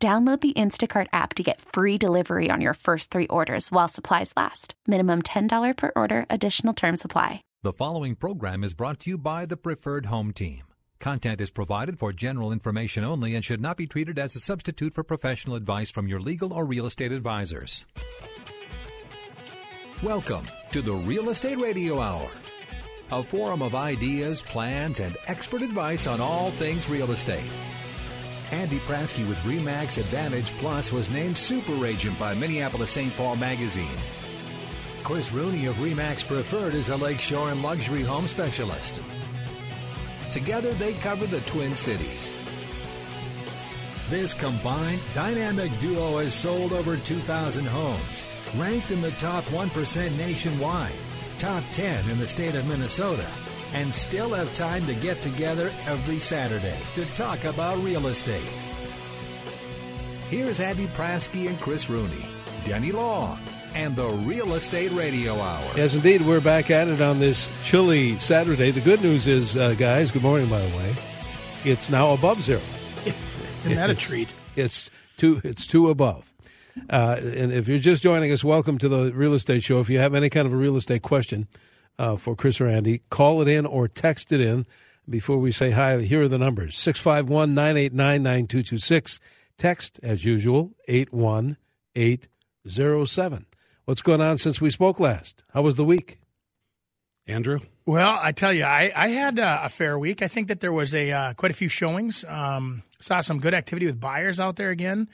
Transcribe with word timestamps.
Download 0.00 0.40
the 0.40 0.52
Instacart 0.52 1.08
app 1.12 1.34
to 1.34 1.42
get 1.42 1.60
free 1.60 1.98
delivery 1.98 2.50
on 2.52 2.60
your 2.60 2.74
first 2.74 3.10
three 3.10 3.26
orders 3.26 3.72
while 3.72 3.88
supplies 3.88 4.32
last. 4.36 4.74
Minimum 4.86 5.22
$10 5.22 5.76
per 5.76 5.90
order, 5.96 6.24
additional 6.30 6.72
term 6.72 6.96
supply. 6.96 7.42
The 7.64 7.72
following 7.72 8.14
program 8.14 8.62
is 8.62 8.74
brought 8.74 9.00
to 9.00 9.10
you 9.10 9.18
by 9.18 9.44
the 9.44 9.56
Preferred 9.56 10.06
Home 10.06 10.32
Team. 10.32 10.62
Content 11.00 11.40
is 11.40 11.50
provided 11.50 11.98
for 11.98 12.12
general 12.12 12.52
information 12.52 13.02
only 13.02 13.34
and 13.34 13.44
should 13.44 13.60
not 13.60 13.76
be 13.76 13.88
treated 13.88 14.20
as 14.20 14.36
a 14.36 14.40
substitute 14.40 14.94
for 14.94 15.02
professional 15.02 15.56
advice 15.56 15.90
from 15.90 16.06
your 16.06 16.20
legal 16.20 16.52
or 16.52 16.64
real 16.64 16.86
estate 16.86 17.10
advisors. 17.10 17.84
Welcome 20.00 20.44
to 20.70 20.80
the 20.80 20.92
Real 20.92 21.30
Estate 21.30 21.58
Radio 21.58 22.00
Hour, 22.00 22.30
a 23.10 23.20
forum 23.24 23.62
of 23.62 23.74
ideas, 23.74 24.42
plans, 24.42 25.00
and 25.00 25.16
expert 25.26 25.62
advice 25.62 26.06
on 26.06 26.20
all 26.20 26.52
things 26.52 26.88
real 26.88 27.10
estate. 27.10 27.50
Andy 28.50 28.78
Prasky 28.80 29.28
with 29.28 29.36
Remax 29.38 29.98
Advantage 29.98 30.52
Plus 30.52 30.90
was 30.90 31.10
named 31.10 31.36
Super 31.36 31.84
Agent 31.84 32.18
by 32.18 32.32
Minneapolis 32.32 32.90
St. 32.90 33.14
Paul 33.14 33.36
Magazine. 33.36 33.98
Chris 35.04 35.32
Rooney 35.32 35.66
of 35.66 35.76
Remax 35.76 36.26
Preferred 36.26 36.74
is 36.74 36.88
a 36.88 36.96
lakeshore 36.96 37.50
and 37.50 37.62
luxury 37.62 38.02
home 38.02 38.26
specialist. 38.26 39.00
Together, 40.30 40.72
they 40.74 40.94
cover 40.94 41.26
the 41.26 41.40
Twin 41.42 41.76
Cities. 41.76 42.34
This 44.08 44.32
combined 44.32 45.02
dynamic 45.12 45.70
duo 45.80 46.16
has 46.18 46.32
sold 46.32 46.72
over 46.72 46.96
2,000 46.96 47.66
homes, 47.66 48.24
ranked 48.56 48.90
in 48.90 49.02
the 49.02 49.10
top 49.12 49.44
1% 49.44 50.16
nationwide, 50.16 50.92
top 51.38 51.62
10 51.74 52.08
in 52.08 52.18
the 52.18 52.26
state 52.26 52.54
of 52.54 52.66
Minnesota, 52.66 53.26
and 53.72 53.92
still 53.92 54.30
have 54.30 54.52
time 54.54 54.86
to 54.86 54.94
get 54.94 55.20
together 55.22 55.70
every 55.86 56.18
Saturday 56.18 56.78
to 56.94 57.04
talk 57.14 57.44
about 57.44 57.78
real 57.82 58.06
estate. 58.06 58.48
Here's 60.30 60.60
Andy 60.60 60.86
Prasky 60.88 61.48
and 61.48 61.58
Chris 61.60 61.88
Rooney, 61.88 62.24
Denny 62.64 62.92
Long, 62.92 63.40
and 63.74 63.96
the 63.96 64.08
Real 64.08 64.54
Estate 64.54 64.92
Radio 64.92 65.34
Hour. 65.40 65.72
Yes, 65.76 65.94
indeed. 65.94 66.22
We're 66.22 66.40
back 66.40 66.70
at 66.70 66.88
it 66.88 67.00
on 67.00 67.18
this 67.18 67.48
chilly 67.62 68.18
Saturday. 68.18 68.70
The 68.70 68.80
good 68.80 69.02
news 69.02 69.26
is, 69.26 69.56
uh, 69.56 69.74
guys, 69.74 70.10
good 70.10 70.22
morning, 70.22 70.48
by 70.48 70.60
the 70.60 70.76
way. 70.76 70.94
It's 71.64 71.90
now 71.90 72.12
above 72.12 72.42
zero. 72.42 72.60
Isn't 73.64 73.76
that 73.76 73.90
a 73.90 73.94
treat? 73.94 74.34
It's 74.56 74.90
two. 75.16 75.40
It's 75.44 75.66
two 75.66 75.90
above. 75.90 76.32
Uh, 76.88 77.18
and 77.20 77.52
if 77.52 77.68
you're 77.68 77.78
just 77.78 78.02
joining 78.02 78.30
us, 78.30 78.44
welcome 78.44 78.78
to 78.78 78.88
the 78.88 79.12
Real 79.12 79.34
Estate 79.34 79.62
Show. 79.62 79.80
If 79.80 79.90
you 79.90 79.98
have 79.98 80.14
any 80.14 80.30
kind 80.30 80.46
of 80.46 80.52
a 80.52 80.56
real 80.56 80.76
estate 80.76 81.02
question 81.02 81.48
uh, 81.98 82.16
for 82.16 82.36
Chris 82.36 82.60
or 82.60 82.68
Andy, 82.68 83.02
call 83.10 83.42
it 83.42 83.48
in 83.48 83.66
or 83.66 83.88
text 83.88 84.32
it 84.32 84.40
in. 84.40 84.64
Before 85.08 85.38
we 85.38 85.52
say 85.52 85.70
hi, 85.70 85.98
here 86.00 86.22
are 86.22 86.28
the 86.28 86.38
numbers 86.38 86.76
651 86.76 87.54
989 87.54 88.22
9226. 88.22 89.20
Text, 89.56 89.98
as 90.02 90.24
usual, 90.24 90.72
81807. 90.86 93.46
What's 93.86 94.02
going 94.02 94.20
on 94.20 94.38
since 94.38 94.60
we 94.60 94.70
spoke 94.70 95.00
last? 95.00 95.42
How 95.52 95.62
was 95.62 95.76
the 95.76 95.84
week? 95.84 96.20
Andrew? 97.26 97.60
Well, 97.86 98.18
I 98.20 98.32
tell 98.32 98.52
you, 98.52 98.64
I, 98.64 98.92
I 98.94 99.08
had 99.08 99.38
uh, 99.38 99.60
a 99.62 99.68
fair 99.68 99.98
week. 99.98 100.22
I 100.22 100.28
think 100.28 100.48
that 100.48 100.60
there 100.60 100.72
was 100.72 100.94
a 100.94 101.10
uh, 101.10 101.34
quite 101.34 101.50
a 101.50 101.54
few 101.54 101.68
showings. 101.68 102.24
Um, 102.28 102.82
saw 103.00 103.20
some 103.20 103.38
good 103.38 103.54
activity 103.54 103.86
with 103.86 103.98
buyers 103.98 104.38
out 104.38 104.56
there 104.56 104.70
again. 104.70 105.08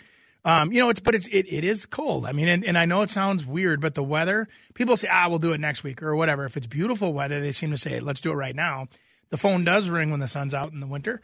Um, 0.45 0.73
you 0.73 0.81
know, 0.81 0.91
it's 0.91 1.01
but 1.01 1.15
it's 1.15 1.27
it, 1.29 1.47
it 1.49 1.65
is 1.65 1.87
cold. 1.87 2.27
I 2.27 2.33
mean, 2.33 2.49
and, 2.49 2.65
and 2.65 2.77
I 2.77 2.85
know 2.85 3.01
it 3.03 3.11
sounds 3.11 3.47
weird, 3.47 3.81
but 3.81 3.95
the 3.95 4.03
weather. 4.03 4.47
People 4.75 4.97
say, 4.97 5.09
ah, 5.11 5.27
we'll 5.29 5.39
do 5.39 5.53
it 5.53 5.61
next 5.61 5.83
week 5.83 6.03
or 6.03 6.15
whatever. 6.17 6.45
If 6.45 6.57
it's 6.57 6.67
beautiful 6.67 7.13
weather, 7.15 7.41
they 7.41 7.53
seem 7.53 7.71
to 7.71 7.79
say, 7.79 8.01
let's 8.01 8.21
do 8.21 8.31
it 8.31 8.35
right 8.35 8.55
now. 8.55 8.89
The 9.31 9.39
phone 9.39 9.65
does 9.65 9.89
ring 9.89 10.11
when 10.11 10.21
the 10.21 10.29
sun's 10.29 10.53
out 10.53 10.73
in 10.73 10.81
the 10.81 10.87
winter, 10.87 11.23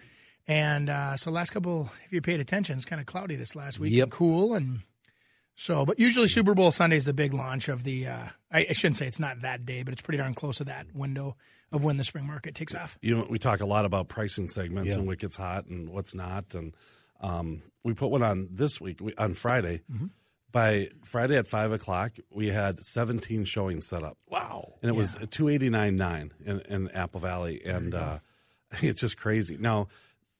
and 0.48 0.88
uh, 0.88 1.16
so 1.16 1.30
last 1.30 1.50
couple, 1.50 1.90
if 2.06 2.12
you 2.12 2.20
paid 2.22 2.40
attention, 2.40 2.76
it's 2.76 2.86
kind 2.86 2.98
of 3.00 3.06
cloudy 3.06 3.36
this 3.36 3.54
last 3.54 3.78
week. 3.78 3.92
Yep. 3.92 4.04
and 4.04 4.12
cool 4.12 4.54
and 4.54 4.80
so, 5.54 5.84
but 5.84 5.98
usually 6.00 6.26
Super 6.26 6.54
Bowl 6.54 6.70
Sunday 6.70 6.96
is 6.96 7.04
the 7.04 7.12
big 7.12 7.34
launch 7.34 7.68
of 7.68 7.84
the. 7.84 8.06
Uh, 8.06 8.24
I, 8.50 8.66
I 8.70 8.72
shouldn't 8.72 8.96
say 8.96 9.06
it's 9.06 9.20
not 9.20 9.42
that 9.42 9.66
day, 9.66 9.82
but 9.82 9.92
it's 9.92 10.00
pretty 10.00 10.16
darn 10.16 10.32
close 10.32 10.56
to 10.56 10.64
that 10.64 10.86
window 10.94 11.36
of 11.70 11.84
when 11.84 11.98
the 11.98 12.04
spring 12.04 12.26
market 12.26 12.54
takes 12.54 12.74
off. 12.74 12.96
You 13.02 13.18
know, 13.18 13.26
we 13.28 13.36
talk 13.38 13.60
a 13.60 13.66
lot 13.66 13.84
about 13.84 14.08
pricing 14.08 14.48
segments 14.48 14.90
Yeah. 14.90 14.96
and 14.98 15.06
what 15.06 15.18
gets 15.18 15.36
hot 15.36 15.66
and 15.66 15.90
what's 15.90 16.14
not. 16.14 16.54
And 16.54 16.72
um, 17.20 17.62
we 17.84 17.94
put 17.94 18.10
one 18.10 18.22
on 18.22 18.48
this 18.50 18.80
week 18.80 19.00
we, 19.00 19.14
on 19.16 19.34
Friday. 19.34 19.82
Mm-hmm. 19.92 20.06
By 20.52 20.88
Friday 21.04 21.36
at 21.36 21.46
five 21.46 21.70
o'clock, 21.70 22.12
we 22.28 22.48
had 22.48 22.84
17 22.84 23.44
showings 23.44 23.86
set 23.86 24.02
up. 24.02 24.18
Wow! 24.28 24.74
And 24.82 24.88
it 24.90 24.96
was 24.96 25.16
Yeah. 25.20 25.26
289.9 25.26 26.30
in, 26.44 26.60
in 26.62 26.88
Apple 26.90 27.20
Valley, 27.20 27.62
and 27.64 27.94
uh, 27.94 28.18
it's 28.80 29.00
just 29.00 29.16
crazy. 29.16 29.56
Now, 29.56 29.86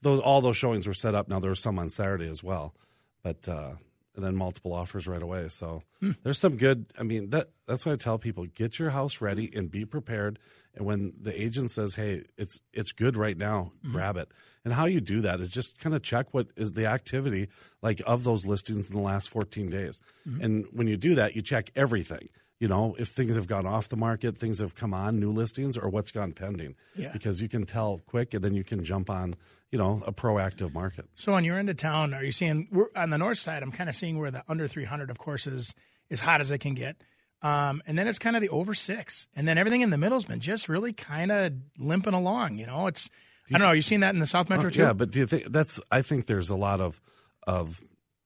those 0.03 0.19
all 0.19 0.41
those 0.41 0.57
showings 0.57 0.89
were 0.89 0.95
set 0.95 1.15
up. 1.15 1.29
Now 1.29 1.39
there 1.39 1.51
were 1.51 1.55
some 1.55 1.79
on 1.79 1.91
Saturday 1.91 2.29
as 2.29 2.43
well, 2.43 2.75
but 3.23 3.49
uh, 3.49 3.75
and 4.21 4.27
then 4.27 4.37
multiple 4.37 4.73
offers 4.75 5.09
right 5.09 5.23
away. 5.23 5.49
So 5.49 5.83
Hmm. 6.01 6.13
there's 6.23 6.39
some 6.39 6.57
good. 6.57 6.87
I 6.99 7.03
mean 7.03 7.31
that 7.31 7.51
that's 7.67 7.87
why 7.87 7.93
I 7.93 7.97
tell 7.97 8.19
people 8.19 8.45
get 8.47 8.79
your 8.79 8.91
house 8.91 9.21
ready 9.21 9.51
and 9.55 9.71
be 9.71 9.85
prepared. 9.87 10.39
And 10.75 10.87
when 10.87 11.13
the 11.21 11.33
agent 11.41 11.71
says, 11.71 11.95
"Hey, 11.95 12.23
it's 12.37 12.61
it's 12.73 12.93
good 12.93 13.17
right 13.17 13.37
now," 13.37 13.73
Mm-hmm. 13.79 13.93
grab 13.93 14.17
it. 14.17 14.29
And 14.65 14.75
how 14.75 14.85
you 14.85 15.01
do 15.01 15.23
that 15.23 15.41
is 15.41 15.49
just 15.49 15.79
kind 15.79 15.97
of 15.97 16.03
check 16.03 16.35
what 16.35 16.49
is 16.57 16.73
the 16.73 16.85
activity 16.87 17.49
like 17.83 18.03
of 18.07 18.25
those 18.25 18.45
listings 18.45 18.91
in 18.91 18.95
the 18.97 19.03
last 19.03 19.31
14 19.31 19.71
days. 19.71 20.03
Mm-hmm. 20.29 20.45
And 20.45 20.67
when 20.73 20.87
you 20.87 20.99
do 20.99 21.15
that, 21.15 21.35
you 21.35 21.41
check 21.43 21.71
everything. 21.75 22.29
You 22.61 22.69
know, 22.69 22.95
if 22.99 23.09
things 23.09 23.35
have 23.37 23.47
gone 23.47 23.67
off 23.67 23.89
the 23.89 23.97
market, 23.97 24.37
things 24.37 24.59
have 24.61 24.75
come 24.75 24.93
on, 24.95 25.19
new 25.19 25.33
listings, 25.33 25.77
or 25.79 25.89
what's 25.89 26.11
gone 26.11 26.33
pending. 26.33 26.77
Yeah. 26.95 27.11
Because 27.11 27.41
you 27.41 27.49
can 27.49 27.65
tell 27.65 28.03
quick, 28.07 28.35
and 28.35 28.45
then 28.45 28.55
you 28.55 28.63
can 28.63 28.85
jump 28.85 29.09
on, 29.11 29.35
you 29.73 29.79
know, 29.79 30.03
a 30.07 30.13
proactive 30.13 30.75
market. 30.75 31.07
So 31.15 31.33
on 31.33 31.43
your 31.43 31.59
end 31.59 31.71
of 31.71 31.79
town, 31.79 32.13
are 32.13 32.23
you 32.23 32.33
seeing 32.33 32.69
we're, 32.71 32.89
on 32.95 33.11
the 33.11 33.19
north 33.19 33.39
side? 33.39 33.63
I'm 33.63 33.73
kind 33.73 33.89
of 33.89 33.97
seeing 33.97 34.19
where 34.19 34.31
the 34.31 34.45
under 34.47 34.69
300, 34.69 35.11
of 35.11 35.19
course, 35.19 35.47
is 35.47 35.75
as 36.11 36.21
hot 36.21 36.41
as 36.43 36.51
it 36.51 36.59
can 36.59 36.75
get, 36.75 36.97
um, 37.43 37.83
and 37.87 37.99
then 37.99 38.07
it's 38.07 38.19
kind 38.19 38.37
of 38.37 38.43
the 38.43 38.51
over 38.51 38.75
six, 38.75 39.27
and 39.35 39.49
then 39.49 39.57
everything 39.57 39.81
in 39.81 39.89
the 39.89 39.97
middle's 39.97 40.27
been 40.27 40.41
just 40.41 40.69
really 40.69 40.93
kind 40.93 41.33
of 41.33 41.55
limping 41.79 42.13
along. 42.13 42.59
You 42.59 42.67
know, 42.67 42.89
it's 42.89 43.09
I 43.55 43.59
don't 43.59 43.69
know. 43.69 43.73
You 43.73 43.83
seeing 43.83 44.03
that 44.03 44.13
in 44.15 44.21
the 44.21 44.27
South 44.27 44.51
Metro 44.51 44.67
Oh, 44.67 44.71
too? 44.71 44.81
Yeah, 44.81 44.93
but 44.93 45.11
do 45.11 45.19
you 45.19 45.27
think 45.27 45.51
that's? 45.51 45.81
I 45.91 46.03
think 46.03 46.27
there's 46.27 46.51
a 46.51 46.57
lot 46.57 46.81
of 46.81 47.01
of 47.47 47.81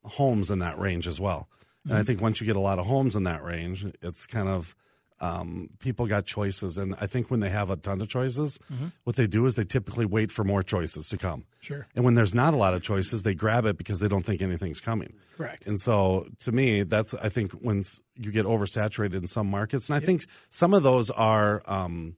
homes 0.05 0.50
in 0.50 0.59
that 0.59 0.78
range 0.78 1.06
as 1.06 1.21
well, 1.21 1.49
and 1.84 1.93
Mm-hmm. 1.93 2.00
I 2.00 2.03
think 2.03 2.21
once 2.21 2.41
you 2.41 2.47
get 2.47 2.56
a 2.56 2.61
lot 2.61 2.78
of 2.78 2.87
homes 2.87 3.15
in 3.15 3.25
that 3.25 3.43
range, 3.45 3.87
it's 4.03 4.27
kind 4.27 4.49
of 4.49 4.75
um, 5.21 5.71
people 5.78 6.06
got 6.06 6.27
choices, 6.27 6.77
and 6.77 6.95
I 7.00 7.06
think 7.06 7.31
when 7.31 7.41
they 7.41 7.49
have 7.49 7.71
a 7.71 7.77
ton 7.77 8.00
of 8.00 8.09
choices, 8.09 8.59
what 9.05 9.17
they 9.17 9.27
do 9.27 9.47
is 9.47 9.55
they 9.55 9.65
typically 9.65 10.05
wait 10.05 10.31
for 10.31 10.44
more 10.44 10.62
choices 10.62 11.09
to 11.09 11.17
come. 11.17 11.41
Mm-hmm. 11.41 11.61
Sure. 11.61 11.87
And 11.94 12.05
when 12.05 12.15
there's 12.15 12.34
not 12.34 12.53
a 12.53 12.56
lot 12.56 12.75
of 12.75 12.83
choices, 12.83 13.23
they 13.23 13.33
grab 13.33 13.65
it 13.65 13.78
because 13.78 14.00
they 14.00 14.09
don't 14.09 14.25
think 14.25 14.43
anything's 14.43 14.81
coming. 14.81 15.15
Correct. 15.37 15.67
And 15.67 15.81
so, 15.81 16.27
to 16.41 16.53
me, 16.53 16.83
that's 16.83 17.15
I 17.15 17.28
think 17.28 17.53
when 17.53 17.84
you 18.17 18.33
get 18.33 18.44
oversaturated 18.44 19.15
in 19.15 19.27
some 19.27 19.49
markets, 19.49 19.89
and 19.89 19.97
I 19.97 20.00
think 20.00 20.27
some 20.50 20.75
of 20.75 20.83
those 20.83 21.11
are 21.11 21.62
um, 21.67 22.17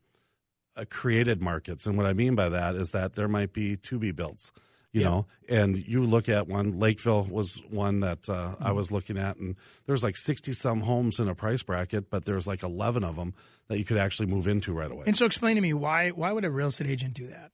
uh, 0.75 0.85
created 0.91 1.41
markets. 1.41 1.87
And 1.87 1.97
what 1.97 2.07
I 2.07 2.13
mean 2.13 2.35
by 2.35 2.49
that 2.49 2.75
is 2.75 2.91
that 2.91 3.15
there 3.15 3.29
might 3.29 3.53
be 3.53 3.77
to 3.77 3.99
be 3.99 4.11
builts, 4.11 4.53
you 4.97 5.03
Yeah. 5.03 5.09
know. 5.09 5.27
And 5.49 5.77
you 5.87 6.03
look 6.05 6.29
at 6.29 6.49
one, 6.49 6.79
Lakeville 6.79 7.25
was 7.31 7.61
one 7.71 8.01
that 8.01 8.29
uh, 8.29 8.33
Mm-hmm. 8.57 8.65
I 8.67 8.73
was 8.73 8.91
looking 8.91 9.19
at, 9.19 9.37
and 9.37 9.55
there's 9.87 10.03
like 10.03 10.17
sixty 10.17 10.53
some 10.53 10.81
homes 10.81 11.19
in 11.21 11.29
a 11.29 11.35
price 11.35 11.63
bracket, 11.63 12.11
but 12.11 12.25
there's 12.25 12.47
like 12.47 12.63
eleven 12.63 13.05
of 13.05 13.17
them 13.17 13.35
that 13.69 13.79
you 13.79 13.85
could 13.85 13.99
actually 13.99 14.27
move 14.27 14.47
into 14.49 14.73
right 14.73 14.91
away. 14.91 15.05
And 15.07 15.17
so, 15.17 15.27
explain 15.27 15.55
to 15.57 15.61
me 15.61 15.73
why 15.75 16.11
why 16.11 16.33
would 16.33 16.45
a 16.45 16.51
real 16.51 16.69
estate 16.69 16.89
agent 16.89 17.15
do 17.15 17.27
that? 17.29 17.53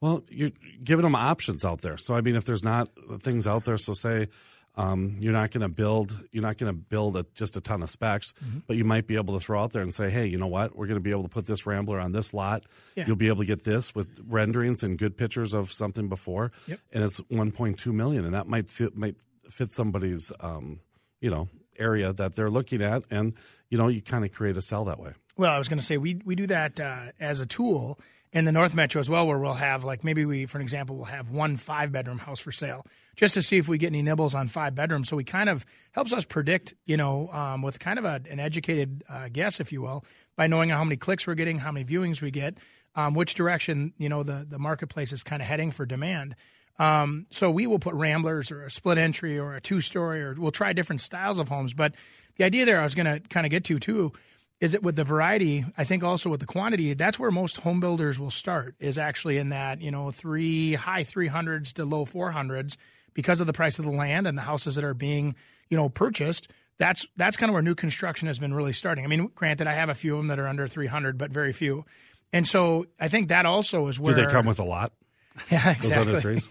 Well, 0.00 0.24
you're 0.28 0.50
giving 0.84 1.04
them 1.04 1.14
options 1.14 1.64
out 1.64 1.80
there. 1.80 1.96
So 1.96 2.14
I 2.14 2.20
mean, 2.20 2.36
if 2.36 2.44
there's 2.44 2.62
not 2.64 2.90
things 3.20 3.46
out 3.46 3.64
there, 3.64 3.78
so 3.78 3.94
say 3.94 4.28
um, 4.76 5.16
you're 5.20 5.32
not 5.32 5.50
going 5.50 5.62
to 5.62 5.68
build, 5.68 6.14
you're 6.32 6.42
not 6.42 6.58
going 6.58 6.72
to 6.72 6.78
build 6.78 7.16
a, 7.16 7.24
just 7.34 7.56
a 7.56 7.60
ton 7.60 7.82
of 7.82 7.90
specs, 7.90 8.32
Mm-hmm. 8.44 8.58
but 8.66 8.76
you 8.76 8.84
might 8.84 9.06
be 9.06 9.16
able 9.16 9.38
to 9.38 9.40
throw 9.44 9.62
out 9.62 9.72
there 9.72 9.82
and 9.82 9.92
say, 9.94 10.10
hey, 10.10 10.26
you 10.26 10.36
know 10.38 10.46
what? 10.46 10.76
We're 10.76 10.86
going 10.86 10.96
to 10.98 11.02
be 11.02 11.10
able 11.10 11.22
to 11.22 11.28
put 11.28 11.46
this 11.46 11.66
Rambler 11.66 11.98
on 11.98 12.12
this 12.12 12.34
lot. 12.34 12.64
Yeah. 12.94 13.04
You'll 13.06 13.16
be 13.16 13.28
able 13.28 13.38
to 13.42 13.46
get 13.46 13.64
this 13.64 13.94
with 13.94 14.08
renderings 14.28 14.82
and 14.82 14.98
good 14.98 15.16
pictures 15.16 15.54
of 15.54 15.72
something 15.72 16.08
before, 16.08 16.52
Yep. 16.66 16.80
and 16.92 17.04
it's 17.04 17.20
1.2 17.22 17.92
million, 17.92 18.24
and 18.24 18.34
that 18.34 18.46
might 18.46 18.68
fit, 18.70 18.96
might 18.96 19.16
fit 19.48 19.72
somebody's, 19.72 20.32
um, 20.40 20.80
you 21.20 21.30
know, 21.30 21.48
area 21.78 22.12
that 22.12 22.34
they're 22.36 22.50
looking 22.50 22.82
at, 22.82 23.02
and 23.10 23.34
you 23.70 23.76
know, 23.78 23.88
you 23.88 24.00
kind 24.02 24.24
of 24.24 24.32
create 24.32 24.56
a 24.56 24.62
sell 24.62 24.84
that 24.84 24.98
way. 24.98 25.12
Well, 25.36 25.52
I 25.52 25.58
was 25.58 25.68
going 25.68 25.78
to 25.78 25.84
say 25.84 25.96
we 25.98 26.20
we 26.24 26.34
do 26.34 26.46
that 26.46 26.78
uh, 26.80 27.06
as 27.20 27.40
a 27.40 27.46
tool, 27.46 27.98
in 28.32 28.44
the 28.44 28.52
North 28.52 28.74
Metro 28.74 28.98
as 29.00 29.08
well, 29.10 29.26
where 29.26 29.38
we'll 29.38 29.54
have 29.54 29.84
like 29.84 30.02
maybe 30.04 30.24
we, 30.24 30.46
for 30.46 30.58
an 30.58 30.62
example, 30.62 30.96
we'll 30.96 31.04
have 31.06 31.30
one 31.30 31.56
five 31.56 31.92
bedroom 31.92 32.18
house 32.18 32.38
for 32.40 32.52
sale 32.52 32.86
just 33.16 33.34
to 33.34 33.42
see 33.42 33.56
if 33.56 33.66
we 33.66 33.78
get 33.78 33.88
any 33.88 34.02
nibbles 34.02 34.34
on 34.34 34.46
five 34.46 34.74
bedrooms. 34.74 35.08
So 35.08 35.16
we 35.16 35.24
kind 35.24 35.48
of 35.48 35.64
helps 35.92 36.12
us 36.12 36.24
predict, 36.24 36.74
you 36.84 36.96
know, 36.96 37.28
um, 37.32 37.62
with 37.62 37.78
kind 37.78 37.98
of 37.98 38.04
a, 38.04 38.20
an 38.30 38.38
educated 38.38 39.02
uh, 39.08 39.28
guess, 39.32 39.58
if 39.58 39.72
you 39.72 39.82
will, 39.82 40.04
by 40.36 40.46
knowing 40.46 40.70
how 40.70 40.84
many 40.84 40.96
clicks 40.96 41.26
we're 41.26 41.34
getting, 41.34 41.58
how 41.58 41.72
many 41.72 41.84
viewings 41.84 42.20
we 42.20 42.30
get, 42.30 42.58
um, 42.94 43.14
which 43.14 43.34
direction 43.34 43.92
you 43.98 44.08
know 44.08 44.22
the 44.22 44.46
the 44.48 44.58
marketplace 44.58 45.12
is 45.12 45.22
kind 45.22 45.42
of 45.42 45.48
heading 45.48 45.70
for 45.70 45.86
demand. 45.86 46.36
Um, 46.78 47.26
so 47.30 47.50
we 47.50 47.66
will 47.66 47.78
put 47.78 47.94
ramblers 47.94 48.52
or 48.52 48.62
a 48.64 48.70
split 48.70 48.98
entry 48.98 49.38
or 49.38 49.54
a 49.54 49.60
two 49.62 49.80
story, 49.80 50.22
or 50.22 50.34
we'll 50.34 50.52
try 50.52 50.74
different 50.74 51.00
styles 51.00 51.38
of 51.38 51.48
homes. 51.48 51.72
But 51.72 51.94
the 52.36 52.44
idea 52.44 52.66
there, 52.66 52.80
I 52.80 52.84
was 52.84 52.94
going 52.94 53.06
to 53.06 53.26
kind 53.28 53.46
of 53.46 53.50
get 53.50 53.64
to 53.64 53.78
too 53.78 54.12
is 54.58 54.72
it 54.72 54.82
with 54.82 54.96
the 54.96 55.04
variety 55.04 55.66
i 55.76 55.84
think 55.84 56.02
also 56.02 56.30
with 56.30 56.40
the 56.40 56.46
quantity 56.46 56.94
that's 56.94 57.18
where 57.18 57.30
most 57.30 57.58
home 57.58 57.78
builders 57.78 58.18
will 58.18 58.30
start 58.30 58.74
is 58.80 58.96
actually 58.96 59.36
in 59.36 59.50
that 59.50 59.82
you 59.82 59.90
know 59.90 60.10
three 60.10 60.72
high 60.72 61.02
300s 61.02 61.74
to 61.74 61.84
low 61.84 62.06
400s 62.06 62.76
because 63.16 63.40
of 63.40 63.48
the 63.48 63.52
price 63.52 63.80
of 63.80 63.84
the 63.84 63.90
land 63.90 64.28
and 64.28 64.38
the 64.38 64.42
houses 64.42 64.76
that 64.76 64.84
are 64.84 64.94
being 64.94 65.34
you 65.68 65.76
know 65.76 65.88
purchased 65.88 66.46
that's 66.78 67.04
that's 67.16 67.36
kind 67.36 67.50
of 67.50 67.54
where 67.54 67.62
new 67.62 67.74
construction 67.74 68.28
has 68.28 68.38
been 68.38 68.54
really 68.54 68.72
starting 68.72 69.04
i 69.04 69.08
mean 69.08 69.28
granted 69.34 69.66
i 69.66 69.72
have 69.72 69.88
a 69.88 69.94
few 69.94 70.12
of 70.14 70.18
them 70.20 70.28
that 70.28 70.38
are 70.38 70.46
under 70.46 70.68
300 70.68 71.18
but 71.18 71.32
very 71.32 71.52
few 71.52 71.84
and 72.32 72.46
so 72.46 72.86
i 73.00 73.08
think 73.08 73.28
that 73.28 73.46
also 73.46 73.88
is 73.88 73.98
where 73.98 74.14
Do 74.14 74.24
they 74.24 74.30
come 74.30 74.46
with 74.46 74.60
a 74.60 74.64
lot? 74.64 74.92
yeah 75.50 75.74
Those 75.82 75.96
other 75.96 76.14
exactly 76.16 76.38
threes? 76.40 76.48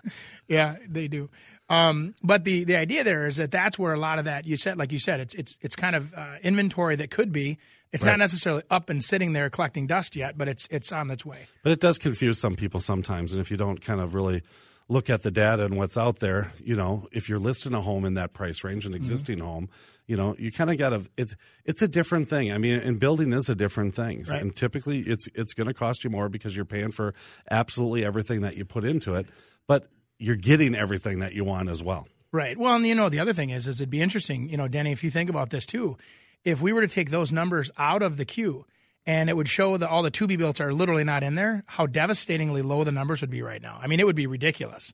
yeah, 0.48 0.76
they 0.88 1.08
do. 1.08 1.28
Um, 1.68 2.14
but 2.22 2.44
the 2.44 2.64
the 2.64 2.76
idea 2.76 3.04
there 3.04 3.26
is 3.26 3.36
that 3.36 3.50
that's 3.50 3.78
where 3.78 3.92
a 3.92 3.98
lot 3.98 4.18
of 4.18 4.24
that 4.24 4.46
you 4.46 4.56
said, 4.56 4.78
like 4.78 4.92
you 4.92 4.98
said, 4.98 5.20
it's 5.20 5.34
it's 5.34 5.56
it's 5.60 5.76
kind 5.76 5.94
of 5.94 6.14
uh, 6.14 6.36
inventory 6.42 6.96
that 6.96 7.10
could 7.10 7.32
be. 7.32 7.58
It's 7.92 8.04
Right. 8.04 8.12
not 8.12 8.18
necessarily 8.18 8.62
up 8.70 8.88
and 8.90 9.02
sitting 9.04 9.32
there 9.34 9.50
collecting 9.50 9.86
dust 9.86 10.16
yet, 10.16 10.38
but 10.38 10.48
it's 10.48 10.66
it's 10.70 10.90
on 10.92 11.10
its 11.10 11.24
way. 11.26 11.46
But 11.62 11.72
it 11.72 11.80
does 11.80 11.98
confuse 11.98 12.38
some 12.40 12.56
people 12.56 12.80
sometimes. 12.80 13.32
And 13.32 13.40
if 13.42 13.50
you 13.50 13.56
don't 13.58 13.80
kind 13.82 14.00
of 14.00 14.14
really 14.14 14.42
look 14.88 15.10
at 15.10 15.22
the 15.22 15.30
data 15.30 15.64
and 15.64 15.76
what's 15.76 15.98
out 15.98 16.18
there, 16.18 16.52
you 16.64 16.74
know, 16.74 17.06
if 17.12 17.28
you're 17.28 17.38
listing 17.38 17.74
a 17.74 17.80
home 17.80 18.04
in 18.04 18.14
that 18.14 18.32
price 18.32 18.64
range, 18.64 18.84
Mm-hmm. 18.84 18.94
an 18.94 18.96
existing 18.98 19.38
home, 19.38 19.68
you 20.06 20.16
know, 20.16 20.34
you 20.38 20.50
kind 20.50 20.70
of 20.70 20.78
got 20.78 20.90
to. 20.90 21.02
It's 21.16 21.36
it's 21.64 21.82
a 21.82 21.88
different 21.88 22.28
thing. 22.28 22.52
I 22.52 22.58
mean, 22.58 22.78
and 22.80 22.98
building 22.98 23.32
is 23.32 23.48
a 23.50 23.54
different 23.54 23.94
thing. 23.94 24.24
Right. 24.28 24.40
And 24.40 24.56
typically, 24.56 25.00
it's 25.00 25.28
it's 25.34 25.52
going 25.52 25.66
to 25.66 25.74
cost 25.74 26.04
you 26.04 26.10
more 26.10 26.28
because 26.30 26.56
you're 26.56 26.64
paying 26.64 26.92
for 26.92 27.12
absolutely 27.50 28.04
everything 28.04 28.40
that 28.40 28.56
you 28.56 28.64
put 28.64 28.84
into 28.84 29.14
it. 29.16 29.26
But 29.66 29.88
you're 30.18 30.36
getting 30.36 30.74
everything 30.74 31.18
that 31.20 31.34
you 31.34 31.44
want 31.44 31.68
as 31.68 31.82
well. 31.82 32.08
Right. 32.32 32.56
Well, 32.58 32.74
and 32.74 32.86
you 32.86 32.94
know, 32.94 33.08
the 33.08 33.20
other 33.20 33.32
thing 33.34 33.50
is, 33.50 33.66
is 33.66 33.80
it'd 33.80 33.90
be 33.90 34.00
interesting, 34.00 34.48
you 34.48 34.56
know, 34.56 34.68
Denny, 34.68 34.92
if 34.92 35.04
you 35.04 35.10
think 35.10 35.28
about 35.30 35.50
this 35.50 35.64
too, 35.66 35.96
if 36.44 36.60
we 36.60 36.72
were 36.72 36.80
to 36.80 36.88
take 36.88 37.10
those 37.10 37.30
numbers 37.32 37.70
out 37.76 38.02
of 38.02 38.16
the 38.16 38.24
queue 38.24 38.64
and 39.08 39.30
it 39.30 39.36
would 39.36 39.48
show 39.48 39.78
that 39.78 39.88
all 39.88 40.02
the 40.02 40.10
to 40.10 40.26
be 40.26 40.36
built 40.36 40.60
are 40.60 40.72
literally 40.72 41.02
not 41.02 41.24
in 41.24 41.34
there, 41.34 41.64
how 41.66 41.86
devastatingly 41.86 42.60
low 42.60 42.84
the 42.84 42.92
numbers 42.92 43.22
would 43.22 43.30
be 43.30 43.40
right 43.40 43.62
now. 43.62 43.78
I 43.82 43.86
mean, 43.86 44.00
it 44.00 44.06
would 44.06 44.14
be 44.14 44.26
ridiculous. 44.26 44.92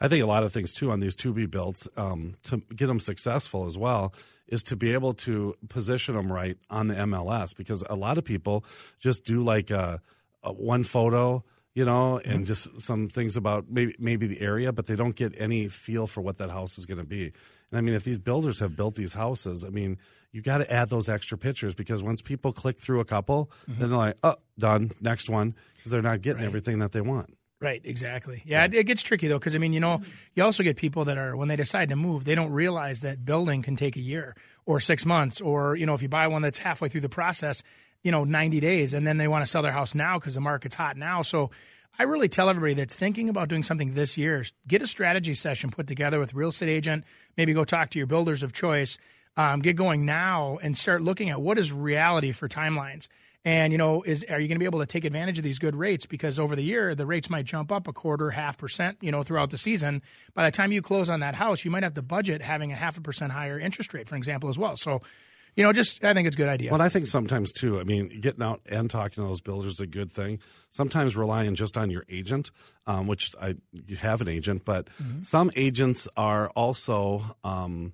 I 0.00 0.08
think 0.08 0.24
a 0.24 0.26
lot 0.26 0.42
of 0.42 0.52
things 0.52 0.72
too 0.72 0.90
on 0.90 0.98
these 0.98 1.14
to 1.16 1.32
be 1.32 1.46
builds 1.46 1.86
um, 1.96 2.34
to 2.42 2.56
get 2.74 2.88
them 2.88 2.98
successful 2.98 3.64
as 3.64 3.78
well 3.78 4.12
is 4.48 4.64
to 4.64 4.76
be 4.76 4.92
able 4.92 5.14
to 5.14 5.54
position 5.68 6.16
them 6.16 6.32
right 6.32 6.58
on 6.68 6.88
the 6.88 6.94
MLS 6.96 7.56
because 7.56 7.84
a 7.88 7.94
lot 7.94 8.18
of 8.18 8.24
people 8.24 8.64
just 8.98 9.24
do 9.24 9.44
like 9.44 9.70
a, 9.70 10.02
a 10.42 10.52
one 10.52 10.82
photo, 10.82 11.44
you 11.74 11.84
know, 11.84 12.18
and 12.18 12.38
mm-hmm. 12.38 12.44
just 12.44 12.80
some 12.80 13.08
things 13.08 13.36
about 13.36 13.70
maybe 13.70 13.94
maybe 14.00 14.26
the 14.26 14.40
area, 14.40 14.72
but 14.72 14.86
they 14.86 14.96
don't 14.96 15.14
get 15.14 15.32
any 15.38 15.68
feel 15.68 16.08
for 16.08 16.22
what 16.22 16.38
that 16.38 16.50
house 16.50 16.76
is 16.76 16.86
going 16.86 16.98
to 16.98 17.04
be. 17.04 17.32
And 17.70 17.78
I 17.78 17.80
mean, 17.82 17.94
if 17.94 18.02
these 18.02 18.18
builders 18.18 18.58
have 18.58 18.74
built 18.74 18.96
these 18.96 19.14
houses, 19.14 19.64
I 19.64 19.68
mean, 19.68 19.96
you 20.34 20.42
got 20.42 20.58
to 20.58 20.70
add 20.70 20.90
those 20.90 21.08
extra 21.08 21.38
pictures 21.38 21.74
because 21.74 22.02
once 22.02 22.20
people 22.20 22.52
click 22.52 22.78
through 22.78 22.98
a 22.98 23.04
couple, 23.04 23.52
mm-hmm. 23.70 23.80
then 23.80 23.88
they're 23.88 23.98
like, 23.98 24.16
oh, 24.24 24.34
done, 24.58 24.90
next 25.00 25.30
one, 25.30 25.54
because 25.76 25.92
they're 25.92 26.02
not 26.02 26.22
getting 26.22 26.42
everything 26.42 26.80
that 26.80 26.90
they 26.90 27.00
want. 27.00 27.36
Right, 27.60 27.80
exactly. 27.84 28.42
Yeah, 28.44 28.64
it, 28.64 28.74
it 28.74 28.84
gets 28.84 29.00
tricky 29.00 29.28
though 29.28 29.38
because 29.38 29.54
I 29.54 29.58
mean, 29.58 29.72
you 29.72 29.80
know, 29.80 30.02
you 30.34 30.42
also 30.42 30.64
get 30.64 30.76
people 30.76 31.04
that 31.06 31.16
are 31.16 31.36
when 31.36 31.48
they 31.48 31.56
decide 31.56 31.90
to 31.90 31.96
move, 31.96 32.24
they 32.24 32.34
don't 32.34 32.50
realize 32.50 33.02
that 33.02 33.24
building 33.24 33.62
can 33.62 33.76
take 33.76 33.96
a 33.96 34.00
year 34.00 34.34
or 34.66 34.80
six 34.80 35.06
months, 35.06 35.40
or 35.40 35.76
you 35.76 35.86
know, 35.86 35.94
if 35.94 36.02
you 36.02 36.08
buy 36.08 36.26
one 36.26 36.42
that's 36.42 36.58
halfway 36.58 36.88
through 36.88 37.02
the 37.02 37.08
process, 37.08 37.62
you 38.02 38.10
know, 38.10 38.24
ninety 38.24 38.58
days, 38.58 38.92
and 38.92 39.06
then 39.06 39.18
they 39.18 39.28
want 39.28 39.44
to 39.46 39.50
sell 39.50 39.62
their 39.62 39.72
house 39.72 39.94
now 39.94 40.18
because 40.18 40.34
the 40.34 40.40
market's 40.40 40.74
hot 40.74 40.96
now. 40.96 41.22
So, 41.22 41.52
I 41.96 42.02
really 42.02 42.28
tell 42.28 42.50
everybody 42.50 42.74
that's 42.74 42.94
thinking 42.94 43.28
about 43.28 43.48
doing 43.48 43.62
something 43.62 43.94
this 43.94 44.18
year, 44.18 44.44
get 44.66 44.82
a 44.82 44.86
strategy 44.86 45.32
session 45.32 45.70
put 45.70 45.86
together 45.86 46.18
with 46.18 46.34
a 46.34 46.36
real 46.36 46.48
estate 46.48 46.68
agent. 46.68 47.04
Maybe 47.36 47.54
go 47.54 47.64
talk 47.64 47.90
to 47.90 47.98
your 47.98 48.08
builders 48.08 48.42
of 48.42 48.52
choice. 48.52 48.98
Um, 49.36 49.60
get 49.60 49.74
going 49.74 50.06
now 50.06 50.58
and 50.62 50.78
start 50.78 51.02
looking 51.02 51.28
at 51.28 51.40
what 51.40 51.58
is 51.58 51.72
reality 51.72 52.30
for 52.30 52.48
timelines. 52.48 53.08
And 53.44 53.72
you 53.72 53.78
know, 53.78 54.02
is 54.02 54.24
are 54.30 54.40
you 54.40 54.48
going 54.48 54.56
to 54.56 54.58
be 54.58 54.64
able 54.64 54.80
to 54.80 54.86
take 54.86 55.04
advantage 55.04 55.36
of 55.36 55.44
these 55.44 55.58
good 55.58 55.76
rates? 55.76 56.06
Because 56.06 56.38
over 56.38 56.56
the 56.56 56.62
year, 56.62 56.94
the 56.94 57.04
rates 57.04 57.28
might 57.28 57.44
jump 57.44 57.70
up 57.70 57.86
a 57.86 57.92
quarter, 57.92 58.30
half 58.30 58.56
percent. 58.56 58.96
You 59.02 59.12
know, 59.12 59.22
throughout 59.22 59.50
the 59.50 59.58
season. 59.58 60.02
By 60.32 60.46
the 60.46 60.56
time 60.56 60.72
you 60.72 60.80
close 60.80 61.10
on 61.10 61.20
that 61.20 61.34
house, 61.34 61.64
you 61.64 61.70
might 61.70 61.82
have 61.82 61.94
to 61.94 62.02
budget 62.02 62.40
having 62.40 62.72
a 62.72 62.74
half 62.74 62.96
a 62.96 63.02
percent 63.02 63.32
higher 63.32 63.58
interest 63.58 63.92
rate, 63.92 64.08
for 64.08 64.16
example, 64.16 64.48
as 64.48 64.56
well. 64.56 64.76
So, 64.76 65.02
you 65.56 65.62
know, 65.62 65.74
just 65.74 66.02
I 66.02 66.14
think 66.14 66.26
it's 66.26 66.36
a 66.36 66.38
good 66.38 66.48
idea. 66.48 66.70
Well, 66.70 66.80
I 66.80 66.88
think 66.88 67.06
sometimes 67.06 67.52
too. 67.52 67.78
I 67.78 67.84
mean, 67.84 68.18
getting 68.20 68.42
out 68.42 68.62
and 68.64 68.88
talking 68.88 69.22
to 69.22 69.28
those 69.28 69.42
builders 69.42 69.72
is 69.72 69.80
a 69.80 69.86
good 69.86 70.10
thing. 70.10 70.38
Sometimes 70.70 71.14
relying 71.14 71.54
just 71.54 71.76
on 71.76 71.90
your 71.90 72.06
agent, 72.08 72.50
um, 72.86 73.06
which 73.06 73.34
I 73.38 73.56
you 73.72 73.96
have 73.96 74.22
an 74.22 74.28
agent, 74.28 74.64
but 74.64 74.88
some 75.22 75.50
agents 75.54 76.08
are 76.16 76.48
also 76.50 77.36
um, 77.44 77.92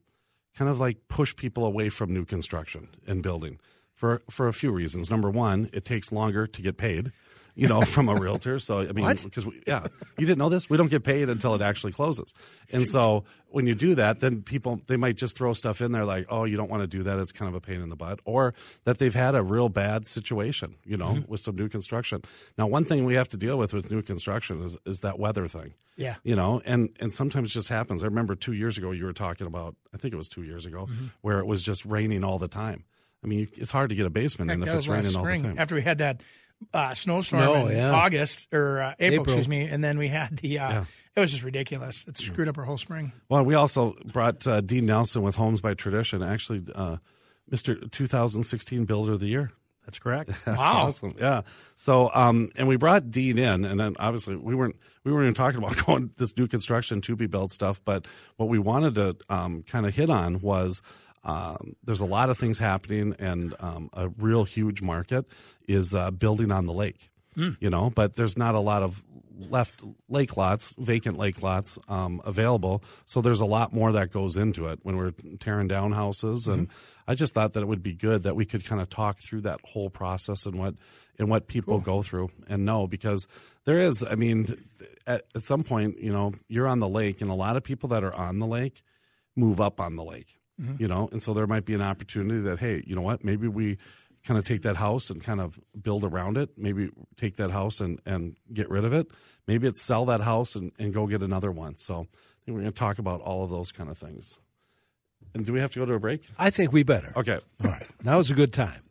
kind 0.61 0.71
of 0.71 0.79
like 0.79 1.09
push 1.09 1.35
people 1.35 1.65
away 1.65 1.89
from 1.89 2.13
new 2.13 2.27
construction 2.27 2.91
and 3.07 3.23
building 3.23 3.59
for 3.95 4.21
for 4.29 4.47
a 4.47 4.53
few 4.53 4.71
reasons. 4.71 5.09
Number 5.09 5.31
one, 5.31 5.71
it 5.73 5.87
takes 5.87 6.13
longer 6.13 6.47
to 6.47 6.61
get 6.61 6.77
paid. 6.77 7.13
You 7.61 7.69
know, 7.69 7.83
from 7.83 8.09
a 8.09 8.15
realtor. 8.15 8.59
So 8.59 8.81
I 8.81 8.93
mean, 8.93 9.07
because 9.25 9.47
we, 9.47 9.63
yeah, 9.67 9.87
you 10.19 10.27
didn't 10.27 10.39
know 10.39 10.49
this. 10.49 10.69
We 10.71 10.77
don't 10.77 10.89
get 10.91 11.05
paid 11.05 11.29
until 11.29 11.55
it 11.55 11.63
actually 11.63 11.93
closes. 11.93 12.33
And 12.73 12.89
so 12.89 13.25
when 13.49 13.67
you 13.67 13.75
do 13.75 13.95
that, 13.97 14.21
then 14.21 14.43
people 14.43 14.81
they 14.87 14.97
might 14.97 15.17
just 15.17 15.37
throw 15.37 15.53
stuff 15.53 15.81
in 15.81 15.93
there 15.93 16.05
like, 16.05 16.27
oh, 16.31 16.45
you 16.45 16.57
don't 16.57 16.71
want 16.71 16.83
to 16.83 16.87
do 16.87 17.03
that. 17.03 17.19
It's 17.19 17.33
kind 17.33 17.49
of 17.49 17.55
a 17.55 17.61
pain 17.61 17.81
in 17.81 17.89
the 17.91 17.97
butt, 17.97 18.21
or 18.25 18.55
that 18.85 18.99
they've 18.99 19.15
had 19.15 19.35
a 19.35 19.43
real 19.43 19.69
bad 19.69 20.07
situation. 20.07 20.77
You 20.85 20.97
know, 20.97 21.19
with 21.29 21.41
some 21.41 21.55
new 21.57 21.69
construction. 21.69 22.23
Now, 22.57 22.67
one 22.67 22.85
thing 22.85 23.05
we 23.05 23.15
have 23.15 23.29
to 23.31 23.37
deal 23.37 23.59
with 23.59 23.75
with 23.75 23.91
new 23.91 24.03
construction 24.03 24.63
is 24.63 24.77
is 24.87 25.01
that 25.01 25.19
weather 25.19 25.47
thing. 25.47 25.75
yeah, 25.97 26.17
You 26.25 26.37
know, 26.37 26.63
and 26.65 26.89
and 27.01 27.13
sometimes 27.13 27.51
it 27.51 27.53
just 27.53 27.69
happens. 27.69 28.03
I 28.03 28.07
remember 28.07 28.35
two 28.35 28.53
years 28.55 28.79
ago 28.79 28.91
you 28.93 29.05
were 29.05 29.13
talking 29.13 29.47
about. 29.47 29.77
I 29.93 29.99
think 29.99 30.15
it 30.15 30.17
was 30.17 30.29
two 30.29 30.43
years 30.45 30.65
ago 30.67 30.87
Mm-hmm. 30.87 31.07
where 31.21 31.41
it 31.41 31.47
was 31.47 31.63
just 31.63 31.85
raining 31.85 32.25
all 32.25 32.39
the 32.39 32.49
time. 32.49 32.85
I 33.23 33.27
mean, 33.27 33.49
it's 33.59 33.71
hard 33.71 33.91
to 33.91 33.95
get 33.95 34.07
a 34.07 34.11
basement 34.11 34.51
in 34.51 34.63
if 34.63 34.73
it's 34.73 34.89
raining 34.89 35.15
all 35.15 35.25
the 35.25 35.39
time. 35.43 35.59
after 35.59 35.75
we 35.75 35.83
had 35.83 35.99
that 35.99 36.23
uh, 36.75 36.95
snowstorm 36.95 37.43
Snow, 37.43 37.67
in 37.67 37.77
yeah. 37.77 37.93
August 37.93 38.49
or 38.53 38.81
uh, 38.81 38.95
April, 38.99 39.23
April. 39.23 39.25
excuse 39.25 39.49
me, 39.49 39.63
and 39.63 39.83
then 39.83 39.99
we 39.99 40.09
had 40.09 40.37
the. 40.39 40.59
Uh, 40.59 40.71
Yeah. 40.71 40.85
It 41.17 41.21
was 41.21 41.33
just 41.33 41.43
ridiculous. 41.43 42.07
It 42.07 42.17
screwed 42.19 42.47
up 42.47 42.57
our 42.57 42.63
whole 42.65 42.79
spring. 42.79 43.13
Well, 43.29 43.45
we 43.45 43.55
also 43.55 43.97
brought 44.13 44.47
uh, 44.47 44.61
Dean 44.61 44.87
Nelson 44.87 45.23
with 45.23 45.35
Homes 45.35 45.61
by 45.61 45.75
Tradition, 45.75 46.23
actually, 46.23 46.63
uh, 46.73 46.99
Mr. 47.51 47.91
2016 47.91 48.85
Builder 48.85 49.13
of 49.13 49.21
the 49.21 49.27
Year. 49.27 49.51
That's 49.85 49.99
correct. 49.99 50.29
That's 50.45 50.57
Wow. 50.57 50.87
awesome. 50.87 51.13
Yeah. 51.19 51.43
So, 51.75 52.11
um, 52.15 52.51
and 52.55 52.69
we 52.69 52.77
brought 52.77 53.11
Dean 53.11 53.39
in, 53.39 53.65
and 53.65 53.81
then 53.81 53.97
obviously 53.99 54.37
we 54.37 54.55
weren't 54.55 54.77
we 55.03 55.11
weren't 55.13 55.25
even 55.25 55.35
talking 55.35 55.59
about 55.59 55.77
going 55.87 56.11
this 56.17 56.37
new 56.37 56.47
construction 56.47 57.01
to 57.01 57.17
be 57.17 57.27
built 57.27 57.51
stuff, 57.51 57.81
but 57.85 58.07
what 58.37 58.49
we 58.49 58.61
wanted 58.61 58.95
to 58.95 59.17
um, 59.29 59.65
kind 59.65 59.87
of 59.87 59.95
hit 59.95 60.11
on 60.11 60.41
was. 60.41 60.81
Um, 61.25 61.77
there's 61.85 62.01
a 62.01 62.07
lot 62.07 62.31
of 62.31 62.39
things 62.39 62.59
happening, 62.59 63.15
and 63.19 63.55
um, 63.61 63.91
a 63.93 64.09
real 64.09 64.45
huge 64.45 64.81
market 64.83 65.27
is 65.69 65.95
uh, 65.95 66.11
building 66.11 66.51
on 66.51 66.67
the 66.67 66.73
lake. 66.73 67.11
You 67.61 67.71
know, 67.71 67.91
but 67.91 68.17
there's 68.17 68.37
not 68.37 68.55
a 68.55 68.61
lot 68.61 68.83
of 68.83 69.03
left 69.39 69.83
lake 70.09 70.37
lots, 70.37 70.75
vacant 70.77 71.17
lake 71.17 71.43
lots 71.43 71.79
um, 71.89 72.21
available. 72.25 72.83
So 73.07 73.21
there's 73.21 73.41
a 73.41 73.47
lot 73.47 73.73
more 73.73 73.93
that 73.93 74.11
goes 74.11 74.37
into 74.37 74.67
it 74.69 74.81
when 74.83 74.97
we're 74.97 75.13
tearing 75.39 75.69
down 75.69 75.93
houses. 75.93 76.47
And 76.49 76.69
I 77.07 77.15
just 77.15 77.33
thought 77.33 77.53
that 77.55 77.61
it 77.63 77.67
would 77.67 77.83
be 77.83 77.95
good 77.95 78.25
that 78.25 78.37
we 78.37 78.45
could 78.45 78.65
kind 78.65 78.81
of 78.81 78.91
talk 78.91 79.19
through 79.19 79.43
that 79.43 79.61
whole 79.65 79.91
process 79.91 80.45
and 80.45 80.59
what 80.59 80.75
and 81.19 81.31
what 81.31 81.47
people 81.47 81.79
go 81.81 82.03
through 82.03 82.31
and 82.49 82.65
know 82.65 82.87
because 82.87 83.27
there 83.65 83.81
is. 83.81 84.05
I 84.05 84.17
mean, 84.17 84.63
at, 85.07 85.25
at 85.35 85.43
some 85.43 85.63
point, 85.63 86.01
you 86.01 86.13
know, 86.13 86.33
you're 86.49 86.69
on 86.69 86.81
the 86.81 86.89
lake, 86.89 87.21
and 87.21 87.31
a 87.31 87.35
lot 87.35 87.57
of 87.57 87.63
people 87.63 87.89
that 87.91 88.05
are 88.05 88.15
on 88.15 88.39
the 88.39 88.47
lake 88.47 88.83
move 89.37 89.61
up 89.61 89.81
on 89.81 89.97
the 89.97 90.05
lake. 90.05 90.40
You 90.79 90.89
know, 90.89 91.09
and 91.11 91.23
so 91.23 91.33
there 91.33 91.47
might 91.47 91.65
be 91.65 91.75
an 91.75 91.83
opportunity 91.83 92.41
that 92.43 92.59
hey, 92.59 92.83
you 92.87 92.95
know 92.95 93.03
what, 93.03 93.25
maybe 93.25 93.49
we 93.49 93.79
kind 94.25 94.39
of 94.39 94.45
take 94.45 94.63
that 94.63 94.77
house 94.77 95.11
and 95.11 95.23
kind 95.23 95.41
of 95.41 95.59
build 95.81 96.05
around 96.05 96.37
it. 96.37 96.51
Maybe 96.57 96.91
take 97.17 97.37
that 97.37 97.51
house 97.51 97.81
and, 97.81 98.01
and 98.05 98.37
get 98.53 98.69
rid 98.69 98.85
of 98.85 98.93
it. 98.93 99.09
Maybe 99.47 99.67
it's 99.67 99.83
sell 99.83 100.05
that 100.07 100.21
house 100.21 100.55
and, 100.55 100.73
and 100.79 100.93
go 100.93 101.07
get 101.07 101.23
another 101.23 101.51
one. 101.51 101.77
So 101.77 101.95
I 101.95 102.45
think 102.45 102.55
we're 102.55 102.61
going 102.61 102.73
to 102.73 102.79
talk 102.79 102.99
about 102.99 103.21
all 103.23 103.45
of 103.45 103.51
those 103.51 103.73
kind 103.73 103.91
of 103.91 103.99
things. 103.99 104.39
And 105.35 105.47
do 105.47 105.53
we 105.53 105.61
have 105.61 105.73
to 105.73 105.79
go 105.79 105.87
to 105.87 105.95
a 105.95 105.99
break? 105.99 106.27
I 106.39 106.51
think 106.51 106.73
we 106.73 106.83
better. 106.83 107.13
Okay. 107.17 107.39
All 107.65 107.71
right. 107.71 107.87
Now 108.05 108.19
is 108.19 108.31
a 108.31 108.35
good 108.35 108.53
time. 108.53 108.83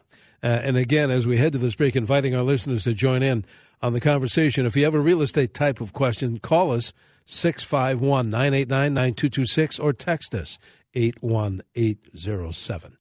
Uh, 0.42 0.48
and 0.48 0.78
again, 0.78 1.12
as 1.12 1.28
we 1.28 1.38
head 1.38 1.52
to 1.52 1.58
this 1.60 1.76
break, 1.76 1.96
inviting 1.96 2.34
our 2.34 2.44
listeners 2.44 2.86
to 2.86 2.94
join 2.94 3.22
in 3.22 3.46
on 3.82 3.94
the 3.94 4.00
conversation. 4.00 4.66
If 4.66 4.76
you 4.76 4.86
have 4.86 4.96
a 4.96 5.00
real 5.00 5.22
estate 5.22 5.54
type 5.54 5.82
of 5.82 5.92
question, 5.94 6.40
call 6.40 6.72
us 6.72 6.94
651 7.26 8.30
989 8.30 8.94
9226 8.94 9.80
or 9.80 9.94
text 9.94 10.34
us 10.34 10.58
81807. 10.94 12.98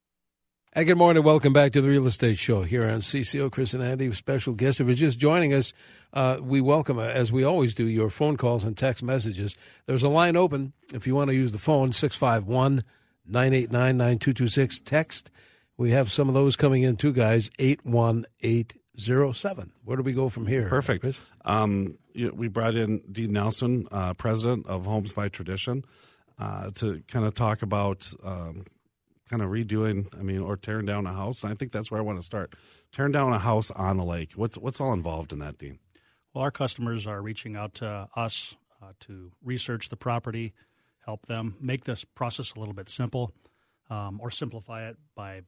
Hey, 0.74 0.84
good 0.84 0.98
morning. 0.98 1.22
Welcome 1.22 1.52
back 1.52 1.72
to 1.72 1.80
the 1.80 1.88
Real 1.88 2.06
Estate 2.06 2.38
Show 2.38 2.62
here 2.62 2.84
on 2.84 3.00
CCO. 3.00 3.50
Chris 3.50 3.74
and 3.74 3.82
Andy, 3.82 4.12
special 4.12 4.52
guest. 4.52 4.80
If 4.80 4.86
you're 4.86 4.94
just 4.94 5.18
joining 5.18 5.54
us, 5.54 5.72
uh, 6.12 6.38
we 6.40 6.60
welcome, 6.60 6.98
uh, 6.98 7.06
as 7.06 7.32
we 7.32 7.42
always 7.42 7.74
do, 7.74 7.88
your 7.88 8.10
phone 8.10 8.36
calls 8.36 8.64
and 8.64 8.76
text 8.76 9.02
messages. 9.02 9.56
There's 9.86 10.02
a 10.02 10.08
line 10.08 10.36
open 10.36 10.74
if 10.92 11.06
you 11.06 11.14
want 11.14 11.30
to 11.30 11.34
use 11.34 11.52
the 11.52 11.58
phone, 11.58 11.92
651 11.92 12.84
989 13.26 13.96
9226. 13.96 14.80
Text. 14.80 15.30
We 15.78 15.90
have 15.92 16.12
some 16.12 16.28
of 16.28 16.34
those 16.34 16.54
coming 16.54 16.82
in 16.82 16.96
too, 16.96 17.12
guys. 17.12 17.50
81807. 17.58 19.72
Where 19.84 19.96
do 19.96 20.02
we 20.02 20.12
go 20.12 20.28
from 20.28 20.46
here? 20.46 20.68
Perfect. 20.68 21.06
Um, 21.44 21.96
we 22.14 22.48
brought 22.48 22.74
in 22.74 23.02
Dean 23.10 23.32
Nelson, 23.32 23.88
uh, 23.90 24.12
president 24.14 24.66
of 24.66 24.84
Homes 24.84 25.12
by 25.12 25.28
Tradition, 25.28 25.84
uh, 26.38 26.70
to 26.76 27.02
kind 27.08 27.24
of 27.24 27.34
talk 27.34 27.62
about 27.62 28.12
um, 28.22 28.64
kind 29.28 29.42
of 29.42 29.50
redoing, 29.50 30.06
I 30.18 30.22
mean, 30.22 30.40
or 30.40 30.56
tearing 30.56 30.86
down 30.86 31.06
a 31.06 31.12
house. 31.12 31.42
And 31.42 31.52
I 31.52 31.54
think 31.54 31.72
that's 31.72 31.90
where 31.90 32.00
I 32.00 32.04
want 32.04 32.18
to 32.18 32.24
start. 32.24 32.54
Tearing 32.92 33.12
down 33.12 33.32
a 33.32 33.38
house 33.38 33.70
on 33.70 33.96
the 33.96 34.04
lake. 34.04 34.32
What's 34.34 34.56
what's 34.56 34.80
all 34.80 34.92
involved 34.92 35.32
in 35.32 35.38
that, 35.40 35.58
Dean? 35.58 35.78
Well, 36.32 36.44
our 36.44 36.50
customers 36.50 37.06
are 37.06 37.20
reaching 37.20 37.56
out 37.56 37.74
to 37.74 38.08
us 38.14 38.56
uh, 38.82 38.92
to 39.00 39.32
research 39.42 39.88
the 39.88 39.96
property, 39.96 40.54
help 41.04 41.26
them 41.26 41.56
make 41.60 41.84
this 41.84 42.04
process 42.04 42.52
a 42.54 42.58
little 42.58 42.74
bit 42.74 42.88
simple, 42.88 43.32
um, 43.90 44.20
or 44.22 44.30
simplify 44.30 44.88
it 44.88 44.96
by 45.14 45.42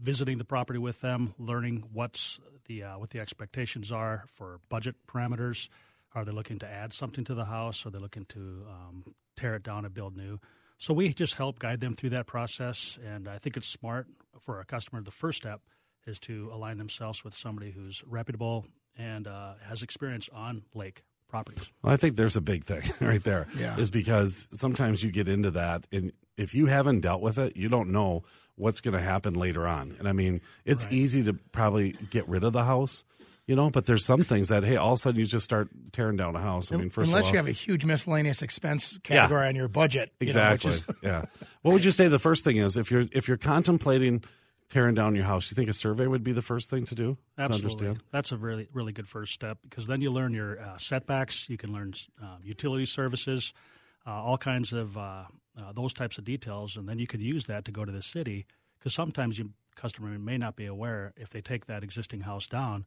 visiting 0.00 0.38
the 0.38 0.44
property 0.44 0.78
with 0.78 1.00
them, 1.00 1.34
learning 1.38 1.84
what's 1.92 2.38
the 2.66 2.84
uh, 2.84 2.98
what 2.98 3.10
the 3.10 3.20
expectations 3.20 3.90
are 3.90 4.26
for 4.32 4.60
budget 4.68 4.94
parameters. 5.06 5.68
Are 6.14 6.24
they 6.24 6.32
looking 6.32 6.58
to 6.60 6.66
add 6.66 6.92
something 6.92 7.24
to 7.24 7.34
the 7.34 7.46
house? 7.46 7.84
Are 7.84 7.90
they 7.90 7.98
looking 7.98 8.24
to 8.26 8.66
um, 8.68 9.14
tear 9.38 9.54
it 9.54 9.62
down 9.62 9.84
and 9.84 9.94
build 9.94 10.16
new? 10.16 10.38
So 10.78 10.94
we 10.94 11.12
just 11.12 11.34
help 11.34 11.58
guide 11.58 11.80
them 11.80 11.94
through 11.94 12.10
that 12.10 12.26
process, 12.26 12.98
and 13.04 13.26
I 13.28 13.38
think 13.38 13.56
it's 13.56 13.66
smart 13.68 14.06
for 14.40 14.60
a 14.60 14.64
customer. 14.64 15.02
The 15.02 15.10
first 15.10 15.38
step 15.38 15.60
is 16.06 16.18
to 16.20 16.50
align 16.52 16.78
themselves 16.78 17.24
with 17.24 17.34
somebody 17.36 17.70
who's 17.72 18.02
reputable 18.06 18.64
and 18.96 19.26
uh, 19.26 19.54
has 19.62 19.82
experience 19.82 20.28
on 20.32 20.62
lake 20.74 21.02
properties. 21.28 21.68
Well, 21.82 21.92
I 21.92 21.96
think 21.96 22.16
there's 22.16 22.36
a 22.36 22.40
big 22.40 22.64
thing 22.64 22.82
right 23.06 23.22
there. 23.22 23.46
Yeah. 23.58 23.76
Is 23.76 23.90
because 23.90 24.48
sometimes 24.52 25.02
you 25.02 25.10
get 25.10 25.28
into 25.28 25.50
that, 25.52 25.86
and 25.92 26.12
if 26.36 26.54
you 26.54 26.66
haven't 26.66 27.00
dealt 27.00 27.20
with 27.22 27.38
it, 27.38 27.56
you 27.56 27.68
don't 27.68 27.90
know 27.90 28.22
what's 28.54 28.80
going 28.80 28.94
to 28.94 29.00
happen 29.02 29.34
later 29.34 29.66
on. 29.66 29.94
And 29.98 30.08
I 30.08 30.12
mean, 30.12 30.40
it's 30.64 30.84
Right. 30.84 30.92
easy 30.94 31.22
to 31.24 31.34
probably 31.52 31.92
get 32.10 32.28
rid 32.28 32.44
of 32.44 32.52
the 32.52 32.64
house, 32.64 33.04
you 33.48 33.56
know, 33.56 33.70
but 33.70 33.86
there's 33.86 34.04
some 34.04 34.22
things 34.22 34.48
that 34.48 34.62
hey, 34.62 34.76
all 34.76 34.92
of 34.92 34.98
a 34.98 35.00
sudden 35.00 35.18
you 35.18 35.26
just 35.26 35.42
start 35.42 35.70
tearing 35.92 36.16
down 36.18 36.36
a 36.36 36.40
house. 36.40 36.70
I 36.70 36.76
mean, 36.76 36.90
first 36.90 37.08
Unless 37.08 37.22
of 37.22 37.26
all, 37.26 37.32
you 37.32 37.36
have 37.38 37.48
a 37.48 37.52
huge 37.52 37.84
miscellaneous 37.86 38.42
expense 38.42 38.98
category 39.02 39.48
on 39.48 39.56
your 39.56 39.68
budget. 39.68 40.12
you 40.20 40.26
know, 40.32 40.50
which 40.52 40.66
exactly, 40.66 40.70
is- 40.72 40.84
yeah. 41.02 41.24
What 41.62 41.72
would 41.72 41.84
you 41.84 41.90
say 41.90 42.08
the 42.08 42.18
first 42.18 42.44
thing 42.44 42.58
is 42.58 42.76
if 42.76 42.90
you're 42.90 43.06
if 43.10 43.26
you're 43.26 43.38
contemplating 43.38 44.22
tearing 44.68 44.94
down 44.94 45.14
your 45.14 45.24
house? 45.24 45.50
You 45.50 45.54
think 45.54 45.70
a 45.70 45.72
survey 45.72 46.06
would 46.06 46.22
be 46.22 46.32
the 46.32 46.42
first 46.42 46.68
thing 46.68 46.84
to 46.84 46.94
do? 46.94 47.14
To 47.38 47.42
Absolutely, 47.42 47.86
understand? 47.86 48.02
that's 48.12 48.32
a 48.32 48.36
really 48.36 48.68
really 48.74 48.92
good 48.92 49.08
first 49.08 49.32
step 49.32 49.56
because 49.62 49.86
then 49.86 50.02
you 50.02 50.10
learn 50.12 50.34
your 50.34 50.60
uh, 50.60 50.76
setbacks. 50.76 51.48
You 51.48 51.56
can 51.56 51.72
learn 51.72 51.94
um, 52.22 52.40
utility 52.44 52.84
services, 52.84 53.54
uh, 54.06 54.10
all 54.10 54.36
kinds 54.36 54.74
of 54.74 54.98
uh, 54.98 55.24
uh, 55.58 55.72
those 55.74 55.94
types 55.94 56.18
of 56.18 56.24
details, 56.24 56.76
and 56.76 56.86
then 56.86 56.98
you 56.98 57.06
can 57.06 57.22
use 57.22 57.46
that 57.46 57.64
to 57.64 57.72
go 57.72 57.86
to 57.86 57.92
the 57.92 58.02
city 58.02 58.44
because 58.78 58.92
sometimes 58.92 59.38
you 59.38 59.52
customer 59.74 60.18
may 60.18 60.36
not 60.36 60.54
be 60.54 60.66
aware 60.66 61.14
if 61.16 61.30
they 61.30 61.40
take 61.40 61.64
that 61.66 61.82
existing 61.82 62.20
house 62.20 62.46
down 62.46 62.84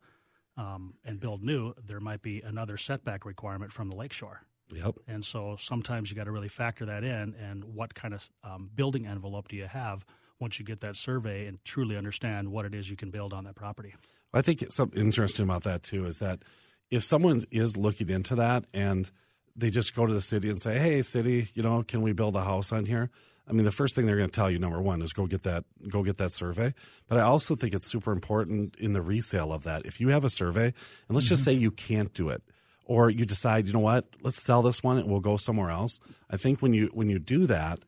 um, 0.57 0.95
and 1.05 1.19
build 1.19 1.43
new, 1.43 1.73
there 1.83 1.99
might 1.99 2.21
be 2.21 2.41
another 2.41 2.77
setback 2.77 3.25
requirement 3.25 3.71
from 3.71 3.89
the 3.89 3.95
lakeshore. 3.95 4.41
Yep. 4.73 4.95
And 5.07 5.25
so 5.25 5.57
sometimes 5.59 6.09
you 6.09 6.15
got 6.15 6.25
to 6.25 6.31
really 6.31 6.47
factor 6.47 6.85
that 6.85 7.03
in 7.03 7.35
and 7.35 7.63
what 7.65 7.93
kind 7.93 8.13
of 8.13 8.29
um, 8.43 8.69
building 8.73 9.05
envelope 9.05 9.49
do 9.49 9.55
you 9.55 9.65
have 9.65 10.05
once 10.39 10.59
you 10.59 10.65
get 10.65 10.79
that 10.81 10.95
survey 10.95 11.45
and 11.45 11.63
truly 11.63 11.97
understand 11.97 12.51
what 12.51 12.65
it 12.65 12.73
is 12.73 12.89
you 12.89 12.95
can 12.95 13.11
build 13.11 13.33
on 13.33 13.43
that 13.43 13.55
property. 13.55 13.93
I 14.33 14.41
think 14.41 14.65
something 14.71 14.99
interesting 14.99 15.43
about 15.43 15.63
that 15.63 15.83
too 15.83 16.05
is 16.05 16.19
that 16.19 16.43
if 16.89 17.03
someone 17.03 17.43
is 17.51 17.77
looking 17.77 18.09
into 18.09 18.35
that 18.35 18.65
and 18.73 19.11
they 19.55 19.69
just 19.69 19.93
go 19.93 20.05
to 20.05 20.13
the 20.13 20.21
city 20.21 20.49
and 20.49 20.61
say, 20.61 20.79
"Hey, 20.79 21.01
city, 21.01 21.49
you 21.53 21.61
know, 21.61 21.83
can 21.83 22.01
we 22.01 22.13
build 22.13 22.35
a 22.35 22.43
house 22.43 22.71
on 22.71 22.85
here?" 22.85 23.09
I 23.47 23.53
mean, 23.53 23.65
the 23.65 23.71
first 23.71 23.95
thing 23.95 24.05
they're 24.05 24.17
going 24.17 24.29
to 24.29 24.35
tell 24.35 24.49
you, 24.49 24.59
number 24.59 24.81
one, 24.81 25.01
is 25.01 25.13
go 25.13 25.27
get 25.27 25.43
that 25.43 25.65
go 25.87 26.03
get 26.03 26.17
that 26.17 26.33
survey. 26.33 26.73
But 27.07 27.17
I 27.17 27.21
also 27.21 27.55
think 27.55 27.73
it's 27.73 27.87
super 27.87 28.11
important 28.11 28.75
in 28.77 28.93
the 28.93 29.01
resale 29.01 29.51
of 29.51 29.63
that. 29.63 29.85
If 29.85 29.99
you 29.99 30.09
have 30.09 30.23
a 30.23 30.29
survey, 30.29 30.65
and 30.65 31.15
let's 31.15 31.27
just 31.27 31.43
say 31.43 31.51
you 31.51 31.71
can't 31.71 32.13
do 32.13 32.29
it, 32.29 32.43
or 32.85 33.09
you 33.09 33.25
decide, 33.25 33.67
you 33.67 33.73
know 33.73 33.79
what, 33.79 34.05
let's 34.21 34.41
sell 34.41 34.61
this 34.61 34.83
one 34.83 34.97
and 34.97 35.09
we'll 35.09 35.19
go 35.19 35.37
somewhere 35.37 35.69
else. 35.69 35.99
I 36.29 36.37
think 36.37 36.61
when 36.61 36.73
you 36.73 36.89
when 36.93 37.09
you 37.09 37.19
do 37.19 37.45
that, 37.47 37.79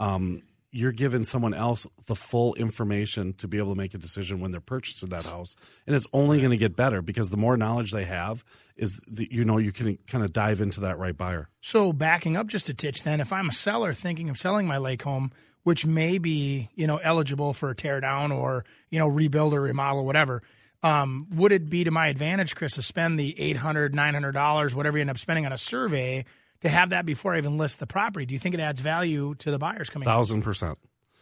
um, 0.00 0.42
you're 0.72 0.92
giving 0.92 1.24
someone 1.24 1.52
else 1.52 1.86
the 2.06 2.16
full 2.16 2.54
information 2.54 3.34
to 3.34 3.46
be 3.46 3.58
able 3.58 3.74
to 3.74 3.78
make 3.78 3.92
a 3.92 3.98
decision 3.98 4.40
when 4.40 4.50
they're 4.50 4.60
purchasing 4.60 5.10
that 5.10 5.26
house, 5.26 5.54
and 5.86 5.94
it's 5.94 6.06
only 6.14 6.38
going 6.38 6.50
to 6.50 6.56
get 6.56 6.74
better 6.74 7.02
because 7.02 7.28
the 7.28 7.36
more 7.36 7.58
knowledge 7.58 7.92
they 7.92 8.04
have, 8.04 8.42
is 8.74 8.98
the, 9.06 9.28
you 9.30 9.44
know 9.44 9.58
you 9.58 9.70
can 9.70 9.98
kind 10.06 10.24
of 10.24 10.32
dive 10.32 10.62
into 10.62 10.80
that 10.80 10.98
right 10.98 11.16
buyer. 11.16 11.50
So 11.60 11.92
backing 11.92 12.36
up 12.36 12.46
just 12.46 12.70
a 12.70 12.74
titch, 12.74 13.02
then, 13.02 13.20
if 13.20 13.32
I'm 13.32 13.50
a 13.50 13.52
seller 13.52 13.92
thinking 13.92 14.30
of 14.30 14.38
selling 14.38 14.66
my 14.66 14.78
lake 14.78 15.02
home, 15.02 15.30
which 15.62 15.84
may 15.84 16.16
be 16.16 16.70
you 16.74 16.86
know 16.86 16.96
eligible 16.96 17.52
for 17.52 17.70
a 17.70 17.76
tear 17.76 18.00
down 18.00 18.32
or 18.32 18.64
you 18.90 18.98
know 18.98 19.06
rebuild 19.06 19.52
or 19.52 19.60
remodel, 19.60 20.00
or 20.00 20.06
whatever, 20.06 20.42
um, 20.82 21.26
would 21.34 21.52
it 21.52 21.68
be 21.68 21.84
to 21.84 21.90
my 21.90 22.06
advantage, 22.06 22.56
Chris, 22.56 22.74
to 22.74 22.82
spend 22.82 23.18
the 23.18 23.38
eight 23.38 23.56
hundred, 23.56 23.94
nine 23.94 24.14
hundred 24.14 24.32
dollars, 24.32 24.74
whatever 24.74 24.96
you 24.96 25.02
end 25.02 25.10
up 25.10 25.18
spending 25.18 25.44
on 25.44 25.52
a 25.52 25.58
survey 25.58 26.24
to 26.62 26.68
have 26.68 26.90
that 26.90 27.04
before 27.06 27.34
I 27.34 27.38
even 27.38 27.58
list 27.58 27.78
the 27.80 27.86
property? 27.86 28.26
Do 28.26 28.34
you 28.34 28.40
think 28.40 28.54
it 28.54 28.60
adds 28.60 28.80
value 28.80 29.34
to 29.36 29.50
the 29.50 29.58
buyers 29.58 29.90
coming? 29.90 30.06
in? 30.08 30.12
Thousand 30.12 30.42
percent. 30.42 30.78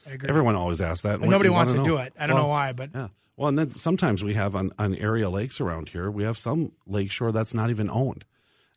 I 0.06 0.10
agree. 0.12 0.28
Everyone 0.28 0.54
always 0.56 0.80
asks 0.80 1.02
that. 1.02 1.20
and 1.20 1.28
nobody 1.30 1.48
you 1.48 1.52
wants 1.52 1.72
to 1.72 1.78
wanna 1.78 1.88
do 1.90 1.96
it. 1.98 2.12
I 2.18 2.26
don't 2.26 2.34
Well, 2.36 2.44
know 2.44 2.48
why, 2.50 2.72
but 2.72 2.90
Yeah. 2.94 3.08
Well, 3.36 3.48
and 3.48 3.58
then 3.58 3.70
sometimes 3.70 4.22
we 4.22 4.34
have 4.34 4.54
on, 4.54 4.70
on 4.78 4.94
area 4.94 5.30
lakes 5.30 5.60
around 5.60 5.88
here, 5.90 6.10
we 6.10 6.24
have 6.24 6.36
some 6.36 6.72
lakeshore 6.86 7.32
that's 7.32 7.54
not 7.54 7.70
even 7.70 7.88
owned. 7.88 8.24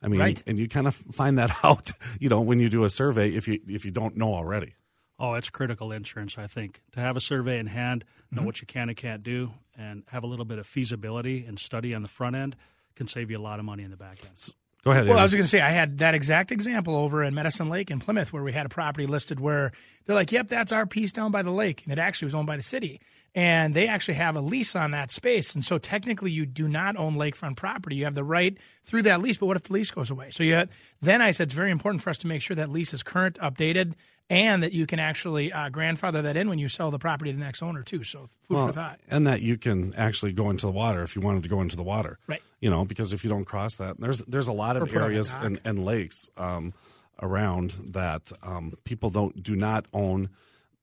I 0.02 0.08
mean, 0.08 0.20
Right. 0.20 0.44
and 0.48 0.58
you 0.60 0.68
kind 0.70 0.88
of 0.88 0.96
find 0.96 1.38
that 1.38 1.52
out, 1.64 1.92
you 2.20 2.30
know, 2.30 2.42
when 2.42 2.60
you 2.60 2.70
do 2.70 2.84
a 2.84 2.90
survey 2.90 3.30
if 3.32 3.48
you 3.48 3.60
if 3.68 3.84
you 3.86 3.92
don't 3.92 4.16
know 4.18 4.34
already. 4.34 4.76
Oh, 5.20 5.36
it's 5.36 5.50
critical 5.50 5.92
insurance, 5.92 6.38
I 6.38 6.48
think. 6.48 6.82
To 6.94 7.00
have 7.00 7.16
a 7.16 7.22
survey 7.22 7.60
in 7.60 7.68
hand, 7.68 8.04
know 8.32 8.38
Mm-hmm. 8.40 8.46
what 8.48 8.62
you 8.62 8.68
can 8.68 8.90
and 8.90 8.98
can't 8.98 9.22
do, 9.24 9.52
and 9.78 10.04
have 10.08 10.24
a 10.24 10.28
little 10.28 10.44
bit 10.46 10.58
of 10.60 10.66
feasibility 10.68 11.46
and 11.46 11.58
study 11.60 11.94
on 11.94 12.02
the 12.02 12.08
front 12.10 12.36
end 12.36 12.56
can 12.96 13.08
save 13.08 13.30
you 13.32 13.38
a 13.38 13.42
lot 13.42 13.60
of 13.60 13.66
money 13.66 13.84
in 13.84 13.92
the 13.92 13.98
back 13.98 14.18
end. 14.26 14.38
Go 14.84 14.92
ahead. 14.92 15.06
Well, 15.08 15.14
I 15.18 15.22
Andy. 15.22 15.24
was 15.26 15.34
going 15.34 15.44
to 15.46 15.48
say 15.50 15.62
I 15.62 15.70
had 15.72 16.00
that 16.00 16.14
exact 16.14 16.52
example 16.52 16.96
over 16.96 17.24
in 17.24 17.34
Medicine 17.34 17.70
Lake 17.70 17.90
in 17.90 18.00
Plymouth, 18.00 18.34
where 18.34 18.44
we 18.44 18.52
had 18.52 18.66
a 18.66 18.70
property 18.70 19.06
listed 19.06 19.40
where 19.40 19.72
they're 20.06 20.16
like, 20.16 20.32
"Yep, 20.32 20.48
that's 20.50 20.72
our 20.74 20.86
piece 20.86 21.12
down 21.14 21.32
by 21.32 21.42
the 21.42 21.52
lake," 21.52 21.84
and 21.86 21.94
it 21.94 22.00
actually 22.00 22.26
was 22.26 22.36
owned 22.36 22.48
by 22.48 22.58
the 22.58 22.64
city, 22.64 23.00
and 23.34 23.74
they 23.74 23.88
actually 23.88 24.16
have 24.16 24.36
a 24.36 24.42
lease 24.42 24.76
on 24.76 24.92
that 24.92 25.10
space, 25.10 25.56
and 25.56 25.64
so 25.64 25.78
technically 25.78 26.32
you 26.32 26.46
do 26.46 26.68
not 26.68 26.98
own 26.98 27.16
lakefront 27.16 27.56
property. 27.56 27.96
You 27.96 28.04
have 28.06 28.16
the 28.16 28.26
right 28.26 28.58
through 28.86 29.04
that 29.04 29.22
lease, 29.22 29.38
but 29.38 29.46
what 29.46 29.56
if 29.56 29.64
the 29.64 29.74
lease 29.74 29.92
goes 29.92 30.10
away? 30.10 30.32
So 30.32 30.44
you 30.44 30.68
then 31.02 31.22
I 31.22 31.32
said 31.32 31.48
it's 31.48 31.56
very 31.56 31.72
important 31.72 32.04
for 32.04 32.10
us 32.10 32.18
to 32.20 32.28
make 32.28 32.42
sure 32.42 32.56
that 32.56 32.70
lease 32.70 32.94
is 32.94 33.04
current, 33.04 33.38
updated, 33.40 33.94
and 34.30 34.64
that 34.64 34.74
you 34.74 34.86
can 34.86 35.00
actually 35.00 35.54
uh, 35.54 35.70
grandfather 35.70 36.22
that 36.24 36.36
in 36.36 36.50
when 36.50 36.60
you 36.60 36.68
sell 36.68 36.92
the 36.92 37.00
property 37.00 37.32
to 37.32 37.38
the 37.38 37.44
next 37.44 37.62
owner 37.64 37.84
too. 37.84 38.04
So 38.04 38.28
food 38.48 38.56
Well, 38.58 38.68
for 38.68 38.74
thought. 38.74 39.00
and 39.10 39.26
that 39.28 39.42
you 39.42 39.58
can 39.58 39.94
actually 39.96 40.34
go 40.34 40.50
into 40.50 40.66
the 40.66 40.72
water 40.74 41.02
if 41.04 41.16
you 41.16 41.22
wanted 41.22 41.44
to 41.44 41.50
go 41.50 41.62
into 41.62 41.78
the 41.78 41.84
water. 41.84 42.20
Right. 42.28 42.42
You 42.64 42.70
know, 42.70 42.86
because 42.86 43.12
if 43.12 43.26
you 43.26 43.30
don't 43.30 43.44
cross 43.44 43.76
that, 43.76 44.00
there's 44.00 44.20
there's 44.20 44.48
a 44.48 44.54
lot 44.54 44.78
of 44.78 44.84
put 44.84 44.96
on 44.96 45.02
a 45.02 45.06
areas 45.06 45.36
and, 45.38 45.60
and 45.66 45.84
lakes 45.84 46.30
um, 46.38 46.74
around 47.22 47.72
that 47.90 48.32
um, 48.42 48.72
people 48.86 49.10
don't 49.10 49.44
do 49.44 49.54
not 49.58 49.86
own 49.92 50.30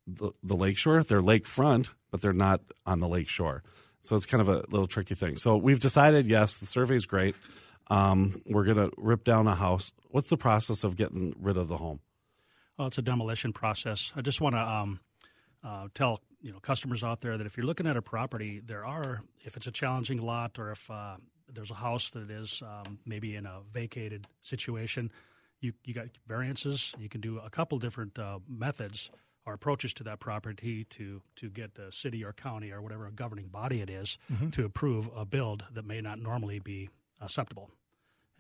the, 0.06 0.32
the 0.42 0.56
lakeshore. 0.56 1.02
They're 1.02 1.22
lakefront, 1.22 1.88
but 2.10 2.20
they're 2.20 2.34
not 2.34 2.60
on 2.84 3.00
the 3.00 3.08
lakeshore. 3.08 3.62
So 4.02 4.14
it's 4.14 4.26
kind 4.26 4.42
of 4.42 4.50
a 4.50 4.64
little 4.68 4.86
tricky 4.86 5.14
thing. 5.14 5.36
So 5.36 5.56
we've 5.56 5.80
decided, 5.80 6.26
yes, 6.26 6.58
the 6.58 6.66
survey 6.66 6.96
is 6.96 7.06
great. 7.06 7.34
Um, 7.88 8.42
we're 8.46 8.64
going 8.64 8.76
to 8.76 8.90
rip 8.98 9.24
down 9.24 9.46
a 9.46 9.54
house. 9.54 9.92
What's 10.10 10.28
the 10.28 10.36
process 10.36 10.84
of 10.84 10.96
getting 10.96 11.34
rid 11.38 11.56
of 11.56 11.68
the 11.68 11.78
home? 11.78 12.00
Well, 12.78 12.88
it's 12.88 12.98
a 12.98 13.02
demolition 13.02 13.54
process. 13.54 14.12
I 14.14 14.20
just 14.20 14.40
want 14.40 14.54
to 14.54 14.60
um, 14.60 15.00
uh, 15.64 15.88
tell 15.94 16.20
you 16.42 16.52
know 16.52 16.58
customers 16.60 17.02
out 17.04 17.20
there 17.20 17.36
that 17.36 17.46
if 17.46 17.56
you're 17.56 17.66
looking 17.66 17.86
at 17.86 17.96
a 17.96 18.02
property, 18.02 18.60
there 18.64 18.84
are 18.84 19.22
if 19.44 19.56
it's 19.56 19.66
a 19.66 19.72
challenging 19.72 20.22
lot 20.22 20.58
or 20.58 20.72
if 20.72 20.90
uh, 20.90 21.16
there's 21.54 21.70
a 21.70 21.74
house 21.74 22.10
that 22.10 22.30
is 22.30 22.62
um, 22.62 22.98
maybe 23.04 23.36
in 23.36 23.46
a 23.46 23.60
vacated 23.72 24.26
situation, 24.42 25.10
you 25.60 25.72
you 25.84 25.94
got 25.94 26.06
variances. 26.26 26.94
You 26.98 27.08
can 27.08 27.20
do 27.20 27.38
a 27.38 27.50
couple 27.50 27.78
different 27.78 28.18
uh, 28.18 28.38
methods 28.48 29.10
or 29.46 29.54
approaches 29.54 29.92
to 29.94 30.04
that 30.04 30.20
property 30.20 30.84
to 30.84 31.22
to 31.36 31.50
get 31.50 31.74
the 31.74 31.90
city 31.92 32.24
or 32.24 32.32
county 32.32 32.70
or 32.70 32.80
whatever 32.82 33.10
governing 33.10 33.48
body 33.48 33.80
it 33.80 33.90
is 33.90 34.18
to 34.52 34.64
approve 34.64 35.10
a 35.16 35.24
build 35.24 35.64
that 35.72 35.84
may 35.84 36.00
not 36.00 36.18
normally 36.18 36.58
be 36.58 36.88
acceptable. 37.20 37.70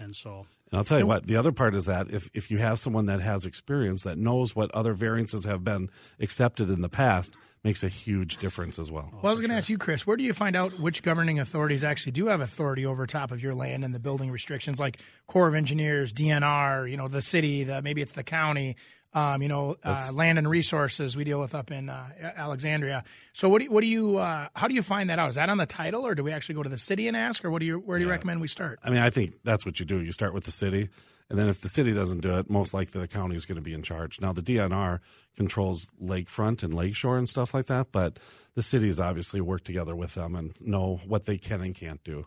And 0.00 0.16
so 0.16 0.46
And 0.70 0.78
I'll 0.78 0.84
tell 0.84 0.98
you 0.98 1.06
what, 1.06 1.26
the 1.26 1.36
other 1.36 1.52
part 1.52 1.74
is 1.74 1.84
that 1.84 2.10
if, 2.10 2.30
if 2.34 2.50
you 2.50 2.58
have 2.58 2.78
someone 2.78 3.06
that 3.06 3.20
has 3.20 3.44
experience 3.44 4.02
that 4.04 4.18
knows 4.18 4.56
what 4.56 4.70
other 4.72 4.94
variances 4.94 5.44
have 5.44 5.62
been 5.62 5.90
accepted 6.18 6.70
in 6.70 6.80
the 6.80 6.88
past, 6.88 7.36
makes 7.62 7.82
a 7.84 7.88
huge 7.88 8.38
difference 8.38 8.78
as 8.78 8.90
well. 8.90 9.10
Well, 9.12 9.26
I 9.26 9.30
was 9.30 9.38
going 9.38 9.50
to 9.50 9.56
ask 9.56 9.68
you, 9.68 9.76
Chris, 9.76 10.06
where 10.06 10.16
do 10.16 10.24
you 10.24 10.32
find 10.32 10.56
out 10.56 10.80
which 10.80 11.02
governing 11.02 11.38
authorities 11.38 11.84
actually 11.84 12.12
do 12.12 12.26
have 12.26 12.40
authority 12.40 12.86
over 12.86 13.06
top 13.06 13.30
of 13.30 13.42
your 13.42 13.54
land 13.54 13.84
and 13.84 13.94
the 13.94 14.00
building 14.00 14.30
restrictions, 14.30 14.80
like 14.80 14.98
Corps 15.26 15.48
of 15.48 15.54
Engineers, 15.54 16.12
DNR, 16.12 16.90
you 16.90 16.96
know, 16.96 17.08
the 17.08 17.20
city, 17.20 17.64
the 17.64 17.82
maybe 17.82 18.00
it's 18.00 18.12
the 18.12 18.24
county? 18.24 18.76
Um, 19.12 19.42
you 19.42 19.48
know, 19.48 19.74
uh, 19.82 20.08
land 20.14 20.38
and 20.38 20.48
resources 20.48 21.16
we 21.16 21.24
deal 21.24 21.40
with 21.40 21.52
up 21.52 21.72
in 21.72 21.88
uh, 21.88 22.10
Alexandria. 22.36 23.02
So 23.32 23.48
what 23.48 23.58
do 23.58 23.64
you, 23.64 23.70
what 23.72 23.80
do 23.80 23.88
you 23.88 24.18
uh, 24.18 24.46
how 24.54 24.68
do 24.68 24.74
you 24.74 24.82
find 24.82 25.10
that 25.10 25.18
out? 25.18 25.30
Is 25.30 25.34
that 25.34 25.48
on 25.48 25.58
the 25.58 25.66
title, 25.66 26.06
or 26.06 26.14
do 26.14 26.22
we 26.22 26.30
actually 26.30 26.54
go 26.54 26.62
to 26.62 26.68
the 26.68 26.78
city 26.78 27.08
and 27.08 27.16
ask, 27.16 27.44
or 27.44 27.50
what 27.50 27.58
do 27.58 27.66
you 27.66 27.80
where 27.80 27.98
do 27.98 28.04
you 28.04 28.10
recommend 28.10 28.40
we 28.40 28.46
start? 28.46 28.78
I 28.84 28.90
mean, 28.90 29.00
I 29.00 29.10
think 29.10 29.34
that's 29.42 29.66
what 29.66 29.80
you 29.80 29.84
do. 29.84 30.00
You 30.00 30.12
start 30.12 30.32
with 30.32 30.44
the 30.44 30.52
city, 30.52 30.90
and 31.28 31.36
then 31.38 31.48
if 31.48 31.60
the 31.60 31.68
city 31.68 31.92
doesn't 31.92 32.20
do 32.20 32.38
it, 32.38 32.48
most 32.48 32.72
likely 32.72 33.00
the 33.00 33.08
county 33.08 33.34
is 33.34 33.46
going 33.46 33.56
to 33.56 33.62
be 33.62 33.74
in 33.74 33.82
charge. 33.82 34.20
Now, 34.20 34.32
the 34.32 34.42
DNR 34.42 35.00
controls 35.36 35.88
lakefront 36.00 36.62
and 36.62 36.72
lakeshore 36.72 37.18
and 37.18 37.28
stuff 37.28 37.52
like 37.52 37.66
that, 37.66 37.92
but 37.92 38.18
the 38.54 38.62
cities 38.62 39.00
obviously 39.00 39.40
work 39.40 39.64
together 39.64 39.96
with 39.96 40.14
them 40.14 40.36
and 40.36 40.52
know 40.60 41.00
what 41.06 41.26
they 41.26 41.36
can 41.38 41.62
and 41.62 41.74
can't 41.74 42.02
do. 42.04 42.26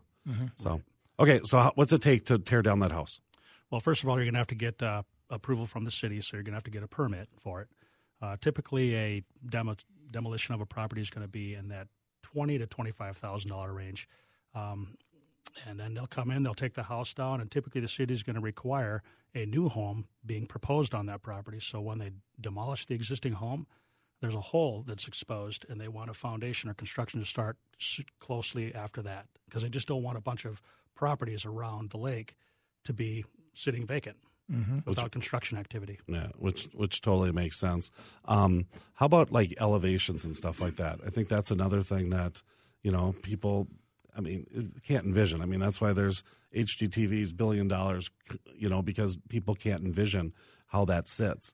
So, 0.55 0.81
okay, 1.19 1.41
so 1.43 1.59
how, 1.59 1.71
what's 1.75 1.91
it 1.93 2.01
take 2.01 2.25
to 2.25 2.39
tear 2.39 2.61
down 2.61 2.79
that 2.79 2.91
house? 2.91 3.19
Well, 3.69 3.81
first 3.81 4.03
of 4.03 4.09
all, 4.09 4.15
you're 4.15 4.25
going 4.25 4.35
to 4.35 4.39
have 4.39 4.47
to 4.47 4.55
get 4.55 4.81
uh, 4.81 5.03
approval 5.33 5.65
from 5.65 5.83
the 5.83 5.91
city, 5.91 6.21
so 6.21 6.37
you're 6.37 6.43
going 6.43 6.53
to 6.53 6.57
have 6.57 6.63
to 6.63 6.71
get 6.71 6.83
a 6.83 6.87
permit 6.87 7.27
for 7.37 7.61
it. 7.61 7.67
Uh, 8.21 8.37
typically, 8.39 8.95
a 8.95 9.23
demo, 9.49 9.75
demolition 10.11 10.53
of 10.55 10.61
a 10.61 10.65
property 10.65 11.01
is 11.01 11.09
going 11.09 11.25
to 11.25 11.31
be 11.31 11.55
in 11.55 11.67
that 11.69 11.87
twenty 12.21 12.57
to 12.57 12.65
twenty-five 12.65 13.17
thousand 13.17 13.49
dollar 13.49 13.73
range, 13.73 14.07
um, 14.55 14.95
and 15.67 15.79
then 15.79 15.93
they'll 15.93 16.07
come 16.07 16.31
in, 16.31 16.43
they'll 16.43 16.53
take 16.53 16.75
the 16.75 16.83
house 16.83 17.13
down, 17.13 17.41
and 17.41 17.51
typically 17.51 17.81
the 17.81 17.87
city 17.87 18.13
is 18.13 18.23
going 18.23 18.35
to 18.35 18.41
require 18.41 19.03
a 19.35 19.45
new 19.45 19.67
home 19.67 20.05
being 20.25 20.45
proposed 20.45 20.93
on 20.93 21.07
that 21.07 21.21
property. 21.21 21.59
So 21.59 21.81
when 21.81 21.97
they 21.97 22.11
demolish 22.39 22.85
the 22.85 22.95
existing 22.95 23.33
home, 23.33 23.65
there's 24.21 24.35
a 24.35 24.41
hole 24.41 24.83
that's 24.87 25.07
exposed, 25.07 25.65
and 25.67 25.81
they 25.81 25.87
want 25.87 26.09
a 26.09 26.13
foundation 26.13 26.69
or 26.69 26.73
construction 26.75 27.19
to 27.19 27.25
start 27.25 27.57
closely 28.19 28.73
after 28.73 29.01
that 29.01 29.25
because 29.45 29.63
they 29.63 29.69
just 29.69 29.87
don't 29.87 30.03
want 30.03 30.17
a 30.17 30.21
bunch 30.21 30.45
of 30.45 30.61
properties 30.95 31.43
around 31.45 31.89
the 31.89 31.97
lake 31.97 32.35
to 32.85 32.93
be 32.93 33.25
sitting 33.53 33.85
vacant 33.85 34.17
without 34.85 35.11
construction 35.11 35.57
activity. 35.57 35.99
Yeah, 36.07 36.27
which 36.37 36.69
which 36.73 37.01
totally 37.01 37.31
makes 37.31 37.59
sense. 37.59 37.91
Um, 38.25 38.65
how 38.95 39.05
about 39.05 39.31
like 39.31 39.53
elevations 39.59 40.25
and 40.25 40.35
stuff 40.35 40.61
like 40.61 40.75
that? 40.77 40.99
I 41.05 41.09
think 41.09 41.27
that's 41.27 41.51
another 41.51 41.83
thing 41.83 42.09
that 42.09 42.41
you 42.81 42.91
know 42.91 43.15
people. 43.21 43.67
I 44.15 44.21
mean, 44.21 44.73
can't 44.85 45.05
envision. 45.05 45.41
I 45.41 45.45
mean, 45.45 45.59
that's 45.59 45.81
why 45.81 45.91
there's 45.91 46.21
HGTV's 46.55 47.31
billion 47.31 47.67
dollars. 47.67 48.09
You 48.55 48.69
know, 48.69 48.81
because 48.81 49.17
people 49.29 49.55
can't 49.55 49.83
envision 49.83 50.33
how 50.67 50.85
that 50.85 51.07
sits. 51.07 51.53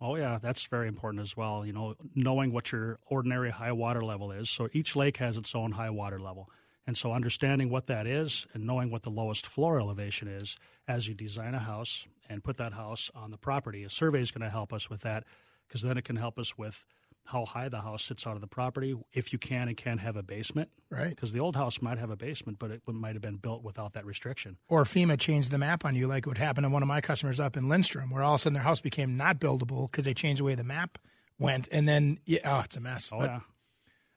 Oh 0.00 0.16
yeah, 0.16 0.38
that's 0.42 0.64
very 0.66 0.88
important 0.88 1.22
as 1.22 1.36
well. 1.36 1.64
You 1.64 1.72
know, 1.72 1.94
knowing 2.14 2.52
what 2.52 2.72
your 2.72 2.98
ordinary 3.06 3.50
high 3.50 3.72
water 3.72 4.02
level 4.02 4.32
is. 4.32 4.50
So 4.50 4.68
each 4.72 4.96
lake 4.96 5.18
has 5.18 5.36
its 5.36 5.54
own 5.54 5.72
high 5.72 5.90
water 5.90 6.18
level. 6.18 6.50
And 6.86 6.96
so 6.96 7.12
understanding 7.12 7.70
what 7.70 7.86
that 7.86 8.06
is 8.06 8.46
and 8.52 8.66
knowing 8.66 8.90
what 8.90 9.02
the 9.02 9.10
lowest 9.10 9.46
floor 9.46 9.80
elevation 9.80 10.28
is 10.28 10.58
as 10.86 11.08
you 11.08 11.14
design 11.14 11.54
a 11.54 11.58
house 11.58 12.06
and 12.28 12.42
put 12.44 12.56
that 12.58 12.72
house 12.72 13.10
on 13.14 13.30
the 13.30 13.36
property. 13.38 13.84
A 13.84 13.90
survey 13.90 14.20
is 14.20 14.30
going 14.30 14.42
to 14.42 14.50
help 14.50 14.72
us 14.72 14.88
with 14.90 15.02
that 15.02 15.24
because 15.68 15.82
then 15.82 15.96
it 15.96 16.04
can 16.04 16.16
help 16.16 16.38
us 16.38 16.56
with 16.58 16.84
how 17.28 17.46
high 17.46 17.70
the 17.70 17.80
house 17.80 18.04
sits 18.04 18.26
out 18.26 18.34
of 18.34 18.42
the 18.42 18.46
property, 18.46 18.94
if 19.14 19.32
you 19.32 19.38
can 19.38 19.66
and 19.68 19.78
can't 19.78 20.00
have 20.00 20.14
a 20.14 20.22
basement. 20.22 20.68
Right. 20.90 21.08
Because 21.08 21.32
the 21.32 21.40
old 21.40 21.56
house 21.56 21.80
might 21.80 21.96
have 21.98 22.10
a 22.10 22.16
basement, 22.16 22.58
but 22.58 22.70
it 22.70 22.82
might 22.86 23.14
have 23.14 23.22
been 23.22 23.36
built 23.36 23.62
without 23.62 23.94
that 23.94 24.04
restriction. 24.04 24.58
Or 24.68 24.84
FEMA 24.84 25.18
changed 25.18 25.50
the 25.50 25.56
map 25.56 25.86
on 25.86 25.94
you, 25.94 26.06
like 26.06 26.26
what 26.26 26.36
happened 26.36 26.66
to 26.66 26.68
one 26.68 26.82
of 26.82 26.88
my 26.88 27.00
customers 27.00 27.40
up 27.40 27.56
in 27.56 27.66
Lindstrom, 27.68 28.10
where 28.10 28.22
all 28.22 28.34
of 28.34 28.40
a 28.40 28.42
sudden 28.42 28.52
their 28.54 28.62
house 28.62 28.82
became 28.82 29.16
not 29.16 29.38
buildable 29.40 29.90
because 29.90 30.04
they 30.04 30.12
changed 30.12 30.40
the 30.40 30.44
way 30.44 30.54
the 30.54 30.64
map 30.64 30.98
went, 31.38 31.66
and 31.72 31.88
then 31.88 32.18
yeah, 32.26 32.40
oh, 32.44 32.60
it's 32.60 32.76
a 32.76 32.80
mess. 32.80 33.08
Oh 33.10 33.20
But 33.20 33.30
yeah. 33.30 33.40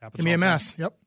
Happens 0.02 0.18
Give 0.18 0.26
me 0.26 0.32
all 0.32 0.36
a 0.36 0.38
the 0.38 0.42
time. 0.46 0.52
mess. 0.52 0.76
Yep. 0.78 0.98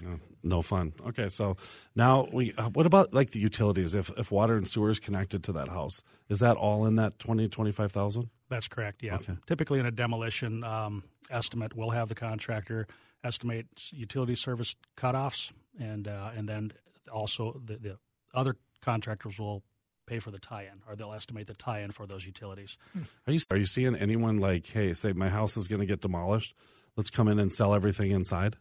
Yeah, 0.00 0.16
no 0.42 0.60
fun. 0.62 0.92
Okay, 1.06 1.28
so 1.28 1.56
now 1.94 2.28
we. 2.30 2.52
Uh, 2.52 2.68
what 2.68 2.84
about 2.84 3.14
like 3.14 3.30
the 3.30 3.40
utilities? 3.40 3.94
If 3.94 4.10
if 4.18 4.30
water 4.30 4.56
and 4.56 4.68
sewer 4.68 4.90
is 4.90 4.98
connected 4.98 5.42
to 5.44 5.52
that 5.52 5.68
house, 5.68 6.02
is 6.28 6.40
that 6.40 6.56
all 6.56 6.84
in 6.84 6.96
that 6.96 7.18
twenty 7.18 7.48
twenty 7.48 7.72
five 7.72 7.92
thousand? 7.92 8.28
That's 8.48 8.68
correct. 8.68 9.02
Yeah. 9.02 9.16
Okay. 9.16 9.36
Typically, 9.46 9.80
in 9.80 9.86
a 9.86 9.90
demolition 9.90 10.64
um, 10.64 11.02
estimate, 11.30 11.74
we'll 11.74 11.90
have 11.90 12.08
the 12.08 12.14
contractor 12.14 12.86
estimate 13.24 13.66
utility 13.90 14.34
service 14.34 14.76
cutoffs, 14.96 15.52
and 15.80 16.06
uh, 16.06 16.30
and 16.36 16.48
then 16.48 16.72
also 17.10 17.60
the, 17.64 17.76
the 17.76 17.98
other 18.34 18.56
contractors 18.82 19.38
will 19.38 19.62
pay 20.06 20.20
for 20.20 20.30
the 20.30 20.38
tie-in, 20.38 20.82
or 20.86 20.94
they'll 20.94 21.12
estimate 21.12 21.46
the 21.46 21.54
tie-in 21.54 21.90
for 21.90 22.06
those 22.06 22.24
utilities. 22.26 22.78
Are 23.26 23.32
you 23.32 23.40
are 23.50 23.56
you 23.56 23.64
seeing 23.64 23.96
anyone 23.96 24.36
like, 24.36 24.66
hey, 24.66 24.92
say 24.94 25.12
my 25.12 25.28
house 25.28 25.56
is 25.56 25.66
going 25.66 25.80
to 25.80 25.86
get 25.86 26.00
demolished, 26.00 26.54
let's 26.96 27.10
come 27.10 27.28
in 27.28 27.38
and 27.38 27.52
sell 27.52 27.74
everything 27.74 28.10
inside? 28.10 28.56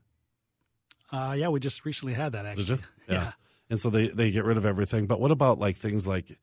Uh, 1.15 1.34
yeah, 1.34 1.47
we 1.47 1.60
just 1.60 1.86
recently 1.86 2.13
had 2.13 2.34
that 2.34 2.45
actually. 2.45 2.65
Did 2.65 2.80
you? 3.08 3.19
And 3.67 3.80
so 3.80 3.89
they 3.89 4.10
they 4.10 4.30
get 4.30 4.45
rid 4.45 4.58
of 4.58 4.65
everything. 4.65 5.08
But 5.08 5.19
what 5.19 5.32
about 5.32 5.58
like 5.58 5.75
things 5.75 6.06
like 6.06 6.38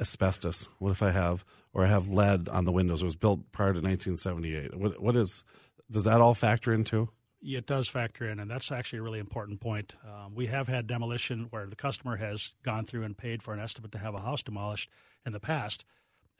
asbestos? 0.00 0.68
What 0.80 0.90
if 0.90 1.00
I 1.00 1.10
have 1.12 1.44
or 1.72 1.84
I 1.84 1.86
have 1.86 2.08
lead 2.08 2.48
on 2.48 2.64
the 2.64 2.72
windows? 2.72 3.02
It 3.02 3.04
was 3.04 3.14
built 3.14 3.52
prior 3.52 3.72
to 3.72 3.80
1978. 3.80 4.76
What 4.76 5.00
what 5.00 5.14
is 5.14 5.44
does 5.90 6.04
that 6.04 6.20
all 6.20 6.34
factor 6.34 6.72
into? 6.72 7.10
Yeah, 7.40 7.58
It 7.58 7.66
does 7.66 7.86
factor 7.86 8.28
in, 8.28 8.40
and 8.40 8.50
that's 8.50 8.72
actually 8.72 8.98
a 8.98 9.02
really 9.02 9.20
important 9.20 9.60
point. 9.60 9.94
Um, 10.04 10.34
we 10.34 10.46
have 10.46 10.66
had 10.66 10.88
demolition 10.88 11.46
where 11.50 11.66
the 11.66 11.76
customer 11.76 12.16
has 12.16 12.52
gone 12.64 12.84
through 12.84 13.04
and 13.04 13.16
paid 13.16 13.44
for 13.44 13.54
an 13.54 13.60
estimate 13.60 13.92
to 13.92 13.98
have 13.98 14.14
a 14.14 14.20
house 14.20 14.42
demolished 14.42 14.90
in 15.24 15.32
the 15.32 15.38
past, 15.38 15.84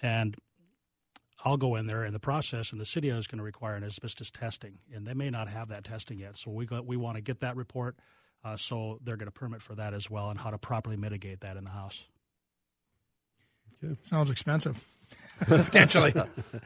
and 0.02 0.36
I'll 1.44 1.56
go 1.56 1.76
in 1.76 1.86
there 1.86 2.04
in 2.04 2.12
the 2.12 2.18
process, 2.18 2.72
and 2.72 2.80
the 2.80 2.86
city 2.86 3.08
is 3.08 3.26
going 3.26 3.38
to 3.38 3.44
require 3.44 3.74
an 3.74 3.84
asbestos 3.84 4.30
testing, 4.30 4.78
and 4.92 5.06
they 5.06 5.14
may 5.14 5.30
not 5.30 5.48
have 5.48 5.68
that 5.68 5.84
testing 5.84 6.18
yet. 6.18 6.36
So 6.36 6.50
we 6.50 6.66
got, 6.66 6.86
we 6.86 6.96
want 6.96 7.16
to 7.16 7.20
get 7.20 7.40
that 7.40 7.56
report, 7.56 7.96
uh, 8.44 8.56
so 8.56 8.98
they're 9.04 9.16
going 9.16 9.28
to 9.28 9.32
permit 9.32 9.62
for 9.62 9.74
that 9.74 9.92
as 9.92 10.10
well, 10.10 10.30
and 10.30 10.38
how 10.38 10.50
to 10.50 10.58
properly 10.58 10.96
mitigate 10.96 11.40
that 11.40 11.56
in 11.56 11.64
the 11.64 11.70
house. 11.70 12.06
Sounds 14.02 14.30
expensive. 14.30 14.82
Potentially. 15.40 16.12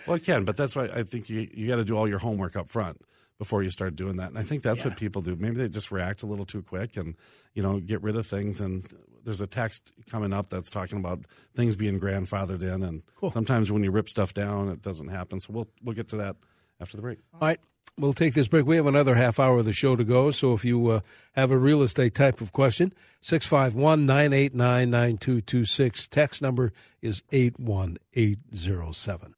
Well, 0.06 0.16
it 0.16 0.24
can, 0.24 0.44
but 0.44 0.56
that's 0.56 0.74
why 0.74 0.85
I 0.85 1.02
think 1.02 1.28
you 1.28 1.48
you 1.52 1.66
got 1.66 1.76
to 1.76 1.85
do 1.85 1.96
all 1.96 2.09
your 2.09 2.18
homework 2.18 2.56
up 2.56 2.68
front 2.68 3.00
before 3.40 3.62
you 3.62 3.70
start 3.70 3.96
doing 3.96 4.18
that. 4.18 4.29
And 4.29 4.38
I 4.38 4.42
think 4.42 4.62
that's 4.62 4.81
Yeah. 4.81 4.88
what 4.88 4.98
people 4.98 5.22
do. 5.22 5.35
Maybe 5.35 5.57
they 5.57 5.66
just 5.68 5.90
react 5.90 6.22
a 6.22 6.26
little 6.26 6.44
too 6.44 6.61
quick 6.62 6.96
and 6.98 7.16
you 7.55 7.62
know 7.62 7.81
get 7.81 8.03
rid 8.03 8.14
of 8.14 8.26
things. 8.26 8.61
And 8.61 8.87
there's 9.24 9.40
a 9.40 9.46
text 9.46 9.92
coming 10.11 10.35
up 10.35 10.50
that's 10.50 10.68
talking 10.68 10.98
about 10.98 11.20
things 11.55 11.74
being 11.74 11.98
grandfathered 11.98 12.61
in. 12.62 12.83
And 12.83 13.03
Cool. 13.16 13.31
sometimes 13.31 13.72
when 13.72 13.83
you 13.83 13.90
rip 13.90 14.11
stuff 14.11 14.35
down, 14.35 14.68
it 14.68 14.83
doesn't 14.83 15.09
happen. 15.09 15.40
So 15.40 15.55
we'll 15.55 15.68
we'll 15.83 15.96
get 15.96 16.09
to 16.11 16.16
that 16.18 16.37
after 16.81 16.96
the 16.98 17.03
break. 17.03 17.18
All 17.33 17.40
right. 17.40 17.59
We'll 17.98 18.12
take 18.14 18.35
this 18.35 18.46
break. 18.48 18.66
We 18.66 18.76
have 18.76 18.87
another 18.87 19.14
half 19.16 19.38
hour 19.40 19.59
of 19.59 19.64
the 19.64 19.72
show 19.72 19.96
to 19.96 20.05
go. 20.05 20.31
So 20.31 20.55
if 20.55 20.64
you 20.64 20.87
uh, 20.88 21.00
have 21.33 21.50
a 21.50 21.59
real 21.59 21.83
estate 21.83 22.14
type 22.14 22.40
of 22.40 22.53
question, 22.53 22.92
651 23.20 24.07
989 24.07 24.88
9226. 24.90 26.07
Text 26.07 26.40
number 26.40 26.72
is 27.03 27.22
81807. 27.33 29.35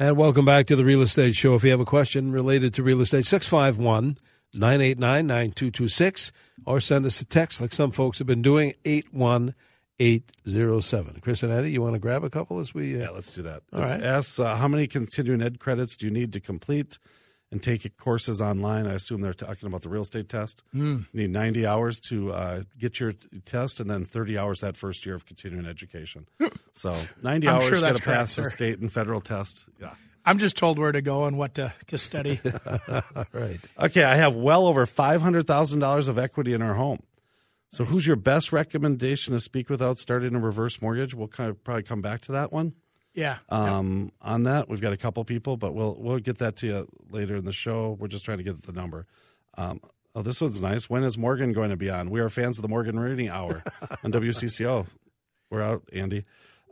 And 0.00 0.16
welcome 0.16 0.46
back 0.46 0.64
to 0.68 0.76
the 0.76 0.84
Real 0.86 1.02
Estate 1.02 1.34
Show. 1.34 1.54
If 1.54 1.62
you 1.62 1.70
have 1.72 1.80
a 1.80 1.84
question 1.84 2.32
related 2.32 2.72
to 2.72 2.82
real 2.82 3.02
estate, 3.02 3.26
651 3.26 4.16
989 4.54 5.26
9226, 5.26 6.32
or 6.64 6.80
send 6.80 7.04
us 7.04 7.20
a 7.20 7.26
text 7.26 7.60
like 7.60 7.74
some 7.74 7.90
folks 7.90 8.16
have 8.16 8.26
been 8.26 8.40
doing, 8.40 8.72
81807. 8.86 11.20
Chris 11.20 11.42
and 11.42 11.52
Andy, 11.52 11.70
you 11.70 11.82
want 11.82 11.92
to 11.92 11.98
grab 11.98 12.24
a 12.24 12.30
couple 12.30 12.60
as 12.60 12.72
we. 12.72 12.94
Uh, 12.94 12.98
Yeah, 13.00 13.10
let's 13.10 13.34
do 13.34 13.42
that. 13.42 13.62
All 13.74 13.80
Let's 13.80 13.90
right. 13.90 14.02
ask 14.02 14.40
uh, 14.40 14.56
how 14.56 14.68
many 14.68 14.86
continuing 14.86 15.42
ed 15.42 15.60
credits 15.60 15.96
do 15.96 16.06
you 16.06 16.12
need 16.12 16.32
to 16.32 16.40
complete 16.40 16.96
and 17.52 17.62
take 17.62 17.96
courses 17.96 18.40
online? 18.40 18.86
I 18.86 18.94
assume 18.94 19.20
they're 19.20 19.32
talking 19.34 19.66
about 19.66 19.82
the 19.82 19.88
real 19.88 20.02
estate 20.02 20.28
test. 20.28 20.62
Hmm. 20.72 21.00
You 21.12 21.22
need 21.22 21.30
90 21.30 21.66
hours 21.66 22.00
to 22.08 22.32
uh, 22.32 22.62
get 22.78 23.00
your 23.00 23.14
test 23.44 23.80
and 23.80 23.90
then 23.90 24.04
30 24.04 24.38
hours 24.38 24.60
that 24.60 24.76
first 24.76 25.04
year 25.04 25.14
of 25.14 25.26
continuing 25.26 25.66
education. 25.66 26.26
So 26.72 26.96
90 27.22 27.48
I'm 27.48 27.54
hours 27.54 27.64
sure 27.64 27.72
got 27.74 27.80
that's 27.80 27.98
to 27.98 28.04
pass 28.04 28.36
the 28.36 28.44
state 28.44 28.78
and 28.78 28.92
federal 28.92 29.20
test. 29.20 29.64
Yeah. 29.80 29.94
I'm 30.24 30.38
just 30.38 30.56
told 30.56 30.78
where 30.78 30.92
to 30.92 31.02
go 31.02 31.24
and 31.24 31.38
what 31.38 31.54
to, 31.54 31.72
to 31.88 31.98
study. 31.98 32.40
right. 33.32 33.60
Okay, 33.78 34.04
I 34.04 34.16
have 34.16 34.34
well 34.34 34.66
over 34.66 34.86
$500,000 34.86 36.08
of 36.08 36.18
equity 36.18 36.52
in 36.52 36.62
our 36.62 36.74
home. 36.74 37.02
So 37.72 37.84
who's 37.84 38.06
your 38.06 38.16
best 38.16 38.52
recommendation 38.52 39.32
to 39.32 39.40
speak 39.40 39.70
without 39.70 39.98
starting 39.98 40.34
a 40.34 40.40
reverse 40.40 40.82
mortgage? 40.82 41.14
We'll 41.14 41.28
kind 41.28 41.50
of 41.50 41.62
probably 41.62 41.84
come 41.84 42.02
back 42.02 42.20
to 42.22 42.32
that 42.32 42.52
one. 42.52 42.74
Yeah. 43.14 43.38
um, 43.48 44.12
on 44.22 44.44
that. 44.44 44.68
We've 44.68 44.80
got 44.80 44.92
a 44.92 44.96
couple 44.96 45.24
people, 45.24 45.56
but 45.56 45.74
we'll 45.74 45.96
we'll 45.98 46.18
get 46.18 46.38
that 46.38 46.56
to 46.56 46.66
you 46.66 46.88
later 47.10 47.36
in 47.36 47.44
the 47.44 47.52
show. 47.52 47.96
We're 47.98 48.08
just 48.08 48.24
trying 48.24 48.38
to 48.38 48.44
get 48.44 48.62
the 48.62 48.72
number. 48.72 49.06
Um, 49.56 49.80
oh, 50.14 50.22
this 50.22 50.40
one's 50.40 50.60
nice. 50.60 50.88
When 50.88 51.02
is 51.02 51.18
Morgan 51.18 51.52
going 51.52 51.70
to 51.70 51.76
be 51.76 51.90
on? 51.90 52.10
We 52.10 52.20
are 52.20 52.28
fans 52.30 52.58
of 52.58 52.62
the 52.62 52.68
Morgan 52.68 52.98
Reading 52.98 53.28
Hour 53.28 53.64
on 54.04 54.12
WCCO. 54.12 54.86
We're 55.50 55.62
out, 55.62 55.82
Andy. 55.92 56.24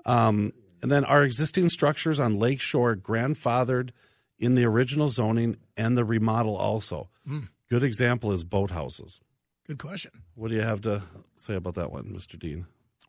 Um, 0.06 0.52
and 0.80 0.90
then 0.90 1.04
our 1.04 1.24
existing 1.24 1.68
structures 1.70 2.20
on 2.20 2.38
Lakeshore 2.38 2.94
grandfathered 2.96 3.90
in 4.38 4.54
the 4.54 4.64
original 4.64 5.08
zoning 5.08 5.56
and 5.76 5.98
the 5.98 6.04
remodel 6.04 6.56
also. 6.56 7.08
Good 7.68 7.82
example 7.82 8.30
is 8.32 8.44
boathouses. 8.44 9.18
Good 9.66 9.78
question. 9.78 10.12
What 10.36 10.48
do 10.48 10.54
you 10.54 10.62
have 10.62 10.80
to 10.82 11.02
say 11.36 11.56
about 11.56 11.74
that 11.74 11.90
one, 11.90 12.04
Mr. 12.04 12.38
Dean? 12.38 12.66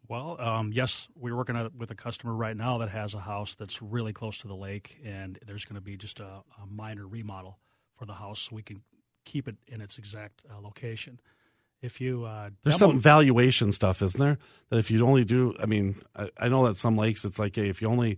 Well, 0.09 0.41
um, 0.41 0.71
yes, 0.73 1.07
we're 1.15 1.35
working 1.35 1.55
at, 1.55 1.75
with 1.75 1.91
a 1.91 1.95
customer 1.95 2.33
right 2.33 2.57
now 2.57 2.79
that 2.79 2.89
has 2.89 3.13
a 3.13 3.19
house 3.19 3.53
that's 3.53 3.79
really 3.79 4.11
close 4.11 4.39
to 4.39 4.47
the 4.47 4.55
lake, 4.55 4.97
and 5.05 5.37
there's 5.45 5.65
going 5.65 5.75
to 5.75 5.81
be 5.81 5.97
just 5.97 6.19
a, 6.19 6.41
a 6.61 6.65
minor 6.67 7.07
remodel 7.07 7.59
for 7.95 8.05
the 8.05 8.13
house 8.13 8.47
so 8.49 8.55
we 8.55 8.63
can 8.63 8.81
keep 9.23 9.47
it 9.47 9.55
in 9.67 9.81
its 9.81 9.99
exact 9.99 10.41
uh, 10.49 10.59
location. 10.59 11.19
If 11.83 12.01
you 12.01 12.25
uh, 12.25 12.49
There's 12.63 12.79
demo- 12.79 12.93
some 12.93 12.99
valuation 12.99 13.71
stuff, 13.71 14.01
isn't 14.01 14.19
there? 14.19 14.39
That 14.69 14.79
if 14.79 14.89
you 14.89 15.05
only 15.05 15.23
do, 15.23 15.55
I 15.61 15.67
mean, 15.67 15.95
I, 16.15 16.29
I 16.37 16.47
know 16.49 16.65
that 16.65 16.77
some 16.77 16.97
lakes, 16.97 17.23
it's 17.23 17.37
like, 17.37 17.55
hey, 17.55 17.69
if 17.69 17.79
you 17.81 17.87
only 17.87 18.17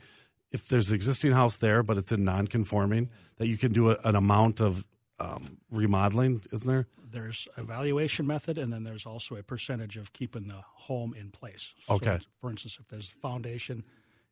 if 0.51 0.67
there's 0.67 0.89
an 0.89 0.95
existing 0.95 1.31
house 1.31 1.57
there, 1.57 1.83
but 1.83 1.97
it's 1.97 2.11
in 2.11 2.23
non-conforming, 2.23 3.09
that 3.37 3.47
you 3.47 3.57
can 3.57 3.71
do 3.71 3.91
a, 3.91 3.97
an 4.03 4.15
amount 4.15 4.61
of 4.61 4.85
um, 5.21 5.57
remodeling, 5.69 6.41
isn't 6.51 6.67
there? 6.67 6.87
There's 7.11 7.47
a 7.57 7.63
valuation 7.63 8.25
method, 8.25 8.57
and 8.57 8.71
then 8.71 8.83
there's 8.83 9.05
also 9.05 9.35
a 9.35 9.43
percentage 9.43 9.97
of 9.97 10.13
keeping 10.13 10.47
the 10.47 10.61
home 10.87 11.13
in 11.13 11.29
place. 11.29 11.73
So, 11.87 11.95
Okay. 11.95 12.19
for 12.39 12.49
instance, 12.49 12.77
if 12.79 12.87
there's 12.87 13.09
foundation, 13.09 13.83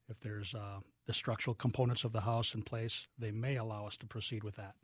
if 0.09 0.19
there's 0.21 0.53
uh, 0.55 0.79
the 1.05 1.13
structural 1.13 1.53
components 1.55 2.03
of 2.03 2.11
the 2.13 2.21
house 2.21 2.55
in 2.55 2.61
place, 2.63 3.07
they 3.17 3.31
may 3.31 3.57
allow 3.57 3.85
us 3.85 3.97
to 3.97 4.05
proceed 4.07 4.43
with 4.43 4.55
that. 4.55 4.75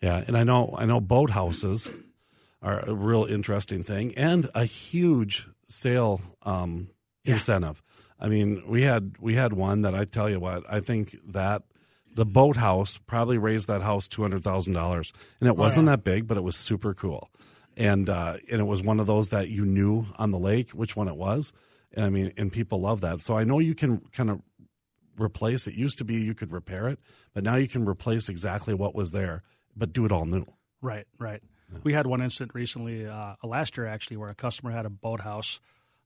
Yeah, 0.00 0.24
and 0.26 0.36
I 0.36 0.44
know 0.44 0.74
I 0.78 0.86
know 0.86 1.00
boat 1.00 1.30
houses 1.30 1.90
are 2.62 2.80
a 2.88 2.94
real 2.94 3.24
interesting 3.24 3.82
thing 3.82 4.14
and 4.16 4.48
a 4.54 4.64
huge 4.64 5.46
sale 5.68 6.20
um, 6.42 6.88
Yeah. 7.24 7.34
incentive. 7.34 7.82
I 8.18 8.28
mean, 8.28 8.62
we 8.66 8.82
had 8.82 9.16
we 9.20 9.34
had 9.34 9.52
one 9.52 9.82
that 9.82 9.94
I 9.94 10.04
tell 10.04 10.30
you 10.30 10.40
what 10.40 10.62
I 10.72 10.80
think 10.80 11.16
that 11.32 11.62
the 12.20 12.26
boathouse 12.26 12.98
probably 12.98 13.38
raised 13.38 13.66
that 13.68 13.80
house 13.80 14.06
two 14.06 14.20
hundred 14.20 14.44
thousand 14.44 14.74
dollars, 14.74 15.10
and 15.40 15.48
it 15.48 15.56
wasn't 15.56 15.86
that 15.86 16.04
big, 16.04 16.26
but 16.26 16.36
it 16.36 16.42
was 16.42 16.54
super 16.54 16.92
cool, 16.92 17.30
and 17.78 18.10
uh, 18.10 18.36
and 18.50 18.60
it 18.60 18.64
was 18.64 18.82
one 18.82 19.00
of 19.00 19.06
those 19.06 19.30
that 19.30 19.48
you 19.48 19.64
knew 19.64 20.04
on 20.18 20.30
the 20.30 20.38
lake 20.38 20.72
which 20.72 20.94
one 20.94 21.08
it 21.08 21.16
was, 21.16 21.54
and 21.94 22.04
I 22.04 22.10
mean, 22.10 22.30
and 22.36 22.52
people 22.52 22.82
love 22.82 23.00
that. 23.00 23.22
So 23.22 23.38
I 23.38 23.44
know 23.44 23.58
you 23.58 23.74
can 23.74 24.00
kind 24.12 24.28
of 24.28 24.42
replace. 25.18 25.66
It 25.66 25.72
used 25.72 25.96
to 25.96 26.04
be 26.04 26.16
you 26.16 26.34
could 26.34 26.52
repair 26.52 26.88
it, 26.88 26.98
but 27.32 27.42
now 27.42 27.56
you 27.56 27.68
can 27.68 27.88
replace 27.88 28.28
exactly 28.28 28.74
what 28.74 28.94
was 28.94 29.12
there, 29.12 29.42
but 29.74 29.94
do 29.94 30.04
it 30.04 30.12
all 30.12 30.26
new. 30.26 30.44
Right, 30.82 31.06
right. 31.18 31.42
We 31.84 31.94
had 31.94 32.06
one 32.06 32.20
incident 32.20 32.54
recently, 32.54 33.06
uh, 33.06 33.36
last 33.42 33.78
year 33.78 33.86
actually, 33.86 34.18
where 34.18 34.28
a 34.28 34.34
customer 34.34 34.72
had 34.72 34.84
a 34.84 34.90
boathouse, 34.90 35.58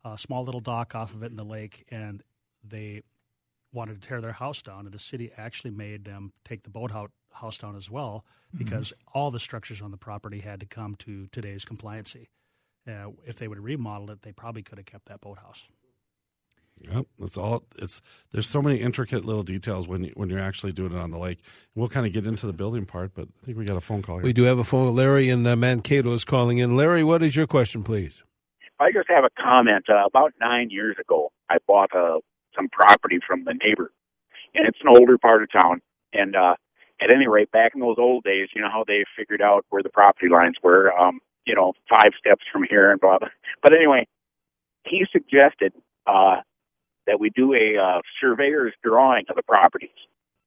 a 0.04 0.16
small 0.16 0.44
little 0.44 0.60
dock 0.60 0.94
off 0.94 1.12
of 1.12 1.24
it 1.24 1.32
in 1.32 1.36
the 1.36 1.44
lake, 1.44 1.86
and 1.90 2.22
they 2.62 3.02
wanted 3.74 4.00
to 4.00 4.08
tear 4.08 4.20
their 4.20 4.32
house 4.32 4.62
down, 4.62 4.86
and 4.86 4.92
the 4.92 4.98
city 4.98 5.30
actually 5.36 5.72
made 5.72 6.04
them 6.04 6.32
take 6.44 6.62
the 6.62 6.70
boathouse 6.70 7.10
house 7.32 7.58
down 7.58 7.76
as 7.76 7.90
well 7.90 8.24
because 8.56 8.92
all 9.12 9.32
the 9.32 9.40
structures 9.40 9.82
on 9.82 9.90
the 9.90 9.96
property 9.96 10.38
had 10.38 10.60
to 10.60 10.66
come 10.66 10.94
to 10.94 11.26
today's 11.32 11.64
compliancy. 11.64 12.28
Uh, 12.88 13.10
if 13.26 13.36
they 13.36 13.48
would 13.48 13.58
have 13.58 13.64
remodeled 13.64 14.10
it, 14.10 14.22
they 14.22 14.30
probably 14.32 14.62
could 14.62 14.78
have 14.78 14.86
kept 14.86 15.06
that 15.06 15.20
boathouse. 15.20 15.62
Yep, 16.80 17.06
that's 17.18 17.36
all. 17.36 17.64
It's 17.78 18.02
there's 18.32 18.48
so 18.48 18.60
many 18.60 18.76
intricate 18.76 19.24
little 19.24 19.42
details 19.42 19.86
when 19.86 20.04
you, 20.04 20.12
when 20.14 20.28
you're 20.28 20.40
actually 20.40 20.72
doing 20.72 20.92
it 20.92 20.98
on 20.98 21.10
the 21.10 21.18
lake. 21.18 21.38
We'll 21.74 21.88
kind 21.88 22.06
of 22.06 22.12
get 22.12 22.26
into 22.26 22.46
the 22.46 22.52
building 22.52 22.84
part, 22.84 23.12
but 23.14 23.28
I 23.42 23.46
think 23.46 23.58
we 23.58 23.64
got 23.64 23.76
a 23.76 23.80
phone 23.80 24.02
call 24.02 24.16
here. 24.16 24.24
We 24.24 24.32
do 24.32 24.42
have 24.44 24.58
a 24.58 24.64
phone. 24.64 24.94
Larry 24.94 25.30
in 25.30 25.46
uh, 25.46 25.56
Mankato 25.56 26.12
is 26.14 26.24
calling 26.24 26.58
in. 26.58 26.76
Larry, 26.76 27.04
what 27.04 27.22
is 27.22 27.36
your 27.36 27.46
question, 27.46 27.84
please? 27.84 28.22
I 28.80 28.90
just 28.90 29.08
have 29.08 29.24
a 29.24 29.30
comment. 29.40 29.84
Uh, 29.88 30.04
about 30.04 30.32
nine 30.40 30.68
years 30.70 30.96
ago, 31.00 31.30
I 31.48 31.58
bought 31.66 31.94
uh, 31.94 32.18
some 32.56 32.68
property 32.68 33.18
from 33.26 33.44
the 33.44 33.54
neighbor, 33.54 33.92
and 34.54 34.66
it's 34.66 34.78
an 34.82 34.88
older 34.88 35.18
part 35.18 35.42
of 35.42 35.52
town. 35.52 35.80
And 36.12 36.36
uh, 36.36 36.54
at 37.00 37.12
any 37.12 37.26
rate, 37.26 37.50
back 37.50 37.72
in 37.74 37.80
those 37.80 37.96
old 37.98 38.24
days, 38.24 38.48
you 38.54 38.62
know 38.62 38.70
how 38.70 38.84
they 38.86 39.04
figured 39.16 39.42
out 39.42 39.64
where 39.70 39.82
the 39.82 39.88
property 39.88 40.28
lines 40.28 40.56
were. 40.62 40.92
Um, 40.92 41.20
you 41.46 41.54
know, 41.54 41.74
five 41.90 42.12
steps 42.18 42.44
from 42.52 42.64
here 42.68 42.90
and 42.90 43.00
blah 43.00 43.18
blah. 43.18 43.28
But 43.62 43.72
anyway, 43.74 44.06
he 44.84 45.04
suggested 45.12 45.72
uh, 46.06 46.36
that 47.06 47.20
we 47.20 47.30
do 47.30 47.54
a 47.54 47.78
uh, 47.78 48.00
surveyor's 48.20 48.72
drawing 48.82 49.24
of 49.28 49.36
the 49.36 49.42
properties, 49.42 49.90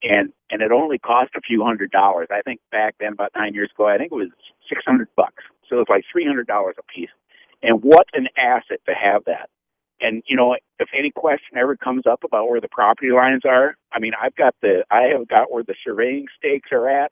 and 0.04 0.32
and 0.50 0.62
it 0.62 0.72
only 0.72 0.98
cost 0.98 1.32
a 1.36 1.42
few 1.42 1.64
hundred 1.64 1.92
dollars. 1.92 2.28
I 2.32 2.42
think 2.42 2.62
back 2.72 2.96
then, 3.00 3.14
about 3.14 3.32
nine 3.36 3.54
years 3.54 3.70
ago, 3.76 3.88
I 3.88 3.98
think 3.98 4.12
it 4.12 4.16
was 4.16 4.30
six 4.68 4.82
hundred 4.86 5.10
bucks. 5.16 5.44
So 5.70 5.80
it's 5.80 5.90
like 5.90 6.04
three 6.12 6.26
hundred 6.26 6.48
dollars 6.48 6.76
a 6.80 6.84
piece. 6.84 7.10
And 7.64 7.84
what 7.84 8.08
an 8.14 8.28
asset 8.38 8.80
to 8.88 8.94
have 8.94 9.26
that. 9.26 9.50
And 10.00 10.24
you 10.28 10.36
know, 10.36 10.56
if 10.80 10.90
any 10.98 11.12
question 11.12 11.58
ever 11.58 11.76
comes 11.76 12.04
up 12.10 12.24
about 12.24 12.50
where 12.50 12.62
the 12.62 12.68
property 12.70 13.12
lines 13.12 13.42
are, 13.46 13.76
I 13.92 14.00
mean, 14.00 14.14
I've 14.20 14.36
got 14.36 14.56
the 14.62 14.84
I 14.92 15.10
have 15.18 15.28
got 15.28 15.52
where 15.52 15.64
the 15.64 15.76
surveying 15.84 16.28
stakes 16.38 16.70
are 16.72 16.88
at. 16.90 17.12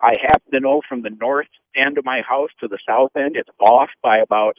I 0.00 0.14
happen 0.22 0.52
to 0.52 0.60
know 0.60 0.80
from 0.88 1.02
the 1.02 1.10
north 1.10 1.48
end 1.76 1.98
of 1.98 2.04
my 2.04 2.22
house 2.26 2.48
to 2.60 2.68
the 2.68 2.78
south 2.88 3.10
end, 3.16 3.36
it's 3.36 3.50
off 3.60 3.90
by 4.02 4.18
about 4.18 4.56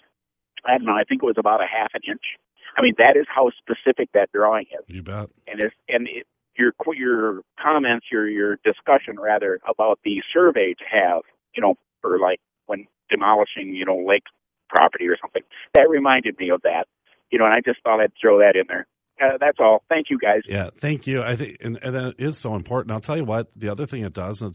I 0.65 0.77
don't 0.77 0.85
know. 0.85 0.93
I 0.93 1.03
think 1.03 1.23
it 1.23 1.25
was 1.25 1.37
about 1.39 1.61
a 1.61 1.67
half 1.67 1.91
an 1.93 2.01
inch. 2.07 2.37
I 2.77 2.81
mean, 2.81 2.93
that 2.99 3.17
is 3.17 3.25
how 3.27 3.51
specific 3.57 4.09
that 4.13 4.31
drawing 4.31 4.67
is 4.71 4.85
you 4.87 5.01
bet. 5.01 5.29
and 5.47 5.61
it's 5.61 5.75
and 5.89 6.07
it, 6.07 6.27
your 6.55 6.73
your 6.95 7.41
comments, 7.61 8.07
your 8.11 8.29
your 8.29 8.57
discussion 8.63 9.19
rather 9.19 9.59
about 9.67 9.99
the 10.03 10.21
survey 10.33 10.73
to 10.73 10.83
have, 10.89 11.21
you 11.55 11.61
know, 11.61 11.75
for 12.01 12.19
like 12.19 12.39
when 12.67 12.87
demolishing, 13.09 13.73
you 13.73 13.85
know, 13.85 13.97
lake 13.97 14.23
property 14.69 15.07
or 15.07 15.17
something. 15.19 15.43
That 15.73 15.89
reminded 15.89 16.37
me 16.39 16.49
of 16.49 16.61
that, 16.61 16.87
you 17.31 17.39
know, 17.39 17.45
and 17.45 17.53
I 17.53 17.61
just 17.61 17.81
thought 17.83 17.99
I'd 17.99 18.11
throw 18.19 18.39
that 18.39 18.55
in 18.55 18.63
there. 18.67 18.87
Uh, 19.21 19.37
that's 19.39 19.57
all. 19.59 19.83
Thank 19.87 20.09
you, 20.09 20.17
guys. 20.17 20.41
Yeah, 20.47 20.69
thank 20.79 21.05
you. 21.05 21.21
I 21.21 21.35
think, 21.35 21.57
and, 21.61 21.77
and 21.83 21.95
that 21.95 22.15
is 22.17 22.37
so 22.37 22.55
important. 22.55 22.91
I'll 22.91 22.99
tell 22.99 23.17
you 23.17 23.25
what. 23.25 23.49
The 23.55 23.69
other 23.69 23.85
thing 23.85 24.03
it 24.03 24.13
does, 24.13 24.41
it 24.41 24.53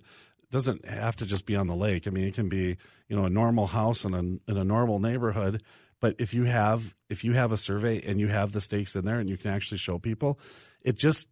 doesn't 0.50 0.84
have 0.86 1.16
to 1.16 1.26
just 1.26 1.46
be 1.46 1.54
on 1.54 1.68
the 1.68 1.76
lake. 1.76 2.06
I 2.06 2.10
mean, 2.10 2.24
it 2.24 2.34
can 2.34 2.48
be 2.48 2.76
you 3.08 3.16
know 3.16 3.24
a 3.24 3.30
normal 3.30 3.68
house 3.68 4.04
in 4.04 4.14
a 4.14 4.18
in 4.18 4.56
a 4.56 4.64
normal 4.64 4.98
neighborhood. 4.98 5.62
But 6.00 6.16
if 6.18 6.34
you 6.34 6.44
have 6.44 6.94
if 7.08 7.24
you 7.24 7.32
have 7.32 7.52
a 7.52 7.56
survey 7.56 8.02
and 8.04 8.20
you 8.20 8.28
have 8.28 8.52
the 8.52 8.60
stakes 8.60 8.96
in 8.96 9.04
there 9.04 9.18
and 9.18 9.28
you 9.28 9.36
can 9.36 9.50
actually 9.50 9.78
show 9.78 9.98
people, 9.98 10.38
it 10.82 10.96
just 10.96 11.28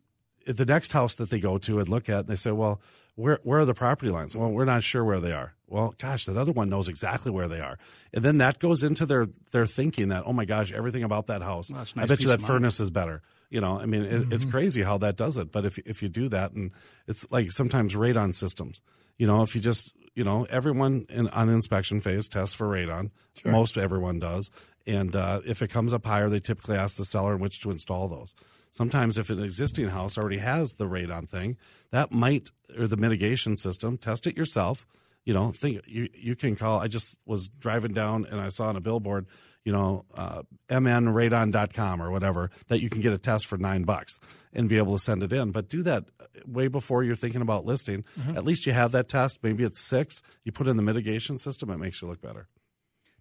the 0.46 0.64
next 0.64 0.92
house 0.92 1.14
that 1.16 1.30
they 1.30 1.40
go 1.40 1.58
to 1.58 1.78
and 1.80 1.88
look 1.88 2.08
at, 2.08 2.26
they 2.26 2.36
say, 2.36 2.52
well, 2.52 2.80
where 3.16 3.40
where 3.42 3.60
are 3.60 3.64
the 3.64 3.74
property 3.74 4.10
lines? 4.10 4.36
Well, 4.36 4.50
we're 4.50 4.64
not 4.64 4.82
sure 4.82 5.04
where 5.04 5.20
they 5.20 5.32
are. 5.32 5.54
Well, 5.66 5.94
gosh, 5.98 6.26
that 6.26 6.36
other 6.36 6.52
one 6.52 6.68
knows 6.68 6.88
exactly 6.88 7.32
where 7.32 7.48
they 7.48 7.60
are, 7.60 7.78
and 8.12 8.24
then 8.24 8.38
that 8.38 8.58
goes 8.58 8.82
into 8.82 9.06
their 9.06 9.26
their 9.50 9.66
thinking 9.66 10.08
that 10.08 10.24
oh 10.26 10.32
my 10.32 10.44
gosh, 10.44 10.72
everything 10.72 11.04
about 11.04 11.26
that 11.28 11.42
house. 11.42 11.70
Well, 11.70 11.80
a 11.80 11.86
I 11.96 12.00
nice 12.00 12.08
bet 12.08 12.20
you 12.20 12.28
that 12.28 12.40
furnace 12.40 12.80
is 12.80 12.90
better. 12.90 13.22
You 13.50 13.60
know, 13.60 13.80
I 13.80 13.86
mean, 13.86 14.04
it, 14.04 14.32
it's 14.32 14.44
crazy 14.44 14.82
how 14.82 14.98
that 14.98 15.16
does 15.16 15.36
it. 15.36 15.52
But 15.52 15.64
if 15.64 15.78
if 15.78 16.02
you 16.02 16.08
do 16.08 16.28
that, 16.28 16.52
and 16.52 16.70
it's 17.06 17.26
like 17.30 17.50
sometimes 17.50 17.94
radon 17.94 18.34
systems. 18.34 18.80
You 19.16 19.26
know, 19.26 19.42
if 19.42 19.54
you 19.54 19.60
just 19.60 19.92
you 20.14 20.24
know 20.24 20.44
everyone 20.50 21.06
in, 21.08 21.28
on 21.28 21.48
inspection 21.48 22.00
phase 22.00 22.28
tests 22.28 22.54
for 22.54 22.68
radon. 22.68 23.10
Most 23.44 23.76
everyone 23.76 24.20
does, 24.20 24.50
and 24.86 25.14
uh, 25.16 25.40
if 25.44 25.60
it 25.62 25.68
comes 25.68 25.92
up 25.92 26.04
higher, 26.06 26.28
they 26.28 26.40
typically 26.40 26.76
ask 26.76 26.96
the 26.96 27.04
seller 27.04 27.34
in 27.34 27.40
which 27.40 27.60
to 27.62 27.70
install 27.70 28.08
those. 28.08 28.34
Sometimes, 28.70 29.18
if 29.18 29.30
an 29.30 29.42
existing 29.42 29.88
house 29.88 30.18
already 30.18 30.38
has 30.38 30.74
the 30.74 30.86
radon 30.86 31.28
thing, 31.28 31.56
that 31.90 32.10
might 32.10 32.50
or 32.78 32.86
the 32.86 32.96
mitigation 32.96 33.56
system, 33.56 33.96
test 33.96 34.26
it 34.26 34.36
yourself. 34.36 34.86
You 35.24 35.34
know, 35.34 35.52
think 35.52 35.80
you 35.86 36.08
you 36.14 36.36
can 36.36 36.54
call. 36.56 36.80
I 36.80 36.88
just 36.88 37.16
was 37.24 37.48
driving 37.48 37.92
down 37.92 38.26
and 38.30 38.40
I 38.40 38.50
saw 38.50 38.68
on 38.68 38.76
a 38.76 38.80
billboard, 38.80 39.26
you 39.64 39.72
know, 39.72 40.04
uh, 40.14 40.42
mnradon.com 40.68 42.02
or 42.02 42.10
whatever 42.10 42.50
that 42.68 42.80
you 42.80 42.90
can 42.90 43.00
get 43.00 43.12
a 43.12 43.18
test 43.18 43.46
for 43.46 43.56
nine 43.56 43.84
bucks 43.84 44.18
and 44.52 44.68
be 44.68 44.76
able 44.76 44.96
to 44.96 45.02
send 45.02 45.22
it 45.22 45.32
in. 45.32 45.50
But 45.50 45.68
do 45.68 45.82
that 45.84 46.04
way 46.46 46.68
before 46.68 47.02
you're 47.02 47.16
thinking 47.16 47.40
about 47.40 47.64
listing. 47.64 48.04
At 48.36 48.44
least 48.44 48.66
you 48.66 48.72
have 48.72 48.92
that 48.92 49.08
test. 49.08 49.38
Maybe 49.42 49.64
it's 49.64 49.80
six. 49.80 50.22
You 50.42 50.52
put 50.52 50.66
in 50.68 50.76
the 50.76 50.82
mitigation 50.82 51.38
system, 51.38 51.70
it 51.70 51.78
makes 51.78 52.02
you 52.02 52.08
look 52.08 52.20
better. 52.20 52.48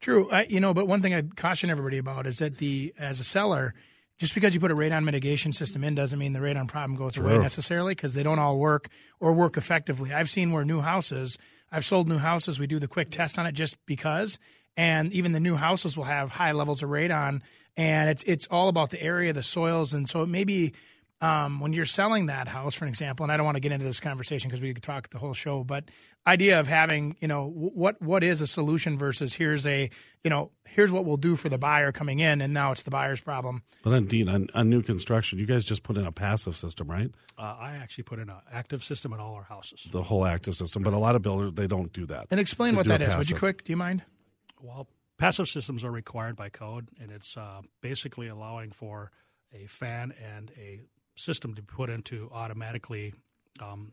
True, 0.01 0.29
I, 0.29 0.43
you 0.43 0.59
know, 0.59 0.73
but 0.73 0.85
one 0.85 1.01
thing 1.01 1.13
I'd 1.13 1.37
caution 1.37 1.69
everybody 1.69 1.97
about 1.97 2.27
is 2.27 2.39
that 2.39 2.57
the 2.57 2.93
as 2.99 3.21
a 3.21 3.23
seller, 3.23 3.73
just 4.17 4.35
because 4.35 4.53
you 4.53 4.59
put 4.59 4.69
a 4.69 4.75
radon 4.75 5.05
mitigation 5.05 5.53
system 5.53 5.81
in 5.81 5.95
doesn't 5.95 6.19
mean 6.19 6.33
the 6.33 6.41
radon 6.41 6.67
problem 6.67 6.97
goes 6.97 7.17
away 7.17 7.37
necessarily 7.37 7.95
because 7.95 8.13
they 8.13 8.21
don't 8.21 8.37
all 8.37 8.59
work 8.59 8.89
or 9.21 9.31
work 9.31 9.55
effectively. 9.55 10.11
I've 10.11 10.29
seen 10.29 10.51
where 10.51 10.65
new 10.65 10.81
houses, 10.81 11.37
I've 11.73 11.85
sold 11.85 12.07
new 12.07 12.19
houses, 12.19 12.59
we 12.59 12.67
do 12.67 12.77
the 12.77 12.87
quick 12.87 13.09
test 13.09 13.39
on 13.39 13.47
it 13.47 13.53
just 13.53 13.83
because, 13.87 14.37
and 14.77 15.11
even 15.11 15.31
the 15.31 15.39
new 15.39 15.55
houses 15.55 15.97
will 15.97 16.03
have 16.03 16.29
high 16.29 16.51
levels 16.51 16.83
of 16.83 16.89
radon, 16.89 17.41
and 17.75 18.11
it's 18.11 18.21
it's 18.23 18.45
all 18.51 18.69
about 18.69 18.91
the 18.91 19.01
area, 19.01 19.33
the 19.33 19.41
soils, 19.41 19.91
and 19.91 20.07
so 20.07 20.21
it 20.21 20.27
may 20.27 20.43
be 20.43 20.73
um, 21.23 21.59
when 21.59 21.71
you're 21.71 21.85
selling 21.85 22.25
that 22.25 22.47
house, 22.47 22.73
for 22.75 22.85
an 22.85 22.89
example, 22.89 23.23
and 23.23 23.31
I 23.31 23.37
don't 23.37 23.45
want 23.45 23.55
to 23.55 23.61
get 23.61 23.71
into 23.71 23.85
this 23.85 23.99
conversation 23.99 24.49
because 24.49 24.61
we 24.61 24.73
could 24.73 24.83
talk 24.83 25.09
the 25.09 25.19
whole 25.19 25.33
show, 25.33 25.63
but 25.63 25.85
idea 26.27 26.59
of 26.59 26.67
having, 26.67 27.15
you 27.19 27.27
know, 27.27 27.47
wh- 27.47 27.75
what 27.75 28.01
what 28.01 28.23
is 28.23 28.41
a 28.41 28.47
solution 28.47 28.97
versus 28.97 29.33
here's 29.33 29.65
a, 29.65 29.89
you 30.23 30.29
know, 30.29 30.51
here's 30.65 30.91
what 30.91 31.05
we'll 31.05 31.17
do 31.17 31.35
for 31.35 31.47
the 31.47 31.57
buyer 31.57 31.91
coming 31.91 32.19
in, 32.19 32.41
and 32.41 32.53
now 32.53 32.71
it's 32.71 32.83
the 32.83 32.91
buyer's 32.91 33.21
problem. 33.21 33.63
But 33.83 33.91
then, 33.91 34.05
Dean, 34.05 34.27
on, 34.27 34.47
on 34.53 34.69
new 34.69 34.81
construction, 34.81 35.39
you 35.39 35.45
guys 35.45 35.63
just 35.63 35.83
put 35.83 35.97
in 35.97 36.05
a 36.05 36.11
passive 36.11 36.57
system, 36.57 36.91
right? 36.91 37.09
Uh, 37.37 37.55
I 37.59 37.75
actually 37.75 38.03
put 38.03 38.19
in 38.19 38.29
an 38.29 38.37
active 38.51 38.83
system 38.83 39.13
in 39.13 39.19
all 39.19 39.33
our 39.35 39.43
houses. 39.43 39.87
The 39.91 40.03
whole 40.03 40.25
active 40.25 40.55
system. 40.55 40.83
But 40.83 40.93
a 40.93 40.99
lot 40.99 41.15
of 41.15 41.21
builders, 41.21 41.53
they 41.53 41.67
don't 41.67 41.91
do 41.93 42.05
that. 42.07 42.27
And 42.31 42.39
explain 42.39 42.73
They 42.73 42.77
what 42.77 42.87
that 42.87 43.01
is, 43.01 43.07
that 43.07 43.17
a 43.17 43.21
is. 43.21 43.27
Would 43.27 43.29
you 43.31 43.39
quick? 43.39 43.63
Do 43.63 43.71
you 43.71 43.77
mind? 43.77 44.03
Well, 44.61 44.87
passive 45.17 45.47
systems 45.47 45.83
are 45.83 45.91
required 45.91 46.35
by 46.35 46.49
code, 46.49 46.89
and 47.01 47.11
it's 47.11 47.37
uh, 47.37 47.61
basically 47.81 48.27
allowing 48.27 48.71
for 48.71 49.11
a 49.53 49.67
fan 49.67 50.13
and 50.21 50.51
a 50.57 50.81
system 51.15 51.53
to 51.55 51.61
be 51.61 51.65
put 51.65 51.89
into 51.89 52.29
automatically 52.33 53.13
um, 53.61 53.91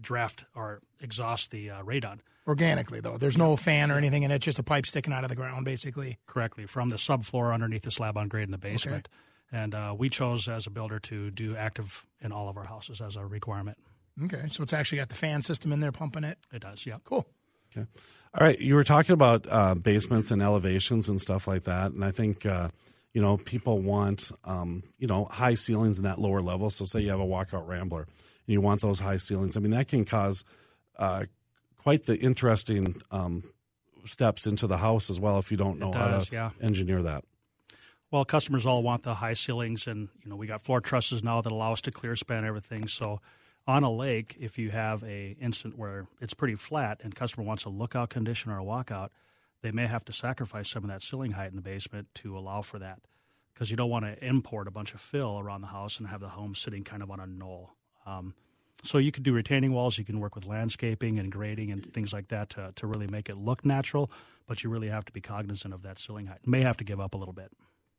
draft 0.00 0.44
or 0.54 0.80
exhaust 1.00 1.50
the 1.50 1.70
uh, 1.70 1.82
radon 1.82 2.20
Organically 2.46 3.00
though, 3.00 3.18
there's 3.18 3.38
no 3.38 3.54
fan 3.54 3.92
or 3.92 3.96
anything 3.96 4.24
in 4.24 4.32
it; 4.32 4.40
just 4.40 4.58
a 4.58 4.64
pipe 4.64 4.84
sticking 4.84 5.12
out 5.12 5.22
of 5.22 5.30
the 5.30 5.36
ground, 5.36 5.64
basically. 5.64 6.18
correctly 6.26 6.66
from 6.66 6.88
the 6.88 6.96
subfloor 6.96 7.54
underneath 7.54 7.82
the 7.82 7.90
slab 7.90 8.16
on 8.16 8.28
grade 8.28 8.48
in 8.48 8.50
the 8.50 8.58
basement. 8.58 9.08
And 9.52 9.74
uh, 9.74 9.94
we 9.96 10.08
chose 10.08 10.48
as 10.48 10.66
a 10.66 10.70
builder 10.70 10.98
to 11.00 11.30
do 11.30 11.54
active 11.56 12.04
in 12.20 12.32
all 12.32 12.48
of 12.48 12.56
our 12.56 12.66
houses 12.66 13.00
as 13.00 13.16
a 13.16 13.24
requirement. 13.24 13.78
Okay, 14.24 14.48
so 14.50 14.62
it's 14.62 14.72
actually 14.72 14.98
got 14.98 15.08
the 15.08 15.14
fan 15.14 15.42
system 15.42 15.72
in 15.72 15.80
there 15.80 15.92
pumping 15.92 16.24
it. 16.24 16.38
It 16.52 16.62
does, 16.62 16.84
yeah. 16.84 16.96
Cool. 17.04 17.26
Okay. 17.70 17.86
All 18.34 18.46
right. 18.46 18.58
You 18.58 18.74
were 18.74 18.84
talking 18.84 19.12
about 19.12 19.46
uh, 19.48 19.74
basements 19.74 20.30
and 20.30 20.42
elevations 20.42 21.08
and 21.08 21.20
stuff 21.20 21.46
like 21.46 21.64
that. 21.64 21.92
And 21.92 22.04
I 22.04 22.10
think, 22.10 22.44
uh, 22.44 22.68
you 23.12 23.20
know, 23.20 23.36
people 23.36 23.78
want, 23.78 24.30
um, 24.44 24.82
you 24.98 25.06
know, 25.06 25.26
high 25.26 25.54
ceilings 25.54 25.98
in 25.98 26.04
that 26.04 26.18
lower 26.18 26.40
level. 26.40 26.70
So, 26.70 26.84
say 26.84 27.00
you 27.00 27.10
have 27.10 27.20
a 27.20 27.26
walkout 27.26 27.68
rambler 27.68 28.02
and 28.02 28.52
you 28.52 28.60
want 28.60 28.80
those 28.80 29.00
high 29.00 29.18
ceilings. 29.18 29.56
I 29.56 29.60
mean, 29.60 29.72
that 29.72 29.88
can 29.88 30.04
cause 30.04 30.44
uh, 30.98 31.24
quite 31.76 32.06
the 32.06 32.16
interesting 32.18 32.96
um, 33.10 33.42
steps 34.06 34.46
into 34.46 34.66
the 34.66 34.78
house 34.78 35.10
as 35.10 35.20
well 35.20 35.38
if 35.38 35.50
you 35.50 35.56
don't 35.56 35.78
know 35.78 35.90
It 35.90 35.96
how 35.96 36.20
to 36.20 36.26
yeah. 36.32 36.50
engineer 36.60 37.02
that. 37.02 37.24
Well, 38.10 38.24
customers 38.24 38.66
all 38.66 38.82
want 38.82 39.04
the 39.04 39.14
high 39.14 39.32
ceilings, 39.32 39.86
and 39.86 40.08
you 40.22 40.28
know 40.28 40.36
we 40.36 40.46
got 40.46 40.62
floor 40.62 40.80
trusses 40.80 41.24
now 41.24 41.40
that 41.40 41.50
allow 41.50 41.72
us 41.72 41.80
to 41.82 41.90
clear 41.90 42.14
span 42.14 42.44
everything. 42.44 42.86
So, 42.86 43.20
on 43.66 43.84
a 43.84 43.90
lake, 43.90 44.36
if 44.38 44.58
you 44.58 44.70
have 44.70 45.02
a 45.02 45.36
instant 45.40 45.78
where 45.78 46.06
it's 46.20 46.34
pretty 46.34 46.56
flat 46.56 47.00
and 47.02 47.14
customer 47.14 47.44
wants 47.44 47.64
a 47.64 47.70
lookout 47.70 48.10
condition 48.10 48.50
or 48.50 48.58
a 48.58 48.64
walkout, 48.64 49.08
they 49.62 49.70
may 49.70 49.86
have 49.86 50.04
to 50.04 50.12
sacrifice 50.12 50.68
some 50.68 50.84
of 50.84 50.90
that 50.90 51.02
ceiling 51.02 51.32
height 51.32 51.50
in 51.50 51.56
the 51.56 51.62
basement 51.62 52.08
to 52.16 52.36
allow 52.36 52.62
for 52.62 52.78
that, 52.78 53.00
because 53.54 53.70
you 53.70 53.76
don't 53.76 53.90
want 53.90 54.04
to 54.04 54.24
import 54.24 54.68
a 54.68 54.70
bunch 54.70 54.94
of 54.94 55.00
fill 55.00 55.38
around 55.38 55.60
the 55.60 55.68
house 55.68 55.98
and 55.98 56.08
have 56.08 56.20
the 56.20 56.30
home 56.30 56.54
sitting 56.54 56.84
kind 56.84 57.02
of 57.02 57.10
on 57.10 57.20
a 57.20 57.26
knoll. 57.26 57.70
Um, 58.06 58.34
so 58.84 58.98
you 58.98 59.12
could 59.12 59.22
do 59.22 59.32
retaining 59.32 59.72
walls. 59.72 59.96
You 59.96 60.04
can 60.04 60.18
work 60.18 60.34
with 60.34 60.44
landscaping 60.44 61.18
and 61.18 61.30
grading 61.30 61.70
and 61.70 61.92
things 61.92 62.12
like 62.12 62.28
that 62.28 62.50
to, 62.50 62.72
to 62.74 62.86
really 62.86 63.06
make 63.06 63.28
it 63.28 63.36
look 63.36 63.64
natural. 63.64 64.10
But 64.48 64.64
you 64.64 64.70
really 64.70 64.88
have 64.88 65.04
to 65.04 65.12
be 65.12 65.20
cognizant 65.20 65.72
of 65.72 65.82
that 65.82 66.00
ceiling 66.00 66.26
height. 66.26 66.40
May 66.44 66.62
have 66.62 66.76
to 66.78 66.84
give 66.84 67.00
up 67.00 67.14
a 67.14 67.16
little 67.16 67.32
bit. 67.32 67.52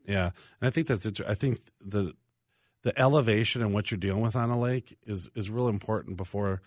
Yeah, 0.05 0.31
and 0.59 0.67
I 0.67 0.69
think 0.69 0.87
that's 0.87 1.05
inter- 1.05 1.25
I 1.25 1.35
think 1.35 1.59
the 1.79 2.13
the 2.81 2.99
elevation 2.99 3.61
and 3.61 3.73
what 3.73 3.89
you're 3.89 3.97
dealing 3.97 4.21
with 4.21 4.35
on 4.35 4.49
a 4.49 4.59
lake 4.59 4.97
is 5.05 5.29
is 5.35 5.49
real 5.49 5.69
important 5.69 6.17
before 6.17 6.61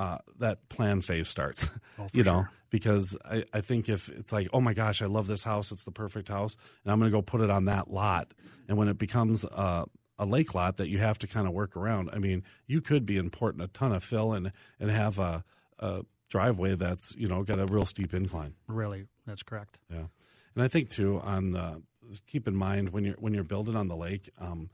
uh, 0.00 0.18
that 0.38 0.66
plan 0.70 1.02
phase 1.02 1.28
starts. 1.28 1.68
Oh, 1.98 2.06
you 2.14 2.24
know, 2.24 2.44
sure. 2.44 2.50
because 2.70 3.14
I, 3.26 3.44
I 3.52 3.60
think 3.60 3.90
if 3.90 4.08
it's 4.08 4.32
like, 4.32 4.48
oh 4.54 4.60
my 4.60 4.72
gosh, 4.72 5.02
I 5.02 5.06
love 5.06 5.26
this 5.26 5.42
house, 5.42 5.70
it's 5.70 5.84
the 5.84 5.90
perfect 5.90 6.28
house, 6.28 6.56
and 6.82 6.90
I'm 6.90 6.98
going 6.98 7.10
to 7.10 7.14
go 7.14 7.20
put 7.20 7.42
it 7.42 7.50
on 7.50 7.66
that 7.66 7.90
lot, 7.90 8.32
and 8.68 8.78
when 8.78 8.88
it 8.88 8.96
becomes 8.96 9.44
uh, 9.44 9.84
a 10.18 10.24
lake 10.24 10.54
lot 10.54 10.78
that 10.78 10.88
you 10.88 10.96
have 10.96 11.18
to 11.18 11.26
kind 11.26 11.46
of 11.46 11.52
work 11.52 11.76
around, 11.76 12.08
I 12.10 12.18
mean, 12.18 12.42
you 12.66 12.80
could 12.80 13.04
be 13.04 13.18
importing 13.18 13.60
a 13.60 13.66
ton 13.66 13.92
of 13.92 14.02
fill 14.02 14.32
and 14.32 14.50
and 14.78 14.90
have 14.90 15.18
a, 15.18 15.44
a 15.78 16.06
driveway 16.30 16.74
that's 16.74 17.14
you 17.16 17.28
know 17.28 17.42
got 17.42 17.58
a 17.60 17.66
real 17.66 17.84
steep 17.84 18.14
incline. 18.14 18.54
Really, 18.66 19.08
that's 19.26 19.42
correct. 19.42 19.78
Yeah, 19.90 20.06
and 20.54 20.64
I 20.64 20.68
think 20.68 20.88
too 20.88 21.20
on 21.20 21.54
uh, 21.54 21.80
keep 22.26 22.48
in 22.48 22.56
mind 22.56 22.90
when 22.90 23.04
you're 23.04 23.16
when 23.16 23.34
you're 23.34 23.44
building 23.44 23.76
on 23.76 23.88
the 23.88 23.96
lake, 23.96 24.30
um, 24.38 24.70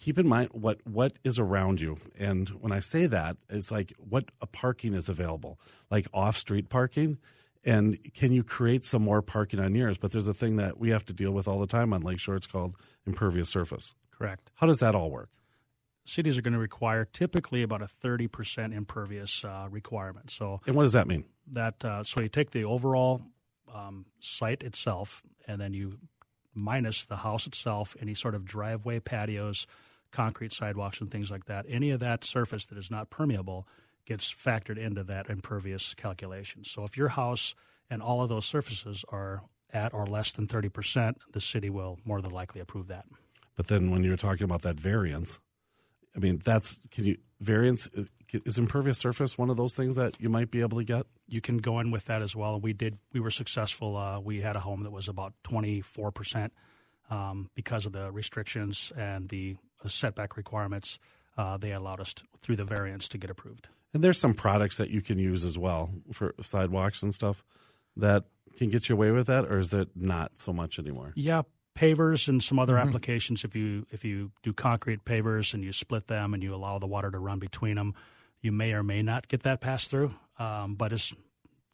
keep 0.00 0.18
in 0.18 0.26
mind 0.26 0.48
what 0.52 0.78
what 0.86 1.18
is 1.22 1.38
around 1.38 1.80
you. 1.80 1.96
And 2.18 2.48
when 2.48 2.72
I 2.72 2.80
say 2.80 3.06
that, 3.06 3.36
it's 3.48 3.70
like 3.70 3.92
what 3.98 4.30
a 4.40 4.46
parking 4.46 4.94
is 4.94 5.08
available, 5.08 5.60
like 5.90 6.06
off 6.12 6.36
street 6.36 6.68
parking. 6.68 7.18
And 7.62 7.98
can 8.14 8.32
you 8.32 8.42
create 8.42 8.86
some 8.86 9.02
more 9.02 9.20
parking 9.20 9.60
on 9.60 9.74
yours? 9.74 9.98
But 9.98 10.12
there's 10.12 10.26
a 10.26 10.32
thing 10.34 10.56
that 10.56 10.78
we 10.78 10.90
have 10.90 11.04
to 11.06 11.12
deal 11.12 11.30
with 11.32 11.46
all 11.46 11.60
the 11.60 11.66
time 11.66 11.92
on 11.92 12.00
Lakeshore. 12.00 12.36
It's 12.36 12.46
called 12.46 12.74
impervious 13.06 13.50
surface. 13.50 13.94
Correct. 14.10 14.50
How 14.54 14.66
does 14.66 14.78
that 14.80 14.94
all 14.94 15.10
work? 15.10 15.28
Cities 16.06 16.38
are 16.38 16.42
going 16.42 16.54
to 16.54 16.58
require 16.58 17.04
typically 17.04 17.62
about 17.62 17.82
a 17.82 17.88
30% 18.02 18.74
impervious 18.74 19.44
uh, 19.44 19.68
requirement. 19.70 20.30
So 20.30 20.62
And 20.66 20.74
what 20.74 20.84
does 20.84 20.94
that 20.94 21.06
mean? 21.06 21.24
that 21.52 21.84
uh, 21.84 22.04
so 22.04 22.20
you 22.22 22.28
take 22.28 22.52
the 22.52 22.64
overall 22.64 23.22
um, 23.74 24.06
site 24.20 24.62
itself 24.62 25.22
and 25.46 25.60
then 25.60 25.74
you 25.74 25.98
minus 26.54 27.04
the 27.04 27.16
house 27.16 27.46
itself, 27.46 27.96
any 28.00 28.14
sort 28.14 28.34
of 28.34 28.44
driveway, 28.44 29.00
patios, 29.00 29.66
concrete 30.10 30.52
sidewalks, 30.52 31.00
and 31.00 31.10
things 31.10 31.30
like 31.30 31.46
that. 31.46 31.66
Any 31.68 31.90
of 31.90 32.00
that 32.00 32.24
surface 32.24 32.66
that 32.66 32.78
is 32.78 32.90
not 32.90 33.10
permeable 33.10 33.66
gets 34.06 34.32
factored 34.32 34.78
into 34.78 35.04
that 35.04 35.28
impervious 35.28 35.94
calculation. 35.94 36.64
So 36.64 36.84
if 36.84 36.96
your 36.96 37.08
house 37.08 37.54
and 37.88 38.02
all 38.02 38.22
of 38.22 38.28
those 38.28 38.46
surfaces 38.46 39.04
are 39.10 39.42
at 39.72 39.94
or 39.94 40.06
less 40.06 40.32
than 40.32 40.46
30%, 40.46 41.14
the 41.32 41.40
city 41.40 41.70
will 41.70 41.98
more 42.04 42.20
than 42.20 42.32
likely 42.32 42.60
approve 42.60 42.88
that. 42.88 43.06
But 43.56 43.68
then 43.68 43.90
when 43.90 44.02
you're 44.02 44.16
talking 44.16 44.44
about 44.44 44.62
that 44.62 44.80
variance, 44.80 45.38
I 46.16 46.18
mean, 46.18 46.40
that's 46.44 46.80
can 46.90 47.04
you 47.04 47.18
variance 47.40 47.88
is 48.32 48.58
impervious 48.58 48.98
surface 48.98 49.38
one 49.38 49.50
of 49.50 49.56
those 49.56 49.74
things 49.74 49.96
that 49.96 50.20
you 50.20 50.28
might 50.28 50.50
be 50.50 50.60
able 50.60 50.78
to 50.78 50.84
get? 50.84 51.06
you 51.30 51.40
can 51.40 51.58
go 51.58 51.78
in 51.78 51.90
with 51.90 52.06
that 52.06 52.22
as 52.22 52.34
well. 52.36 52.60
We 52.60 52.72
did. 52.72 52.98
We 53.12 53.20
were 53.20 53.30
successful. 53.30 53.96
Uh, 53.96 54.20
we 54.20 54.40
had 54.40 54.56
a 54.56 54.60
home 54.60 54.82
that 54.82 54.90
was 54.90 55.08
about 55.08 55.32
twenty 55.44 55.80
four 55.80 56.10
percent 56.10 56.52
um, 57.08 57.48
because 57.54 57.86
of 57.86 57.92
the 57.92 58.10
restrictions 58.10 58.92
and 58.96 59.28
the 59.28 59.56
setback 59.88 60.36
requirements. 60.36 60.98
Uh, 61.36 61.56
they 61.56 61.72
allowed 61.72 62.00
us 62.00 62.14
to, 62.14 62.24
through 62.40 62.56
the 62.56 62.64
variance 62.64 63.08
to 63.08 63.18
get 63.18 63.30
approved. 63.30 63.68
And 63.94 64.04
there's 64.04 64.18
some 64.18 64.34
products 64.34 64.76
that 64.76 64.90
you 64.90 65.00
can 65.00 65.18
use 65.18 65.44
as 65.44 65.58
well 65.58 65.90
for 66.12 66.34
sidewalks 66.42 67.02
and 67.02 67.14
stuff 67.14 67.42
that 67.96 68.24
can 68.56 68.70
get 68.70 68.88
you 68.88 68.94
away 68.94 69.10
with 69.10 69.26
that, 69.26 69.46
or 69.46 69.58
is 69.58 69.72
it 69.72 69.88
not 69.96 70.32
so 70.38 70.52
much 70.52 70.78
anymore? 70.78 71.12
Yeah, 71.16 71.42
pavers 71.76 72.28
and 72.28 72.42
some 72.42 72.58
other 72.58 72.76
applications. 72.76 73.44
If 73.44 73.56
you 73.56 73.86
if 73.90 74.04
you 74.04 74.32
do 74.42 74.52
concrete 74.52 75.04
pavers 75.04 75.54
and 75.54 75.64
you 75.64 75.72
split 75.72 76.06
them 76.08 76.34
and 76.34 76.42
you 76.42 76.54
allow 76.54 76.78
the 76.78 76.86
water 76.86 77.10
to 77.10 77.18
run 77.18 77.38
between 77.38 77.76
them, 77.76 77.94
you 78.42 78.52
may 78.52 78.72
or 78.72 78.82
may 78.82 79.02
not 79.02 79.28
get 79.28 79.42
that 79.42 79.60
pass 79.60 79.88
through. 79.88 80.14
Um, 80.38 80.74
but 80.74 80.92
it's 80.92 81.12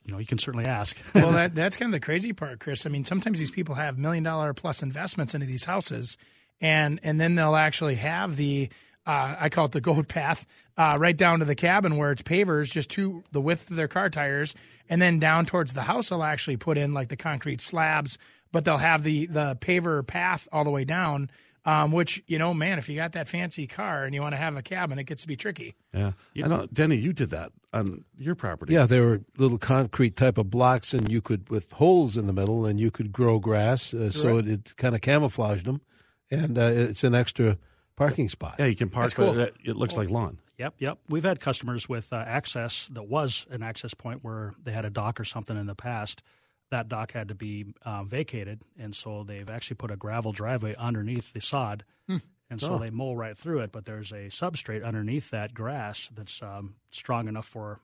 you 0.05 0.13
know 0.13 0.19
you 0.19 0.27
can 0.27 0.39
certainly 0.39 0.67
ask. 0.67 0.97
well, 1.15 1.33
that 1.33 1.55
that's 1.55 1.77
kind 1.77 1.93
of 1.93 2.01
the 2.01 2.05
crazy 2.05 2.33
part, 2.33 2.61
Chris. 2.61 2.87
I 2.87 2.89
mean, 2.89 3.05
sometimes 3.05 3.39
these 3.39 3.51
people 3.51 3.75
have 3.75 3.99
million 3.99 4.25
dollar 4.25 4.55
plus 4.55 4.83
investments 4.83 5.35
into 5.35 5.47
these 5.47 5.65
houses, 5.65 6.17
and 6.61 7.01
and 7.03 7.21
then 7.21 7.35
they'll 7.35 7.57
actually 7.57 7.97
have 7.97 8.37
the 8.37 8.69
uh, 9.07 9.37
I 9.39 9.49
call 9.49 9.67
it 9.67 9.73
the 9.73 9.81
goat 9.81 10.09
path 10.09 10.47
uh, 10.77 10.97
right 10.99 11.17
down 11.17 11.39
to 11.39 11.45
the 11.45 11.55
cabin 11.55 11.97
where 11.97 12.13
it's 12.13 12.23
pavers, 12.23 12.71
just 12.71 12.91
to 12.91 13.23
the 13.33 13.41
width 13.41 13.71
of 13.71 13.77
their 13.77 13.89
car 13.89 14.11
tires, 14.11 14.55
and 14.89 15.01
then 15.01 15.19
down 15.19 15.47
towards 15.47 15.73
the 15.73 15.83
house 15.83 16.09
they'll 16.09 16.23
actually 16.23 16.57
put 16.57 16.77
in 16.77 16.93
like 16.93 17.09
the 17.09 17.17
concrete 17.17 17.61
slabs, 17.61 18.19
but 18.53 18.65
they'll 18.65 18.77
have 18.77 19.03
the 19.03 19.27
the 19.27 19.57
paver 19.61 20.07
path 20.07 20.49
all 20.53 20.65
the 20.65 20.71
way 20.71 20.85
down. 20.85 21.31
Um, 21.65 21.91
which 21.91 22.23
you 22.29 22.39
know, 22.39 22.55
man, 22.55 22.79
if 22.79 22.89
you 22.89 22.95
got 22.95 23.13
that 23.13 23.27
fancy 23.27 23.67
car 23.67 24.05
and 24.05 24.15
you 24.15 24.23
want 24.23 24.35
to 24.35 24.37
have 24.37 24.57
a 24.57 24.63
cabin, 24.63 25.01
it 25.01 25.05
gets 25.05 25.23
to 25.23 25.29
be 25.29 25.35
tricky. 25.35 25.75
Yeah, 25.93 26.13
I 26.37 26.47
know, 26.47 26.69
Denny, 26.73 26.95
you 26.95 27.13
did 27.13 27.31
that 27.31 27.51
on 27.73 28.05
your 28.17 28.37
property. 28.37 28.73
Yeah, 28.73 28.87
there 28.87 29.03
were 29.03 29.23
little 29.37 29.59
concrete 29.59 30.15
type 30.15 30.39
of 30.39 30.49
blocks, 30.49 30.95
and 30.95 31.11
you 31.11 31.21
could 31.21 31.51
with 31.51 31.73
holes 31.73 32.17
in 32.17 32.29
the 32.29 32.33
middle, 32.33 32.67
and 32.67 32.79
you 32.79 32.93
could 32.93 33.11
grow 33.11 33.41
grass, 33.41 33.93
uh, 33.93 34.13
so 34.13 34.39
it, 34.39 34.47
it 34.47 34.77
kind 34.77 34.95
of 34.95 35.01
camouflaged 35.01 35.65
them, 35.65 35.81
and 36.31 36.59
uh, 36.59 36.71
it's 36.73 37.05
an 37.05 37.15
extra 37.15 37.59
parking 37.97 38.29
spot. 38.29 38.57
yeah, 38.59 38.67
you 38.67 38.77
can 38.77 38.91
park, 38.91 39.05
That's 39.05 39.15
cool. 39.15 39.39
it, 39.39 39.55
it 39.65 39.77
looks 39.77 39.97
like 39.97 40.11
lawn. 40.11 40.39
Yep, 40.59 40.75
yep. 40.79 40.99
We've 41.09 41.25
had 41.25 41.39
customers 41.41 41.89
with 41.89 42.13
uh, 42.13 42.17
access 42.17 42.89
that 42.93 43.09
was 43.09 43.47
an 43.51 43.63
access 43.63 43.95
point 43.95 44.25
where 44.25 44.55
they 44.63 44.73
had 44.73 44.85
a 44.85 44.91
dock 44.91 45.21
or 45.21 45.25
something 45.25 45.57
in 45.57 45.67
the 45.67 45.75
past. 45.75 46.23
That 46.71 46.89
dock 46.89 47.13
had 47.13 47.29
to 47.29 47.35
be 47.35 47.67
um, 47.85 48.09
vacated, 48.09 48.63
and 48.79 48.95
so 48.95 49.23
they've 49.23 49.49
actually 49.49 49.77
put 49.77 49.91
a 49.91 49.97
gravel 49.97 50.33
driveway 50.33 50.75
underneath 50.77 51.33
the 51.33 51.41
sod, 51.41 51.85
and 52.09 52.61
so 52.61 52.79
they 52.79 52.91
mow 52.91 53.13
right 53.13 53.37
through 53.37 53.61
it. 53.61 53.73
But 53.73 53.85
there's 53.85 54.13
a 54.13 54.29
substrate 54.29 54.85
underneath 54.85 55.31
that 55.31 55.55
grass 55.55 56.11
that's 56.15 56.43
um, 56.43 56.75
strong 56.91 57.29
enough 57.29 57.47
for 57.47 57.81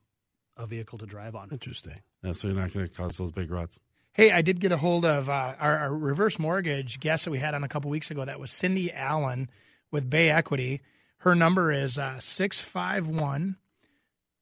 a 0.57 0.67
vehicle 0.67 0.99
to 0.99 1.07
drive 1.07 1.35
on. 1.35 1.49
Interesting. 1.53 2.01
Yeah, 2.23 2.33
so 2.33 2.49
you're 2.49 2.57
not 2.57 2.73
going 2.73 2.87
to 2.89 2.93
cause 2.93 3.17
those 3.17 3.33
big 3.33 3.51
ruts. 3.51 3.79
Hey, 4.15 4.31
I 4.31 4.43
did 4.43 4.61
get 4.61 4.73
a 4.73 4.77
hold 4.77 5.07
of 5.07 5.31
uh, 5.31 5.55
our, 5.59 5.79
our 5.79 5.95
reverse 5.95 6.39
mortgage 6.39 7.01
guest 7.01 7.25
that 7.25 7.31
we 7.31 7.39
had 7.39 7.55
on 7.55 7.65
a 7.65 7.69
couple 7.69 7.91
weeks 7.91 8.11
ago. 8.11 8.25
That 8.25 8.39
was 8.39 8.51
Cindy 8.51 8.93
Allen 8.93 9.49
with 9.91 10.11
Bay 10.11 10.29
Equity. 10.29 10.83
Her 11.19 11.35
number 11.35 11.73
is 11.73 11.99
uh, 11.99 12.21
651 12.21 13.57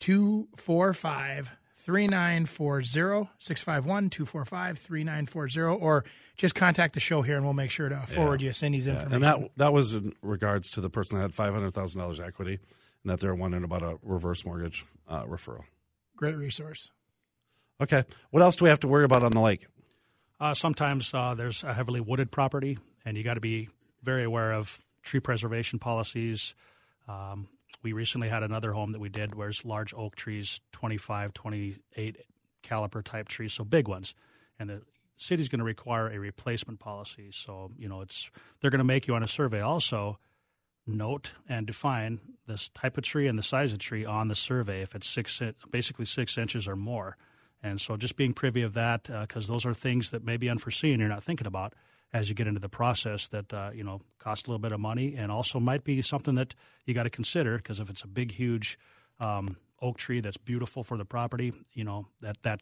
245 0.01 1.51
3940. 1.77 3.31
651 3.39 4.11
245 4.11 4.79
3940. 4.79 5.81
Or 5.81 6.05
just 6.37 6.55
contact 6.55 6.95
the 6.95 7.01
show 7.01 7.23
here 7.23 7.37
and 7.37 7.45
we'll 7.45 7.55
make 7.55 7.71
sure 7.71 7.89
to 7.89 8.07
forward 8.09 8.43
you 8.43 8.53
Cindy's 8.53 8.87
information. 8.87 9.15
And 9.15 9.25
that 9.25 9.51
that 9.57 9.73
was 9.73 9.95
in 9.95 10.15
regards 10.23 10.71
to 10.73 10.81
the 10.81 10.91
person 10.91 11.17
that 11.17 11.23
had 11.23 11.35
five 11.35 11.55
hundred 11.55 11.75
thousand 11.75 12.01
dollars 12.01 12.19
equity, 12.19 12.59
and 13.05 13.11
that 13.13 13.21
they're 13.21 13.35
wondering 13.35 13.65
about 13.65 13.83
a 13.83 13.99
reverse 14.03 14.45
mortgage 14.45 14.85
uh, 15.07 15.25
referral. 15.25 15.65
Great 16.17 16.37
resource. 16.37 16.91
Okay, 17.81 18.05
what 18.31 18.43
else 18.43 18.57
do 18.57 18.65
we 18.65 18.69
have 18.69 18.81
to 18.81 18.89
worry 18.89 19.05
about 19.05 19.23
on 19.23 19.33
the 19.33 19.41
lake? 19.41 19.67
Uh, 20.39 20.55
sometimes 20.55 21.13
uh, 21.15 21.35
there's 21.35 21.65
a 21.65 21.73
heavily 21.73 22.01
wooded 22.01 22.31
property, 22.31 22.79
and 23.05 23.17
you 23.17 23.23
got 23.23 23.35
to 23.35 23.41
be 23.41 23.69
very 24.03 24.25
aware 24.25 24.53
of 24.53 24.85
tree 25.03 25.21
preservation 25.21 25.79
policies. 25.79 26.55
Um, 27.09 27.49
we 27.83 27.93
recently 27.93 28.29
had 28.29 28.43
another 28.43 28.73
home 28.73 28.93
that 28.93 29.01
we 29.01 29.09
did 29.09 29.35
where 29.35 29.49
it's 29.49 29.65
large 29.65 29.95
oak 29.95 30.15
trees, 30.15 30.61
25, 30.73 31.33
28 31.33 32.17
caliper 32.63 33.03
type 33.03 33.29
trees, 33.29 33.55
so 33.55 33.65
big 33.65 33.89
ones. 33.89 34.15
And 34.59 34.69
the 34.69 34.83
city's 35.17 35.49
going 35.49 35.61
to 35.61 35.65
require 35.65 36.09
a 36.09 36.19
replacement 36.19 36.81
policy. 36.81 37.31
So, 37.33 37.71
you 37.79 37.89
know, 37.89 38.03
it's 38.03 38.31
they're 38.61 38.71
going 38.71 38.79
to 38.79 38.85
make 38.85 39.07
you 39.07 39.15
on 39.15 39.23
a 39.23 39.29
survey 39.29 39.61
also 39.61 40.19
note 40.87 41.33
and 41.49 41.67
define 41.67 42.21
this 42.47 42.69
type 42.69 42.99
of 42.99 43.05
tree 43.05 43.27
and 43.27 43.39
the 43.39 43.43
size 43.43 43.73
of 43.73 43.79
tree 43.79 44.05
on 44.05 44.29
the 44.29 44.35
survey 44.35 44.83
if 44.83 44.95
it's 44.95 45.09
six, 45.09 45.41
basically 45.71 46.05
six 46.05 46.37
inches 46.37 46.69
or 46.69 46.77
more. 46.77 47.17
And 47.63 47.81
so 47.81 47.97
just 47.97 48.17
being 48.17 48.33
privy 48.33 48.63
of 48.63 48.75
that, 48.75 49.05
because 49.05 49.47
those 49.49 49.67
are 49.67 49.75
things 49.75 50.11
that 50.11 50.25
may 50.25 50.37
be 50.37 50.49
unforeseen 50.49 51.01
you're 51.01 51.09
not 51.09 51.25
thinking 51.25 51.47
about 51.47 51.75
as 52.13 52.29
you 52.29 52.35
get 52.35 52.47
into 52.47 52.61
the 52.61 52.69
process 52.69 53.29
that, 53.29 53.53
uh, 53.53 53.71
you 53.73 53.85
know, 53.85 54.01
cost 54.19 54.47
a 54.47 54.51
little 54.51 54.61
bit 54.61 54.73
of 54.73 54.81
money 54.81 55.15
and 55.17 55.31
also 55.31 55.61
might 55.61 55.85
be 55.85 56.03
something 56.03 56.35
that 56.35 56.55
you 56.85 56.95
got 56.95 57.05
to 57.05 57.11
consider 57.11 57.57
because 57.57 57.79
if 57.79 57.89
it's 57.89 58.03
a 58.03 58.09
big, 58.09 58.33
huge 58.33 58.79
um, 59.21 59.57
oak 59.81 59.97
tree 59.97 60.21
that's 60.21 60.37
beautiful 60.37 60.83
for 60.83 60.97
the 60.97 61.05
property, 61.05 61.53
you 61.73 61.85
know, 61.85 62.07
that, 62.21 62.37
that 62.43 62.61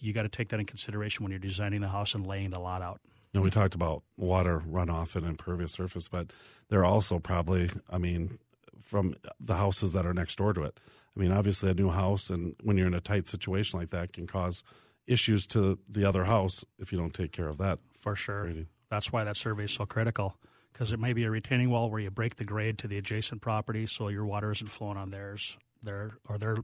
you 0.00 0.12
got 0.12 0.22
to 0.22 0.28
take 0.28 0.50
that 0.50 0.60
in 0.60 0.66
consideration 0.66 1.24
when 1.24 1.32
you're 1.32 1.38
designing 1.38 1.80
the 1.80 1.88
house 1.88 2.14
and 2.14 2.26
laying 2.26 2.50
the 2.50 2.60
lot 2.60 2.82
out. 2.82 3.00
You 3.32 3.40
know, 3.40 3.44
we 3.44 3.50
talked 3.50 3.74
about 3.74 4.02
water 4.16 4.62
runoff 4.66 5.16
and 5.16 5.26
impervious 5.26 5.72
surface, 5.72 6.08
but 6.08 6.32
they're 6.68 6.84
also 6.84 7.18
probably, 7.18 7.70
I 7.90 7.98
mean, 7.98 8.38
from 8.80 9.16
the 9.40 9.56
houses 9.56 9.92
that 9.92 10.06
are 10.06 10.14
next 10.14 10.36
door 10.36 10.52
to 10.54 10.62
it. 10.62 10.78
I 11.16 11.20
mean, 11.20 11.32
obviously, 11.32 11.70
a 11.70 11.74
new 11.74 11.90
house, 11.90 12.30
and 12.30 12.54
when 12.62 12.76
you're 12.76 12.86
in 12.86 12.94
a 12.94 13.00
tight 13.00 13.28
situation 13.28 13.78
like 13.78 13.90
that, 13.90 14.12
can 14.12 14.26
cause 14.26 14.62
issues 15.06 15.46
to 15.48 15.78
the 15.88 16.04
other 16.04 16.24
house 16.24 16.64
if 16.78 16.92
you 16.92 16.98
don't 16.98 17.14
take 17.14 17.32
care 17.32 17.48
of 17.48 17.58
that. 17.58 17.78
For 17.98 18.14
sure. 18.14 18.44
Grading. 18.44 18.68
That's 18.90 19.12
why 19.12 19.24
that 19.24 19.36
survey 19.36 19.64
is 19.64 19.72
so 19.72 19.86
critical 19.86 20.36
because 20.72 20.92
it 20.92 21.00
may 21.00 21.12
be 21.12 21.24
a 21.24 21.30
retaining 21.30 21.70
wall 21.70 21.90
where 21.90 22.00
you 22.00 22.10
break 22.10 22.36
the 22.36 22.44
grade 22.44 22.78
to 22.78 22.88
the 22.88 22.98
adjacent 22.98 23.40
property 23.40 23.86
so 23.86 24.08
your 24.08 24.24
water 24.24 24.52
isn't 24.52 24.68
flowing 24.68 24.96
on 24.96 25.10
theirs, 25.10 25.56
their 25.82 26.12
or 26.28 26.38
their 26.38 26.56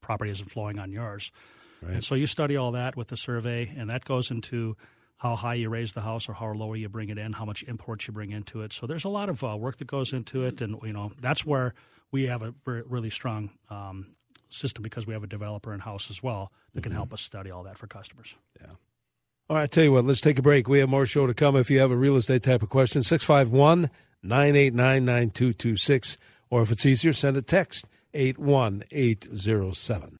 property 0.00 0.30
isn't 0.30 0.50
flowing 0.50 0.78
on 0.78 0.90
yours. 0.92 1.30
Right. 1.82 1.94
And 1.94 2.04
so 2.04 2.14
you 2.14 2.26
study 2.26 2.56
all 2.56 2.72
that 2.72 2.96
with 2.96 3.08
the 3.08 3.16
survey, 3.16 3.70
and 3.76 3.90
that 3.90 4.04
goes 4.04 4.30
into 4.30 4.76
how 5.18 5.36
high 5.36 5.54
you 5.54 5.68
raise 5.68 5.92
the 5.92 6.00
house 6.00 6.28
or 6.28 6.32
how 6.32 6.52
low 6.52 6.72
you 6.72 6.88
bring 6.88 7.10
it 7.10 7.18
in, 7.18 7.34
how 7.34 7.44
much 7.44 7.62
imports 7.64 8.06
you 8.06 8.14
bring 8.14 8.30
into 8.30 8.62
it. 8.62 8.72
So 8.72 8.86
there's 8.86 9.04
a 9.04 9.10
lot 9.10 9.28
of 9.28 9.44
uh, 9.44 9.56
work 9.58 9.76
that 9.76 9.86
goes 9.86 10.14
into 10.14 10.44
it, 10.44 10.62
and 10.62 10.76
you 10.82 10.92
know 10.92 11.12
that's 11.20 11.44
where 11.44 11.74
we 12.12 12.26
have 12.26 12.42
a 12.42 12.52
very, 12.64 12.82
really 12.82 13.10
strong 13.10 13.50
um, 13.68 14.14
system 14.48 14.82
because 14.82 15.06
we 15.06 15.14
have 15.14 15.22
a 15.22 15.28
developer 15.28 15.72
in 15.72 15.80
house 15.80 16.10
as 16.10 16.22
well 16.22 16.52
that 16.74 16.82
can 16.82 16.92
help 16.92 17.12
us 17.12 17.22
study 17.22 17.50
all 17.50 17.62
that 17.64 17.78
for 17.78 17.86
customers. 17.86 18.34
Yeah. 18.60 18.72
All 19.48 19.56
right, 19.56 19.64
I 19.64 19.66
tell 19.66 19.84
you 19.84 19.92
what, 19.92 20.04
let's 20.04 20.20
take 20.20 20.38
a 20.38 20.42
break. 20.42 20.68
We 20.68 20.78
have 20.78 20.88
more 20.88 21.06
show 21.06 21.26
to 21.26 21.34
come. 21.34 21.56
If 21.56 21.70
you 21.70 21.80
have 21.80 21.90
a 21.90 21.96
real 21.96 22.16
estate 22.16 22.44
type 22.44 22.62
of 22.62 22.68
question, 22.68 23.02
651 23.02 23.90
989 24.22 25.04
9226. 25.04 26.18
Or 26.50 26.62
if 26.62 26.70
it's 26.70 26.86
easier, 26.86 27.12
send 27.12 27.36
a 27.36 27.42
text 27.42 27.86
81807. 28.14 30.18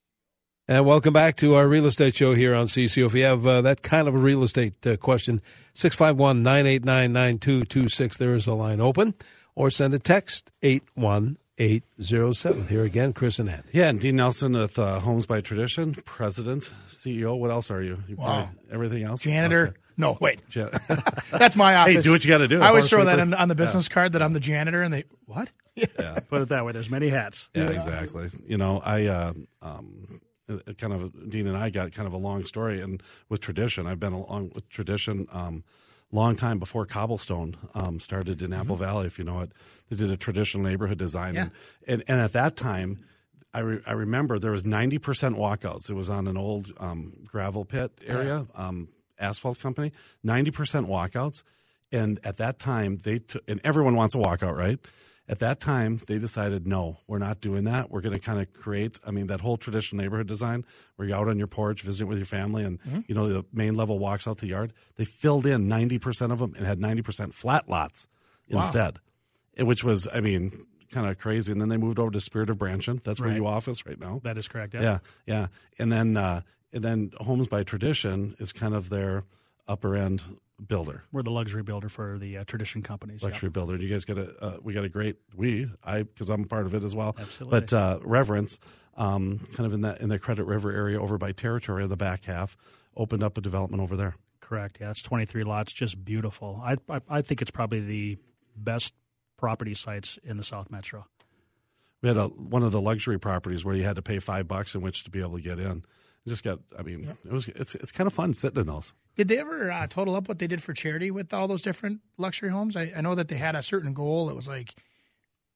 And 0.68 0.87
welcome 0.87 1.12
back 1.12 1.37
to 1.38 1.57
our 1.57 1.66
real 1.66 1.87
estate 1.87 2.14
show 2.14 2.35
here 2.35 2.55
on 2.55 2.66
CCO. 2.66 3.07
If 3.07 3.14
you 3.14 3.24
have 3.24 3.46
uh, 3.46 3.61
that 3.62 3.83
kind 3.83 4.07
of 4.07 4.14
a 4.14 4.18
real 4.18 4.44
estate 4.44 4.87
uh, 4.87 4.96
question, 4.96 5.40
651 5.74 6.44
989 6.44 7.12
9226, 7.12 8.16
there 8.16 8.35
is 8.35 8.46
a 8.46 8.55
line 8.55 8.81
open. 8.81 9.14
Or 9.57 9.70
send 9.70 9.94
a 9.94 9.98
text 9.98 10.53
81807. 10.62 11.39
Here 11.61 12.85
again, 12.85 13.12
Chris 13.12 13.38
and 13.38 13.51
Andy. 13.51 13.68
Yeah, 13.73 13.88
and 13.90 14.01
Dean 14.01 14.16
Nelson 14.16 14.55
with 14.55 14.79
uh, 14.79 14.99
Homes 15.01 15.27
by 15.27 15.42
Tradition, 15.42 15.92
president, 16.07 16.70
CEO. 16.88 17.38
What 17.38 17.51
else 17.51 17.70
are 17.70 17.83
you? 17.83 17.99
you 18.09 18.16
Wow. 18.16 18.25
probably- 18.44 18.73
everything 18.73 19.03
else? 19.03 19.20
Janitor. 19.23 19.68
Okay. 19.68 19.77
No, 19.99 20.16
wait. 20.20 20.40
Ja- 20.55 20.70
That's 21.31 21.57
my 21.57 21.75
office. 21.75 21.96
Hey, 21.96 22.01
do 22.01 22.12
what 22.12 22.25
you 22.25 22.31
gotta 22.31 22.49
do. 22.49 22.62
I 22.62 22.68
always 22.68 22.85
Horse 22.85 22.90
throw 22.90 23.05
that 23.05 23.16
sweeper. 23.18 23.35
on, 23.37 23.42
on 23.42 23.49
the 23.49 23.55
business 23.55 23.88
card 23.88 24.12
that 24.12 24.23
I'm 24.23 24.33
the 24.33 24.40
janitor, 24.40 24.81
and 24.83 24.94
they 24.94 25.05
what? 25.27 25.51
yeah. 25.75 26.20
Put 26.31 26.40
it 26.40 26.49
that 26.49 26.64
way. 26.64 26.73
There's 26.73 26.88
many 26.88 27.11
hats. 27.11 27.51
Yeah, 27.55 27.68
exactly. 27.68 28.31
You 28.46 28.57
know, 28.57 28.81
I 28.83 29.05
uh, 29.07 29.33
um, 29.61 30.20
kind 30.79 30.94
of 30.94 31.29
Dean 31.31 31.46
and 31.46 31.59
I 31.59 31.68
got 31.68 31.92
kind 31.92 32.07
of 32.07 32.14
a 32.14 32.18
long 32.18 32.44
story, 32.46 32.81
and 32.81 33.03
with 33.29 33.40
tradition, 33.42 33.87
I've 33.87 34.01
been 34.01 34.14
along 34.14 34.53
with 34.55 34.66
tradition 34.70 35.27
um, 35.31 35.64
long 36.12 36.37
time 36.37 36.59
before 36.59 36.87
cobblestone 36.87 37.57
um, 37.75 38.01
started 38.01 38.42
in 38.42 38.53
Apple 38.53 38.77
Valley. 38.77 39.07
If 39.07 39.18
you 39.18 39.25
know 39.25 39.40
it, 39.40 39.53
they 39.88 39.96
did 39.96 40.11
a 40.11 40.16
traditional 40.16 40.62
neighborhood 40.64 40.99
design, 40.99 41.35
Yeah. 41.35 41.42
and, 41.42 41.53
and 41.88 42.05
and 42.09 42.20
at 42.20 42.33
that 42.33 42.57
time. 42.57 43.05
I, 43.53 43.59
re- 43.61 43.81
I 43.85 43.92
remember 43.94 44.38
there 44.38 44.53
was 44.53 44.62
90% 44.62 45.01
walkouts. 45.35 45.90
It 45.90 45.94
was 45.94 46.09
on 46.09 46.29
an 46.29 46.37
old 46.37 46.73
um, 46.79 47.14
gravel 47.27 47.64
pit 47.64 47.90
area, 48.07 48.44
um, 48.55 48.87
asphalt 49.18 49.59
company. 49.59 49.90
90% 50.25 50.87
walkouts, 50.87 51.42
and 51.90 52.20
at 52.23 52.37
that 52.37 52.61
time 52.61 53.01
they 53.03 53.18
took, 53.18 53.42
and 53.49 53.61
everyone 53.64 53.96
wants 53.96 54.14
a 54.14 54.18
walkout, 54.18 54.57
right? 54.57 54.79
At 55.28 55.38
that 55.38 55.61
time, 55.61 56.00
they 56.09 56.18
decided, 56.18 56.66
no, 56.66 56.98
we're 57.06 57.18
not 57.18 57.40
doing 57.40 57.64
that. 57.64 57.88
We're 57.88 58.00
going 58.00 58.14
to 58.14 58.20
kind 58.20 58.40
of 58.40 58.52
create, 58.52 58.98
I 59.06 59.12
mean, 59.12 59.28
that 59.28 59.40
whole 59.40 59.56
traditional 59.56 60.02
neighborhood 60.02 60.26
design 60.26 60.64
where 60.96 61.06
you're 61.06 61.16
out 61.16 61.28
on 61.28 61.38
your 61.38 61.46
porch 61.46 61.83
visiting 61.83 62.09
with 62.09 62.18
your 62.18 62.26
family 62.26 62.64
and, 62.64 62.80
you 63.06 63.14
know, 63.14 63.28
the 63.28 63.44
main 63.52 63.74
level 63.76 63.98
walks 64.00 64.26
out 64.26 64.38
the 64.38 64.48
yard. 64.48 64.72
They 64.96 65.04
filled 65.04 65.46
in 65.46 65.68
90% 65.68 66.33
of 66.33 66.40
them 66.40 66.54
and 66.56 66.66
had 66.66 66.80
90% 66.80 67.33
flat 67.33 67.68
lots 67.68 68.09
instead, 68.48 68.98
which 69.56 69.85
was, 69.85 70.09
I 70.12 70.18
mean, 70.18 70.66
kind 70.90 71.06
of 71.06 71.18
crazy. 71.18 71.52
And 71.52 71.61
then 71.61 71.68
they 71.68 71.76
moved 71.76 72.00
over 72.00 72.11
to 72.11 72.20
Spirit 72.20 72.50
of 72.50 72.59
Brandtjen. 72.59 73.00
That's 73.04 73.20
where 73.20 73.30
you 73.33 73.46
office 73.46 73.87
right 73.87 74.00
now. 74.00 74.20
That 74.24 74.37
is 74.37 74.48
correct. 74.48 74.74
Yeah. 74.74 74.83
Yeah, 74.83 74.98
yeah. 75.26 75.46
And 75.78 75.92
then, 75.92 76.16
uh, 76.16 76.40
and 76.72 76.83
then 76.83 77.12
Homes 77.20 77.46
by 77.46 77.62
Tradition 77.62 78.35
is 78.40 78.50
kind 78.52 78.74
of 78.74 78.90
their 78.90 79.22
upper 79.68 79.94
end 79.94 80.22
builder. 80.66 81.05
We're 81.12 81.23
the 81.23 81.31
luxury 81.31 81.62
builder 81.62 81.88
for 81.88 82.18
the 82.18 82.38
uh, 82.38 82.44
tradition 82.44 82.83
companies. 82.83 83.23
yeah. 83.23 83.29
luxury 83.29 83.51
builder. 83.51 83.79
Do 83.79 83.85
you 83.85 83.92
guys 83.92 84.05
got 84.05 84.18
a 84.18 84.44
uh, 84.44 84.57
we 84.62 84.73
got 84.73 84.85
a 84.85 84.88
great 84.88 85.16
we 85.35 85.70
I 85.85 86.03
because 86.03 86.29
I'm 86.29 86.44
part 86.44 86.66
of 86.66 86.75
it 86.75 86.85
as 86.85 86.94
well. 86.94 87.16
Absolutely. 87.18 87.61
But 87.61 87.73
uh, 87.73 87.99
Reverence, 88.03 88.59
um, 88.96 89.40
kind 89.55 89.66
of 89.66 89.73
in 89.73 89.83
that 89.83 90.01
in 90.01 90.09
the 90.09 90.18
Credit 90.18 90.44
River 90.44 90.73
area 90.73 91.01
over 91.01 91.18
by 91.18 91.33
Territory, 91.33 91.85
in 91.85 91.90
the 91.90 91.96
back 91.96 92.25
half, 92.25 92.57
opened 92.96 93.23
up 93.23 93.38
a 93.38 93.40
development 93.40 93.83
over 93.83 93.96
there. 93.96 94.16
Correct. 94.40 94.79
Yeah, 94.81 94.90
it's 94.90 95.03
23 95.03 95.44
lots, 95.44 95.73
just 95.73 96.05
beautiful. 96.05 96.61
I, 96.62 96.77
I 96.88 97.01
I 97.09 97.23
think 97.23 97.40
it's 97.42 97.51
probably 97.51 97.81
the 97.81 98.18
best 98.57 98.94
property 99.37 99.75
sites 99.75 100.18
in 100.23 100.37
the 100.37 100.44
South 100.44 100.70
Metro. 100.70 101.07
We 102.03 102.09
had 102.09 102.16
a 102.16 102.27
one 102.29 102.62
of 102.62 102.73
the 102.73 102.81
luxury 102.81 103.18
properties 103.18 103.64
where 103.64 103.75
you 103.75 103.85
had 103.85 103.96
to 103.96 104.03
pay 104.03 104.18
five 104.18 104.49
bucks 104.49 104.75
in 104.75 104.81
which 104.81 105.05
to 105.05 105.11
be 105.11 105.20
able 105.20 105.37
to 105.37 105.42
get 105.42 105.59
in. 105.59 105.85
You 106.24 106.30
just 106.30 106.44
got. 106.44 106.59
I 106.78 106.83
mean, 106.83 107.09
it 107.24 107.33
was 107.33 107.48
it's 107.48 107.74
it's 107.74 107.92
kind 107.92 108.06
of 108.06 108.12
fun 108.12 108.35
sitting 108.35 108.61
in 108.61 108.66
those. 108.66 108.92
Did 109.16 109.28
they 109.28 109.38
ever 109.38 109.70
uh, 109.70 109.87
total 109.87 110.14
up 110.14 110.28
what 110.28 110.38
they 110.38 110.46
did 110.46 110.62
for 110.62 110.72
charity 110.74 111.11
with 111.11 111.33
all 111.33 111.48
those 111.48 111.62
different 111.62 112.00
luxury 112.18 112.50
homes? 112.50 112.76
I, 112.76 112.92
I 112.96 113.00
know 113.00 113.14
that 113.14 113.28
they 113.28 113.37
had 113.37 113.54
a 113.56 113.62
certain 113.62 113.94
goal. 113.94 114.28
It 114.30 114.37
was 114.37 114.46
like 114.46 114.74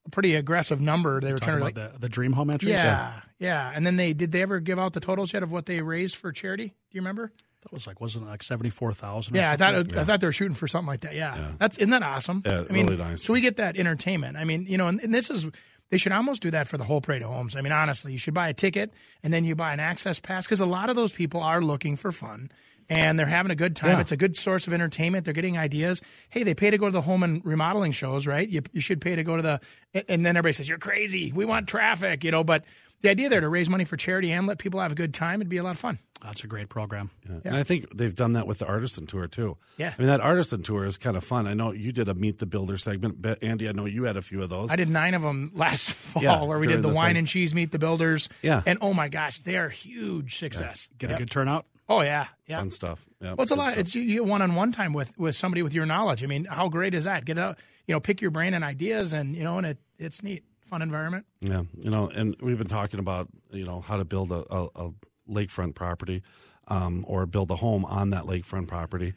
a 0.06 0.10
pretty 0.10 0.34
aggressive 0.34 0.80
number. 0.80 1.20
They 1.20 1.32
were 1.32 1.38
Talking 1.38 1.60
trying 1.60 1.72
to 1.74 1.80
about 1.80 1.92
like, 1.92 1.92
the, 1.94 1.98
the 2.00 2.08
dream 2.08 2.32
home 2.32 2.50
entries. 2.50 2.72
yeah, 2.72 3.20
yeah. 3.38 3.70
And 3.74 3.86
then 3.86 3.96
they 3.96 4.12
did 4.14 4.32
they 4.32 4.42
ever 4.42 4.58
give 4.60 4.78
out 4.78 4.92
the 4.94 5.00
totals 5.00 5.32
yet 5.34 5.42
of 5.42 5.50
what 5.50 5.66
they 5.66 5.82
raised 5.82 6.16
for 6.16 6.32
charity? 6.32 6.68
Do 6.68 6.74
you 6.92 7.00
remember? 7.00 7.32
that 7.62 7.72
was 7.72 7.86
like 7.86 7.98
wasn't 7.98 8.26
it 8.26 8.28
like 8.28 8.42
74,000. 8.42 9.34
or 9.34 9.40
Yeah, 9.40 9.50
I 9.52 9.56
thought 9.56 9.74
something? 9.74 9.94
it, 9.94 9.98
I 9.98 10.04
thought 10.04 10.20
they 10.20 10.26
were 10.26 10.32
shooting 10.32 10.54
for 10.54 10.68
something 10.68 10.86
like 10.86 11.00
that. 11.00 11.14
Yeah, 11.14 11.52
that's 11.58 11.78
isn't 11.78 11.88
that 11.90 12.02
awesome? 12.02 12.42
Yeah, 12.44 12.64
I 12.68 12.72
mean, 12.72 12.86
really 12.86 12.98
nice. 12.98 13.22
So 13.22 13.32
we 13.32 13.40
get 13.40 13.56
that 13.56 13.78
entertainment. 13.78 14.36
I 14.36 14.44
mean, 14.44 14.66
you 14.66 14.76
know, 14.76 14.86
and, 14.88 15.00
and 15.00 15.14
this 15.14 15.30
is 15.30 15.46
they 15.90 15.98
should 15.98 16.12
almost 16.12 16.42
do 16.42 16.50
that 16.50 16.66
for 16.66 16.78
the 16.78 16.84
whole 16.84 17.00
parade 17.00 17.22
of 17.22 17.28
homes. 17.28 17.56
I 17.56 17.60
mean, 17.60 17.72
honestly, 17.72 18.12
you 18.12 18.18
should 18.18 18.34
buy 18.34 18.48
a 18.48 18.54
ticket 18.54 18.92
and 19.22 19.32
then 19.32 19.44
you 19.44 19.54
buy 19.54 19.72
an 19.72 19.80
access 19.80 20.20
pass 20.20 20.46
because 20.46 20.60
a 20.60 20.66
lot 20.66 20.90
of 20.90 20.96
those 20.96 21.12
people 21.12 21.40
are 21.40 21.60
looking 21.60 21.96
for 21.96 22.12
fun. 22.12 22.50
And 22.88 23.18
they're 23.18 23.26
having 23.26 23.50
a 23.50 23.56
good 23.56 23.74
time. 23.76 23.90
Yeah. 23.92 24.00
It's 24.00 24.12
a 24.12 24.16
good 24.16 24.36
source 24.36 24.66
of 24.66 24.72
entertainment. 24.74 25.24
They're 25.24 25.32
getting 25.34 25.56
ideas. 25.58 26.02
Hey, 26.28 26.42
they 26.42 26.54
pay 26.54 26.70
to 26.70 26.78
go 26.78 26.86
to 26.86 26.92
the 26.92 27.00
home 27.02 27.22
and 27.22 27.44
remodeling 27.44 27.92
shows, 27.92 28.26
right? 28.26 28.48
You, 28.48 28.62
you 28.72 28.80
should 28.80 29.00
pay 29.00 29.16
to 29.16 29.24
go 29.24 29.36
to 29.36 29.42
the, 29.42 29.60
and 30.08 30.24
then 30.26 30.36
everybody 30.36 30.52
says, 30.52 30.68
you're 30.68 30.78
crazy. 30.78 31.32
We 31.32 31.44
want 31.44 31.66
traffic, 31.68 32.24
you 32.24 32.30
know, 32.30 32.44
but 32.44 32.64
the 33.02 33.10
idea 33.10 33.28
there 33.28 33.40
to 33.40 33.48
raise 33.48 33.68
money 33.68 33.84
for 33.84 33.96
charity 33.96 34.32
and 34.32 34.46
let 34.46 34.58
people 34.58 34.80
have 34.80 34.92
a 34.92 34.94
good 34.94 35.12
time, 35.14 35.40
it'd 35.40 35.48
be 35.50 35.56
a 35.58 35.62
lot 35.62 35.72
of 35.72 35.78
fun. 35.78 35.98
That's 36.22 36.42
a 36.42 36.46
great 36.46 36.70
program. 36.70 37.10
Yeah. 37.28 37.36
And 37.44 37.56
I 37.56 37.62
think 37.64 37.94
they've 37.94 38.14
done 38.14 38.32
that 38.32 38.46
with 38.46 38.56
the 38.58 38.66
artisan 38.66 39.06
tour 39.06 39.26
too. 39.26 39.58
Yeah. 39.76 39.92
I 39.98 40.00
mean 40.00 40.08
that 40.08 40.22
artisan 40.22 40.62
tour 40.62 40.86
is 40.86 40.96
kind 40.96 41.18
of 41.18 41.24
fun. 41.24 41.46
I 41.46 41.52
know 41.52 41.72
you 41.72 41.92
did 41.92 42.08
a 42.08 42.14
meet 42.14 42.38
the 42.38 42.46
builder 42.46 42.78
segment, 42.78 43.20
but 43.20 43.42
Andy. 43.44 43.68
I 43.68 43.72
know 43.72 43.84
you 43.84 44.04
had 44.04 44.16
a 44.16 44.22
few 44.22 44.42
of 44.42 44.48
those. 44.48 44.70
I 44.70 44.76
did 44.76 44.88
nine 44.88 45.12
of 45.12 45.20
them 45.20 45.52
last 45.54 45.90
fall 45.90 46.22
Yeah, 46.22 46.42
where 46.44 46.58
we 46.58 46.66
did 46.66 46.78
the, 46.78 46.88
the 46.88 46.94
wine 46.94 47.10
thing. 47.10 47.18
and 47.18 47.28
cheese 47.28 47.54
meet 47.54 47.72
the 47.72 47.78
builders. 47.78 48.30
Yeah. 48.40 48.62
And 48.64 48.78
oh 48.80 48.94
my 48.94 49.08
gosh, 49.08 49.42
they 49.42 49.56
are 49.58 49.68
huge 49.68 50.38
success. 50.38 50.88
Get 50.96 51.10
Yep. 51.10 51.18
a 51.18 51.22
good 51.22 51.30
turnout. 51.30 51.66
Oh 51.88 52.02
yeah. 52.02 52.28
Yeah. 52.46 52.58
Fun 52.60 52.70
stuff. 52.70 53.04
Yeah, 53.20 53.28
Well, 53.34 53.42
it's 53.42 53.50
a 53.50 53.56
lot. 53.56 53.68
stuff. 53.68 53.78
It's 53.78 53.94
you, 53.94 54.02
you 54.02 54.14
get 54.14 54.26
one 54.26 54.42
on 54.42 54.54
one 54.54 54.72
time 54.72 54.92
with 54.92 55.16
with 55.18 55.36
somebody 55.36 55.62
with 55.62 55.74
your 55.74 55.86
knowledge. 55.86 56.22
I 56.22 56.26
mean, 56.26 56.44
how 56.46 56.68
great 56.68 56.94
is 56.94 57.04
that? 57.04 57.24
Get 57.24 57.38
out, 57.38 57.58
you 57.86 57.94
know, 57.94 58.00
pick 58.00 58.20
your 58.20 58.30
brain 58.30 58.54
and 58.54 58.64
ideas, 58.64 59.12
and 59.12 59.34
you 59.36 59.44
know, 59.44 59.58
and 59.58 59.66
it 59.66 59.78
it's 59.98 60.22
neat, 60.22 60.44
fun 60.62 60.82
environment. 60.82 61.26
Yeah, 61.40 61.62
you 61.82 61.90
know, 61.90 62.08
and 62.08 62.36
we've 62.40 62.58
been 62.58 62.66
talking 62.68 63.00
about 63.00 63.28
you 63.50 63.64
know 63.64 63.80
how 63.80 63.96
to 63.98 64.04
build 64.04 64.30
a, 64.32 64.44
a, 64.50 64.68
a 64.86 64.90
lakefront 65.30 65.74
property, 65.74 66.22
um, 66.68 67.04
or 67.08 67.26
build 67.26 67.50
a 67.50 67.56
home 67.56 67.84
on 67.84 68.10
that 68.10 68.24
lakefront 68.24 68.68
property. 68.68 69.12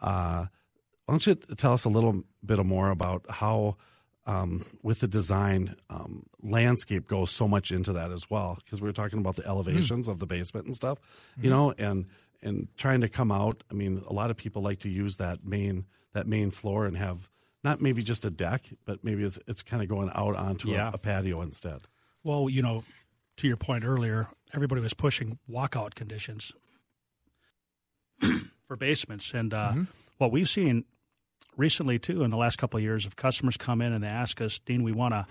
Uh, 0.00 0.46
why 1.06 1.12
don't 1.12 1.26
you 1.26 1.34
tell 1.56 1.72
us 1.72 1.84
a 1.84 1.88
little 1.88 2.22
bit 2.44 2.64
more 2.64 2.90
about 2.90 3.24
how, 3.28 3.76
um, 4.30 4.64
with 4.82 5.00
the 5.00 5.08
design, 5.08 5.74
um, 5.88 6.12
landscape 6.42 7.08
goes 7.08 7.30
so 7.30 7.46
much 7.48 7.70
into 7.70 7.92
that 7.94 8.10
as 8.12 8.30
well? 8.30 8.58
Because 8.64 8.80
we 8.80 8.88
were 8.88 8.92
talking 8.92 9.18
about 9.18 9.36
the 9.36 9.46
elevations 9.46 10.08
of 10.08 10.18
the 10.18 10.26
basement 10.26 10.66
and 10.66 10.74
stuff, 10.74 10.98
you 11.40 11.50
know, 11.50 11.72
and 11.78 12.06
and 12.42 12.68
trying 12.76 13.00
to 13.02 13.08
come 13.08 13.30
out. 13.32 13.62
I 13.70 13.74
mean, 13.74 14.02
a 14.08 14.12
lot 14.12 14.30
of 14.30 14.36
people 14.36 14.62
like 14.62 14.78
to 14.80 14.88
use 14.88 15.16
that 15.16 15.44
main 15.44 15.84
that 16.12 16.26
main 16.26 16.50
floor 16.50 16.86
and 16.86 16.96
have. 16.96 17.28
Not 17.62 17.82
maybe 17.82 18.02
just 18.02 18.24
a 18.24 18.30
deck, 18.30 18.62
but 18.86 19.04
maybe 19.04 19.22
it's, 19.22 19.38
it's 19.46 19.60
kind 19.62 19.82
of 19.82 19.88
going 19.90 20.10
out 20.14 20.34
onto 20.34 20.70
a- 20.70 20.72
Yeah. 20.72 20.90
a 20.94 20.96
patio 20.96 21.42
instead. 21.42 21.82
Well, 22.24 22.48
you 22.48 22.62
know, 22.62 22.84
to 23.36 23.46
your 23.46 23.58
point 23.58 23.84
earlier, 23.84 24.28
everybody 24.54 24.80
was 24.80 24.94
pushing 24.94 25.38
walkout 25.46 25.94
conditions 25.94 26.52
for 28.66 28.76
basements, 28.76 29.34
and 29.34 29.52
uh, 29.52 29.74
what 30.18 30.32
we've 30.32 30.48
seen 30.48 30.84
recently 31.60 31.98
too 31.98 32.24
in 32.24 32.30
the 32.30 32.36
last 32.36 32.56
couple 32.56 32.78
of 32.78 32.82
years, 32.82 33.06
of 33.06 33.14
customers 33.14 33.56
come 33.56 33.80
in 33.80 33.92
and 33.92 34.02
they 34.02 34.08
ask 34.08 34.40
us, 34.40 34.58
Dean, 34.58 34.82
we 34.82 34.92
want 34.92 35.14
to 35.14 35.26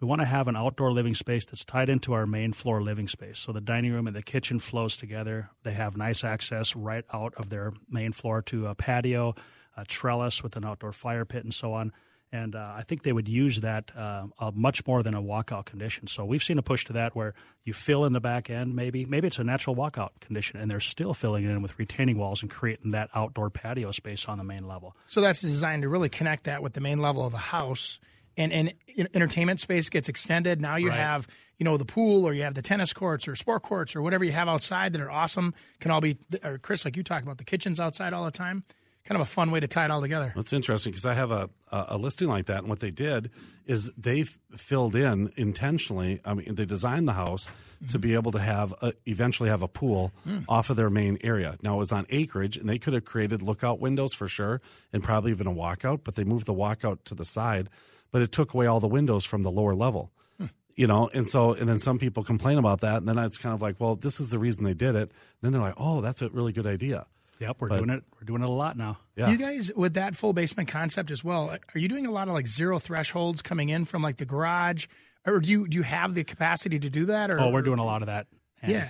we 0.00 0.06
want 0.06 0.22
to 0.22 0.26
have 0.26 0.48
an 0.48 0.56
outdoor 0.56 0.92
living 0.92 1.14
space 1.14 1.44
that's 1.44 1.62
tied 1.62 1.90
into 1.90 2.14
our 2.14 2.26
main 2.26 2.54
floor 2.54 2.82
living 2.82 3.06
space. 3.06 3.38
So 3.38 3.52
the 3.52 3.60
dining 3.60 3.92
room 3.92 4.06
and 4.06 4.16
the 4.16 4.22
kitchen 4.22 4.58
flows 4.58 4.96
together. 4.96 5.50
They 5.62 5.72
have 5.72 5.94
nice 5.94 6.24
access 6.24 6.74
right 6.74 7.04
out 7.12 7.34
of 7.36 7.50
their 7.50 7.74
main 7.86 8.12
floor 8.12 8.40
to 8.42 8.68
a 8.68 8.74
patio, 8.74 9.34
a 9.76 9.84
trellis 9.84 10.42
with 10.42 10.56
an 10.56 10.64
outdoor 10.64 10.92
fire 10.92 11.26
pit, 11.26 11.44
and 11.44 11.52
so 11.52 11.74
on. 11.74 11.92
And 12.32 12.54
uh, 12.54 12.74
I 12.76 12.82
think 12.82 13.02
they 13.02 13.12
would 13.12 13.26
use 13.26 13.60
that 13.60 13.90
uh, 13.96 14.26
uh, 14.38 14.52
much 14.54 14.86
more 14.86 15.02
than 15.02 15.14
a 15.14 15.20
walkout 15.22 15.64
condition. 15.64 16.06
So 16.06 16.24
we've 16.24 16.42
seen 16.44 16.58
a 16.58 16.62
push 16.62 16.84
to 16.84 16.92
that 16.92 17.16
where 17.16 17.34
you 17.64 17.72
fill 17.72 18.04
in 18.04 18.12
the 18.12 18.20
back 18.20 18.48
end, 18.48 18.76
maybe 18.76 19.04
maybe 19.04 19.26
it's 19.26 19.40
a 19.40 19.44
natural 19.44 19.74
walkout 19.74 20.10
condition, 20.20 20.60
and 20.60 20.70
they're 20.70 20.78
still 20.78 21.12
filling 21.12 21.44
it 21.44 21.50
in 21.50 21.60
with 21.60 21.76
retaining 21.78 22.18
walls 22.18 22.40
and 22.42 22.50
creating 22.50 22.92
that 22.92 23.10
outdoor 23.16 23.50
patio 23.50 23.90
space 23.90 24.26
on 24.26 24.38
the 24.38 24.44
main 24.44 24.68
level. 24.68 24.94
So 25.06 25.20
that's 25.20 25.40
designed 25.40 25.82
to 25.82 25.88
really 25.88 26.08
connect 26.08 26.44
that 26.44 26.62
with 26.62 26.74
the 26.74 26.80
main 26.80 27.00
level 27.00 27.26
of 27.26 27.32
the 27.32 27.38
house, 27.38 27.98
and 28.36 28.52
and 28.52 28.72
entertainment 29.12 29.58
space 29.60 29.88
gets 29.88 30.08
extended. 30.08 30.60
Now 30.60 30.76
you 30.76 30.90
Right. 30.90 31.00
have 31.00 31.26
you 31.58 31.64
know 31.64 31.76
the 31.76 31.84
pool, 31.84 32.24
or 32.24 32.32
you 32.32 32.42
have 32.44 32.54
the 32.54 32.62
tennis 32.62 32.92
courts, 32.92 33.26
or 33.26 33.34
sport 33.34 33.62
courts, 33.62 33.96
or 33.96 34.02
whatever 34.02 34.24
you 34.24 34.32
have 34.32 34.46
outside 34.48 34.92
that 34.92 35.00
are 35.02 35.10
awesome. 35.10 35.52
Can 35.80 35.90
all 35.90 36.00
be, 36.00 36.16
or 36.44 36.58
Chris, 36.58 36.84
like 36.84 36.96
you 36.96 37.02
talk 37.02 37.22
about 37.22 37.38
the 37.38 37.44
kitchens 37.44 37.80
outside 37.80 38.12
all 38.12 38.24
the 38.24 38.30
time. 38.30 38.62
Kind 39.04 39.20
of 39.20 39.26
a 39.26 39.30
fun 39.30 39.50
way 39.50 39.60
to 39.60 39.66
tie 39.66 39.86
it 39.86 39.90
all 39.90 40.00
together. 40.00 40.32
That's 40.36 40.52
interesting 40.52 40.92
because 40.92 41.06
I 41.06 41.14
have 41.14 41.30
a, 41.30 41.50
a 41.72 41.86
a 41.88 41.98
listing 41.98 42.28
like 42.28 42.46
that, 42.46 42.58
and 42.58 42.68
what 42.68 42.80
they 42.80 42.90
did 42.90 43.30
is 43.66 43.90
they 43.96 44.24
filled 44.56 44.94
in 44.94 45.32
intentionally. 45.36 46.20
I 46.24 46.34
mean, 46.34 46.54
they 46.54 46.64
designed 46.64 47.08
the 47.08 47.14
house 47.14 47.48
to 47.88 47.98
be 47.98 48.14
able 48.14 48.32
to 48.32 48.38
have 48.38 48.74
a, 48.82 48.92
eventually 49.06 49.48
have 49.48 49.62
a 49.62 49.68
pool 49.68 50.12
hmm. 50.24 50.40
off 50.48 50.70
of 50.70 50.76
their 50.76 50.90
main 50.90 51.18
area. 51.22 51.56
Now 51.62 51.76
it 51.76 51.78
was 51.78 51.92
on 51.92 52.06
acreage, 52.10 52.56
and 52.56 52.68
they 52.68 52.78
could 52.78 52.92
have 52.92 53.04
created 53.04 53.42
lookout 53.42 53.80
windows 53.80 54.12
for 54.12 54.28
sure, 54.28 54.60
and 54.92 55.02
probably 55.02 55.30
even 55.30 55.46
a 55.46 55.52
walkout. 55.52 56.00
But 56.04 56.14
they 56.14 56.24
moved 56.24 56.46
the 56.46 56.54
walkout 56.54 57.04
to 57.04 57.14
the 57.14 57.24
side, 57.24 57.68
but 58.10 58.22
it 58.22 58.32
took 58.32 58.54
away 58.54 58.66
all 58.66 58.80
the 58.80 58.88
windows 58.88 59.24
from 59.24 59.42
the 59.42 59.50
lower 59.50 59.74
level. 59.74 60.12
Hmm. 60.38 60.46
You 60.74 60.86
know, 60.86 61.08
and 61.14 61.28
so 61.28 61.52
and 61.54 61.68
then 61.68 61.78
some 61.78 61.98
people 61.98 62.22
complain 62.22 62.58
about 62.58 62.80
that, 62.80 62.98
and 62.98 63.08
then 63.08 63.18
it's 63.18 63.38
kind 63.38 63.54
of 63.54 63.62
like, 63.62 63.76
well, 63.78 63.96
this 63.96 64.20
is 64.20 64.28
the 64.28 64.38
reason 64.38 64.64
they 64.64 64.74
did 64.74 64.94
it. 64.94 65.12
then 65.40 65.52
they're 65.52 65.60
like, 65.60 65.74
oh, 65.78 66.00
that's 66.00 66.22
a 66.22 66.28
really 66.28 66.52
good 66.52 66.66
idea. 66.66 67.06
Yep, 67.40 67.56
we're 67.58 67.68
But- 67.68 67.78
doing 67.78 67.90
it. 67.90 68.04
We're 68.14 68.24
doing 68.26 68.42
it 68.42 68.48
a 68.48 68.52
lot 68.52 68.76
now. 68.76 68.98
Yeah. 69.16 69.30
You 69.30 69.36
guys, 69.38 69.72
with 69.74 69.94
that 69.94 70.14
full 70.14 70.32
basement 70.32 70.68
concept 70.68 71.10
as 71.10 71.24
well, 71.24 71.50
are 71.74 71.78
you 71.78 71.88
doing 71.88 72.06
a 72.06 72.10
lot 72.10 72.28
of 72.28 72.34
like 72.34 72.46
zero 72.46 72.78
thresholds 72.78 73.42
coming 73.42 73.70
in 73.70 73.84
from 73.86 74.02
like 74.02 74.18
the 74.18 74.26
garage, 74.26 74.86
or 75.26 75.40
do 75.40 75.48
you 75.48 75.66
do 75.66 75.76
you 75.76 75.82
have 75.82 76.14
the 76.14 76.22
capacity 76.24 76.78
to 76.78 76.90
do 76.90 77.06
that? 77.06 77.30
Or 77.30 77.40
Oh, 77.40 77.50
we're 77.50 77.62
doing 77.62 77.78
a 77.78 77.84
lot 77.84 78.02
of 78.02 78.06
that. 78.06 78.26
And, 78.62 78.72
Yeah. 78.72 78.88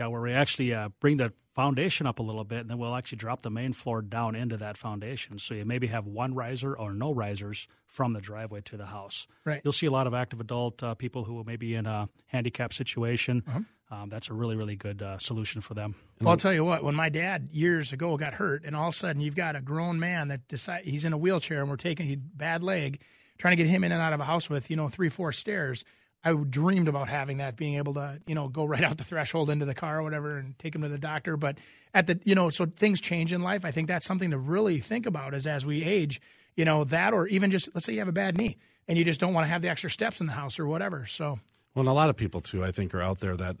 Yeah, 0.00 0.08
where 0.08 0.20
we 0.22 0.32
actually 0.32 0.74
uh, 0.74 0.88
bring 0.98 1.18
the 1.18 1.32
foundation 1.54 2.04
up 2.08 2.18
a 2.18 2.22
little 2.22 2.42
bit, 2.42 2.60
and 2.62 2.70
then 2.70 2.78
we'll 2.78 2.96
actually 2.96 3.14
drop 3.18 3.42
the 3.42 3.50
main 3.50 3.72
floor 3.72 4.02
down 4.02 4.34
into 4.34 4.56
that 4.56 4.76
foundation. 4.76 5.38
So 5.38 5.54
you 5.54 5.64
maybe 5.64 5.86
have 5.86 6.04
one 6.04 6.34
riser 6.34 6.76
or 6.76 6.92
no 6.92 7.12
risers 7.14 7.68
from 7.86 8.12
the 8.12 8.20
driveway 8.20 8.60
to 8.62 8.76
the 8.76 8.86
house. 8.86 9.28
Right. 9.44 9.60
You'll 9.62 9.72
see 9.72 9.86
a 9.86 9.92
lot 9.92 10.08
of 10.08 10.14
active 10.14 10.40
adult 10.40 10.82
uh, 10.82 10.94
people 10.96 11.22
who 11.24 11.44
may 11.44 11.54
be 11.54 11.76
in 11.76 11.86
a 11.86 12.08
handicap 12.26 12.72
situation. 12.72 13.44
Uh-huh. 13.46 13.60
Um, 13.90 14.08
that's 14.08 14.30
a 14.30 14.34
really, 14.34 14.56
really 14.56 14.76
good 14.76 15.02
uh, 15.02 15.18
solution 15.18 15.60
for 15.60 15.74
them. 15.74 15.94
Well, 16.20 16.30
I'll 16.30 16.36
tell 16.36 16.54
you 16.54 16.64
what. 16.64 16.82
When 16.82 16.94
my 16.94 17.10
dad 17.10 17.50
years 17.52 17.92
ago 17.92 18.16
got 18.16 18.34
hurt, 18.34 18.64
and 18.64 18.74
all 18.74 18.88
of 18.88 18.94
a 18.94 18.96
sudden 18.96 19.20
you've 19.20 19.36
got 19.36 19.56
a 19.56 19.60
grown 19.60 20.00
man 20.00 20.28
that 20.28 20.48
decide 20.48 20.84
he's 20.84 21.04
in 21.04 21.12
a 21.12 21.18
wheelchair, 21.18 21.60
and 21.60 21.70
we're 21.70 21.76
taking 21.76 22.06
he 22.06 22.16
bad 22.16 22.62
leg, 22.62 23.00
trying 23.38 23.56
to 23.56 23.62
get 23.62 23.70
him 23.70 23.84
in 23.84 23.92
and 23.92 24.00
out 24.00 24.12
of 24.12 24.20
a 24.20 24.24
house 24.24 24.48
with 24.48 24.70
you 24.70 24.76
know 24.76 24.88
three 24.88 25.10
four 25.10 25.32
stairs. 25.32 25.84
I 26.26 26.32
dreamed 26.32 26.88
about 26.88 27.08
having 27.08 27.36
that, 27.36 27.56
being 27.56 27.74
able 27.74 27.94
to 27.94 28.20
you 28.26 28.34
know 28.34 28.48
go 28.48 28.64
right 28.64 28.82
out 28.82 28.96
the 28.96 29.04
threshold 29.04 29.50
into 29.50 29.66
the 29.66 29.74
car 29.74 30.00
or 30.00 30.02
whatever, 30.02 30.38
and 30.38 30.58
take 30.58 30.74
him 30.74 30.82
to 30.82 30.88
the 30.88 30.98
doctor. 30.98 31.36
But 31.36 31.58
at 31.92 32.06
the 32.06 32.18
you 32.24 32.34
know, 32.34 32.48
so 32.50 32.64
things 32.64 33.00
change 33.00 33.32
in 33.32 33.42
life. 33.42 33.64
I 33.64 33.70
think 33.70 33.88
that's 33.88 34.06
something 34.06 34.30
to 34.30 34.38
really 34.38 34.80
think 34.80 35.04
about 35.04 35.34
as 35.34 35.46
as 35.46 35.66
we 35.66 35.84
age. 35.84 36.20
You 36.56 36.64
know 36.64 36.84
that, 36.84 37.12
or 37.12 37.26
even 37.28 37.50
just 37.50 37.68
let's 37.74 37.86
say 37.86 37.92
you 37.92 37.98
have 37.98 38.08
a 38.08 38.12
bad 38.12 38.38
knee 38.38 38.56
and 38.88 38.96
you 38.96 39.04
just 39.04 39.20
don't 39.20 39.34
want 39.34 39.44
to 39.44 39.50
have 39.50 39.62
the 39.62 39.68
extra 39.68 39.90
steps 39.90 40.20
in 40.20 40.26
the 40.26 40.32
house 40.32 40.58
or 40.58 40.66
whatever. 40.66 41.06
So 41.06 41.38
Well, 41.74 41.80
and 41.82 41.88
a 41.88 41.92
lot 41.92 42.10
of 42.10 42.16
people 42.16 42.40
too, 42.40 42.64
I 42.64 42.70
think, 42.72 42.94
are 42.94 43.02
out 43.02 43.20
there 43.20 43.36
that 43.36 43.56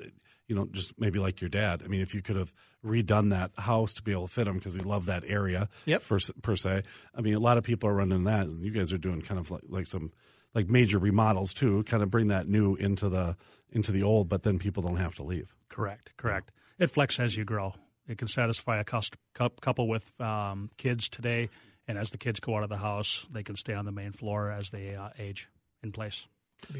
you 0.46 0.54
know, 0.54 0.66
just 0.70 0.98
maybe 1.00 1.18
like 1.18 1.40
your 1.40 1.48
dad. 1.48 1.80
I 1.82 1.88
mean, 1.88 2.02
if 2.02 2.14
you 2.14 2.20
could 2.20 2.36
have 2.36 2.54
redone 2.84 3.30
that 3.30 3.52
house 3.56 3.94
to 3.94 4.02
be 4.02 4.12
able 4.12 4.26
to 4.26 4.32
fit 4.32 4.46
him 4.46 4.54
because 4.58 4.76
you 4.76 4.82
love 4.82 5.06
that 5.06 5.24
area, 5.26 5.70
Yep. 5.86 6.02
for, 6.02 6.18
per 6.42 6.54
se. 6.54 6.82
I 7.14 7.20
mean, 7.22 7.32
a 7.32 7.38
lot 7.40 7.56
of 7.56 7.64
people 7.64 7.88
are 7.88 7.94
running 7.94 8.24
that, 8.24 8.46
and 8.46 8.62
you 8.62 8.70
guys 8.70 8.92
are 8.92 8.98
doing 8.98 9.22
kind 9.22 9.40
of 9.40 9.50
like, 9.50 9.62
like 9.68 9.86
some 9.86 10.12
like 10.54 10.68
major 10.68 10.98
remodels 10.98 11.54
too, 11.54 11.82
kind 11.84 12.02
of 12.02 12.10
bring 12.10 12.28
that 12.28 12.46
new 12.46 12.74
into 12.76 13.08
the 13.08 13.36
into 13.72 13.90
the 13.90 14.02
old, 14.02 14.28
but 14.28 14.42
then 14.42 14.58
people 14.58 14.82
don't 14.82 14.98
have 14.98 15.14
to 15.16 15.22
leave. 15.22 15.54
Correct, 15.70 16.12
correct. 16.18 16.52
It 16.78 16.92
flexes 16.92 17.20
as 17.20 17.36
you 17.38 17.44
grow. 17.44 17.74
It 18.06 18.18
can 18.18 18.28
satisfy 18.28 18.78
a 18.78 18.84
cust- 18.84 19.16
couple 19.32 19.88
with 19.88 20.12
um, 20.20 20.70
kids 20.76 21.08
today, 21.08 21.48
and 21.88 21.96
as 21.96 22.10
the 22.10 22.18
kids 22.18 22.38
go 22.38 22.54
out 22.56 22.62
of 22.62 22.68
the 22.68 22.76
house, 22.76 23.26
they 23.32 23.42
can 23.42 23.56
stay 23.56 23.72
on 23.72 23.86
the 23.86 23.92
main 23.92 24.12
floor 24.12 24.50
as 24.52 24.70
they 24.70 24.94
uh, 24.94 25.08
age 25.18 25.48
in 25.82 25.90
place. 25.90 26.26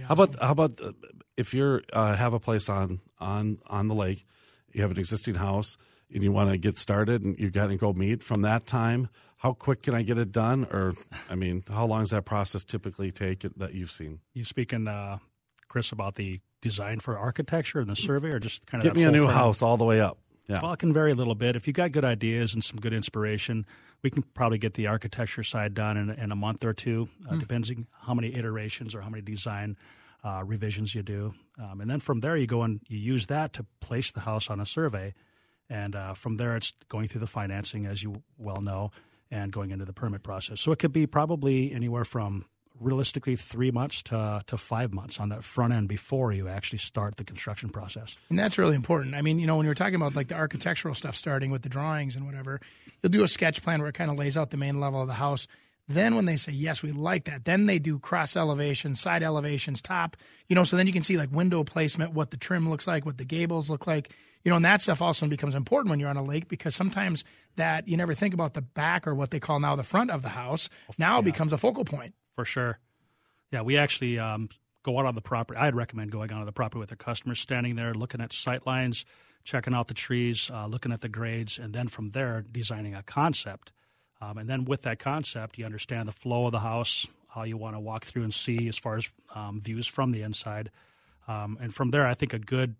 How 0.06 0.14
about 0.14 0.36
how 0.40 0.52
about 0.52 0.80
uh, 0.80 0.92
if 1.36 1.54
you're 1.54 1.82
uh, 1.92 2.14
have 2.16 2.32
a 2.34 2.40
place 2.40 2.68
on 2.68 3.00
on 3.18 3.58
on 3.66 3.88
the 3.88 3.94
lake, 3.94 4.26
you 4.72 4.82
have 4.82 4.90
an 4.90 4.98
existing 4.98 5.34
house, 5.36 5.76
and 6.12 6.22
you 6.22 6.32
want 6.32 6.50
to 6.50 6.58
get 6.58 6.78
started, 6.78 7.24
and 7.24 7.38
you 7.38 7.50
got 7.50 7.68
to 7.68 7.76
go 7.76 7.92
meet 7.92 8.22
from 8.22 8.42
that 8.42 8.66
time. 8.66 9.08
How 9.38 9.52
quick 9.52 9.82
can 9.82 9.94
I 9.94 10.02
get 10.02 10.16
it 10.18 10.32
done? 10.32 10.64
Or 10.70 10.94
I 11.28 11.34
mean, 11.34 11.62
how 11.68 11.86
long 11.86 12.00
does 12.02 12.10
that 12.10 12.24
process 12.24 12.64
typically 12.64 13.10
take 13.12 13.44
that 13.56 13.74
you've 13.74 13.92
seen? 13.92 14.20
You 14.32 14.44
speaking, 14.44 14.88
uh, 14.88 15.18
Chris, 15.68 15.92
about 15.92 16.14
the 16.14 16.40
design 16.62 17.00
for 17.00 17.18
architecture 17.18 17.78
and 17.80 17.88
the 17.90 17.96
survey, 17.96 18.30
or 18.30 18.38
just 18.38 18.66
kind 18.66 18.82
of 18.82 18.88
Get 18.88 18.96
me 18.96 19.04
a 19.04 19.10
new 19.10 19.24
frame? 19.26 19.36
house 19.36 19.60
all 19.60 19.76
the 19.76 19.84
way 19.84 20.00
up. 20.00 20.18
Yeah. 20.48 20.60
Well, 20.62 20.72
it 20.72 20.78
can 20.78 20.92
vary 20.92 21.12
a 21.12 21.14
little 21.14 21.34
bit. 21.34 21.56
If 21.56 21.66
you 21.66 21.72
got 21.72 21.92
good 21.92 22.04
ideas 22.04 22.54
and 22.54 22.62
some 22.62 22.78
good 22.78 22.92
inspiration, 22.92 23.64
we 24.04 24.10
can 24.10 24.22
probably 24.22 24.58
get 24.58 24.74
the 24.74 24.86
architecture 24.86 25.42
side 25.42 25.72
done 25.72 25.96
in, 25.96 26.10
in 26.10 26.30
a 26.30 26.36
month 26.36 26.62
or 26.62 26.74
two, 26.74 27.08
uh, 27.28 27.36
depending 27.36 27.86
how 28.02 28.12
many 28.12 28.34
iterations 28.34 28.94
or 28.94 29.00
how 29.00 29.08
many 29.08 29.22
design 29.22 29.78
uh, 30.22 30.42
revisions 30.44 30.94
you 30.94 31.02
do. 31.02 31.34
Um, 31.58 31.80
and 31.80 31.90
then 31.90 32.00
from 32.00 32.20
there, 32.20 32.36
you 32.36 32.46
go 32.46 32.62
and 32.62 32.80
you 32.86 32.98
use 32.98 33.26
that 33.28 33.54
to 33.54 33.64
place 33.80 34.12
the 34.12 34.20
house 34.20 34.50
on 34.50 34.60
a 34.60 34.66
survey. 34.66 35.14
And 35.70 35.96
uh, 35.96 36.12
from 36.12 36.36
there, 36.36 36.54
it's 36.54 36.74
going 36.90 37.08
through 37.08 37.22
the 37.22 37.26
financing, 37.26 37.86
as 37.86 38.02
you 38.02 38.22
well 38.36 38.60
know, 38.60 38.90
and 39.30 39.50
going 39.50 39.70
into 39.70 39.86
the 39.86 39.94
permit 39.94 40.22
process. 40.22 40.60
So 40.60 40.70
it 40.70 40.78
could 40.78 40.92
be 40.92 41.06
probably 41.06 41.72
anywhere 41.72 42.04
from 42.04 42.44
realistically 42.80 43.36
three 43.36 43.70
months 43.70 44.02
to, 44.02 44.42
to 44.46 44.56
five 44.56 44.92
months 44.92 45.20
on 45.20 45.28
that 45.28 45.44
front 45.44 45.72
end 45.72 45.88
before 45.88 46.32
you 46.32 46.48
actually 46.48 46.78
start 46.78 47.16
the 47.16 47.24
construction 47.24 47.68
process. 47.68 48.16
And 48.28 48.38
that's 48.38 48.58
really 48.58 48.74
important. 48.74 49.14
I 49.14 49.22
mean, 49.22 49.38
you 49.38 49.46
know, 49.46 49.56
when 49.56 49.64
you're 49.64 49.74
talking 49.74 49.94
about 49.94 50.16
like 50.16 50.28
the 50.28 50.34
architectural 50.34 50.94
stuff, 50.94 51.16
starting 51.16 51.50
with 51.50 51.62
the 51.62 51.68
drawings 51.68 52.16
and 52.16 52.26
whatever, 52.26 52.60
you'll 53.02 53.10
do 53.10 53.24
a 53.24 53.28
sketch 53.28 53.62
plan 53.62 53.80
where 53.80 53.88
it 53.88 53.94
kind 53.94 54.10
of 54.10 54.18
lays 54.18 54.36
out 54.36 54.50
the 54.50 54.56
main 54.56 54.80
level 54.80 55.00
of 55.00 55.08
the 55.08 55.14
house. 55.14 55.46
Then 55.86 56.14
when 56.14 56.24
they 56.24 56.36
say 56.36 56.52
yes, 56.52 56.82
we 56.82 56.92
like 56.92 57.24
that, 57.24 57.44
then 57.44 57.66
they 57.66 57.78
do 57.78 57.98
cross 57.98 58.36
elevations, 58.36 59.00
side 59.00 59.22
elevations, 59.22 59.82
top. 59.82 60.16
You 60.48 60.56
know, 60.56 60.64
so 60.64 60.76
then 60.76 60.86
you 60.86 60.92
can 60.92 61.02
see 61.02 61.18
like 61.18 61.30
window 61.30 61.62
placement, 61.62 62.14
what 62.14 62.30
the 62.30 62.36
trim 62.38 62.68
looks 62.70 62.86
like, 62.86 63.04
what 63.04 63.18
the 63.18 63.24
gables 63.24 63.68
look 63.68 63.86
like. 63.86 64.10
You 64.44 64.50
know, 64.50 64.56
and 64.56 64.64
that 64.64 64.82
stuff 64.82 65.00
also 65.00 65.26
becomes 65.26 65.54
important 65.54 65.90
when 65.90 66.00
you're 66.00 66.10
on 66.10 66.16
a 66.16 66.22
lake 66.22 66.48
because 66.48 66.74
sometimes 66.74 67.24
that 67.56 67.88
you 67.88 67.96
never 67.96 68.14
think 68.14 68.34
about 68.34 68.54
the 68.54 68.62
back 68.62 69.06
or 69.06 69.14
what 69.14 69.30
they 69.30 69.40
call 69.40 69.60
now 69.60 69.76
the 69.76 69.82
front 69.82 70.10
of 70.10 70.22
the 70.22 70.30
house 70.30 70.68
now 70.98 71.22
becomes 71.22 71.52
a 71.52 71.58
focal 71.58 71.84
point. 71.84 72.14
For 72.34 72.44
sure. 72.44 72.78
Yeah, 73.50 73.62
we 73.62 73.76
actually 73.76 74.18
um, 74.18 74.48
go 74.82 74.98
out 74.98 75.06
on 75.06 75.14
the 75.14 75.20
property. 75.20 75.58
I'd 75.58 75.74
recommend 75.74 76.10
going 76.10 76.32
out 76.32 76.40
on 76.40 76.46
the 76.46 76.52
property 76.52 76.80
with 76.80 76.90
the 76.90 76.96
customers, 76.96 77.40
standing 77.40 77.76
there, 77.76 77.94
looking 77.94 78.20
at 78.20 78.32
sight 78.32 78.66
lines, 78.66 79.04
checking 79.44 79.74
out 79.74 79.88
the 79.88 79.94
trees, 79.94 80.50
uh, 80.52 80.66
looking 80.66 80.92
at 80.92 81.00
the 81.00 81.08
grades, 81.08 81.58
and 81.58 81.72
then 81.72 81.88
from 81.88 82.10
there, 82.10 82.44
designing 82.50 82.94
a 82.94 83.02
concept. 83.02 83.72
Um, 84.20 84.38
and 84.38 84.48
then 84.48 84.64
with 84.64 84.82
that 84.82 84.98
concept, 84.98 85.58
you 85.58 85.64
understand 85.64 86.08
the 86.08 86.12
flow 86.12 86.46
of 86.46 86.52
the 86.52 86.60
house, 86.60 87.06
how 87.28 87.42
you 87.42 87.56
want 87.56 87.76
to 87.76 87.80
walk 87.80 88.04
through 88.04 88.22
and 88.22 88.32
see 88.32 88.68
as 88.68 88.78
far 88.78 88.96
as 88.96 89.08
um, 89.34 89.60
views 89.60 89.86
from 89.86 90.12
the 90.12 90.22
inside. 90.22 90.70
Um, 91.28 91.58
and 91.60 91.74
from 91.74 91.90
there, 91.90 92.06
I 92.06 92.14
think 92.14 92.32
a 92.32 92.38
good 92.38 92.76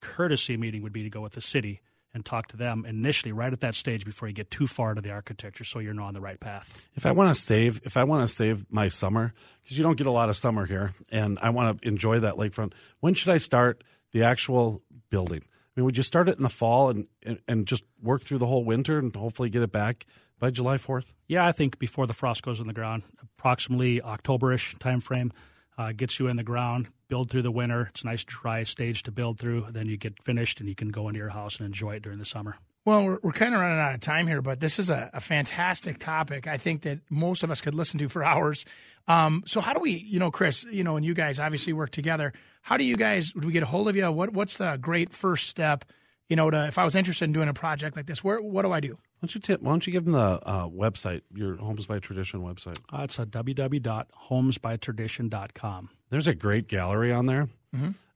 courtesy 0.00 0.56
meeting 0.56 0.82
would 0.82 0.92
be 0.92 1.02
to 1.02 1.10
go 1.10 1.20
with 1.20 1.32
the 1.32 1.40
city 1.40 1.80
and 2.12 2.24
talk 2.24 2.48
to 2.48 2.56
them 2.56 2.84
initially, 2.86 3.32
right 3.32 3.52
at 3.52 3.60
that 3.60 3.74
stage, 3.74 4.04
before 4.04 4.28
you 4.28 4.34
get 4.34 4.50
too 4.50 4.66
far 4.66 4.94
to 4.94 5.00
the 5.00 5.10
architecture, 5.10 5.64
so 5.64 5.78
you're 5.78 5.94
not 5.94 6.06
on 6.06 6.14
the 6.14 6.20
right 6.20 6.40
path. 6.40 6.86
If 6.94 7.06
I 7.06 7.12
want 7.12 7.34
to 7.34 7.40
save, 7.40 7.80
if 7.84 7.96
I 7.96 8.04
want 8.04 8.28
to 8.28 8.34
save 8.34 8.66
my 8.70 8.88
summer, 8.88 9.32
because 9.62 9.78
you 9.78 9.84
don't 9.84 9.96
get 9.96 10.06
a 10.06 10.12
lot 10.12 10.28
of 10.28 10.36
summer 10.36 10.66
here, 10.66 10.90
and 11.12 11.38
I 11.40 11.50
want 11.50 11.80
to 11.80 11.88
enjoy 11.88 12.20
that 12.20 12.34
lakefront, 12.34 12.72
when 13.00 13.14
should 13.14 13.32
I 13.32 13.38
start 13.38 13.84
the 14.12 14.24
actual 14.24 14.82
building? 15.10 15.42
I 15.42 15.80
mean, 15.80 15.84
would 15.84 15.96
you 15.96 16.02
start 16.02 16.28
it 16.28 16.36
in 16.36 16.42
the 16.42 16.48
fall 16.48 16.90
and, 16.90 17.06
and, 17.22 17.38
and 17.46 17.66
just 17.66 17.84
work 18.02 18.22
through 18.22 18.38
the 18.38 18.46
whole 18.46 18.64
winter 18.64 18.98
and 18.98 19.14
hopefully 19.14 19.50
get 19.50 19.62
it 19.62 19.70
back 19.70 20.04
by 20.38 20.50
July 20.50 20.78
4th? 20.78 21.12
Yeah, 21.28 21.46
I 21.46 21.52
think 21.52 21.78
before 21.78 22.08
the 22.08 22.12
frost 22.12 22.42
goes 22.42 22.58
in 22.58 22.66
the 22.66 22.72
ground, 22.72 23.04
approximately 23.22 24.00
Octoberish 24.00 24.76
time 24.80 25.00
frame, 25.00 25.32
uh, 25.80 25.92
gets 25.92 26.18
you 26.20 26.28
in 26.28 26.36
the 26.36 26.42
ground. 26.42 26.88
Build 27.08 27.30
through 27.30 27.42
the 27.42 27.50
winter. 27.50 27.88
It's 27.90 28.02
a 28.02 28.06
nice 28.06 28.22
dry 28.22 28.64
stage 28.64 29.02
to 29.04 29.10
build 29.10 29.38
through. 29.38 29.66
Then 29.70 29.88
you 29.88 29.96
get 29.96 30.22
finished 30.22 30.60
and 30.60 30.68
you 30.68 30.74
can 30.74 30.90
go 30.90 31.08
into 31.08 31.18
your 31.18 31.30
house 31.30 31.58
and 31.58 31.66
enjoy 31.66 31.96
it 31.96 32.02
during 32.02 32.18
the 32.18 32.24
summer. 32.24 32.56
Well, 32.84 33.04
we're, 33.04 33.18
we're 33.22 33.32
kind 33.32 33.54
of 33.54 33.60
running 33.60 33.78
out 33.78 33.94
of 33.94 34.00
time 34.00 34.26
here, 34.26 34.42
but 34.42 34.60
this 34.60 34.78
is 34.78 34.90
a, 34.90 35.10
a 35.12 35.20
fantastic 35.20 35.98
topic. 35.98 36.46
I 36.46 36.56
think 36.58 36.82
that 36.82 37.00
most 37.10 37.42
of 37.42 37.50
us 37.50 37.60
could 37.60 37.74
listen 37.74 37.98
to 37.98 38.08
for 38.08 38.22
hours. 38.32 38.64
Um, 39.08 39.42
so, 39.46 39.60
how 39.60 39.72
do 39.72 39.80
we, 39.80 39.92
you 39.92 40.18
know, 40.18 40.30
Chris, 40.30 40.64
you 40.64 40.84
know, 40.84 40.96
and 40.96 41.04
you 41.04 41.14
guys 41.14 41.40
obviously 41.40 41.72
work 41.72 41.90
together. 41.90 42.32
How 42.62 42.76
do 42.76 42.84
you 42.84 42.96
guys? 42.96 43.32
Do 43.32 43.46
we 43.46 43.52
get 43.52 43.62
a 43.62 43.66
hold 43.66 43.88
of 43.88 43.96
you? 43.96 44.10
What 44.12 44.32
What's 44.32 44.58
the 44.58 44.76
great 44.76 45.14
first 45.14 45.48
step? 45.48 45.84
You 46.30 46.36
know, 46.36 46.48
to 46.48 46.66
if 46.68 46.78
I 46.78 46.84
was 46.84 46.94
interested 46.96 47.24
in 47.26 47.32
doing 47.32 47.48
a 47.48 47.54
project 47.54 47.96
like 47.96 48.06
this, 48.06 48.22
where 48.24 48.40
what 48.40 48.62
do 48.62 48.72
I 48.72 48.80
do? 48.80 48.92
Why 48.92 48.98
don't 49.26 49.34
you 49.34 49.40
tip, 49.40 49.60
Why 49.60 49.72
don't 49.72 49.84
you 49.86 49.92
give 49.92 50.04
them 50.04 50.14
the 50.14 50.40
uh, 50.46 50.68
website, 50.68 51.20
your 51.34 51.56
Homes 51.56 51.86
by 51.86 51.98
Tradition 51.98 52.40
website? 52.40 52.78
Uh, 52.92 53.02
it's 53.02 53.18
a 53.18 53.26
www.homesbytradition.com. 53.26 55.90
There's 56.10 56.26
a 56.26 56.34
great 56.34 56.66
gallery 56.68 57.12
on 57.12 57.26
there, 57.26 57.48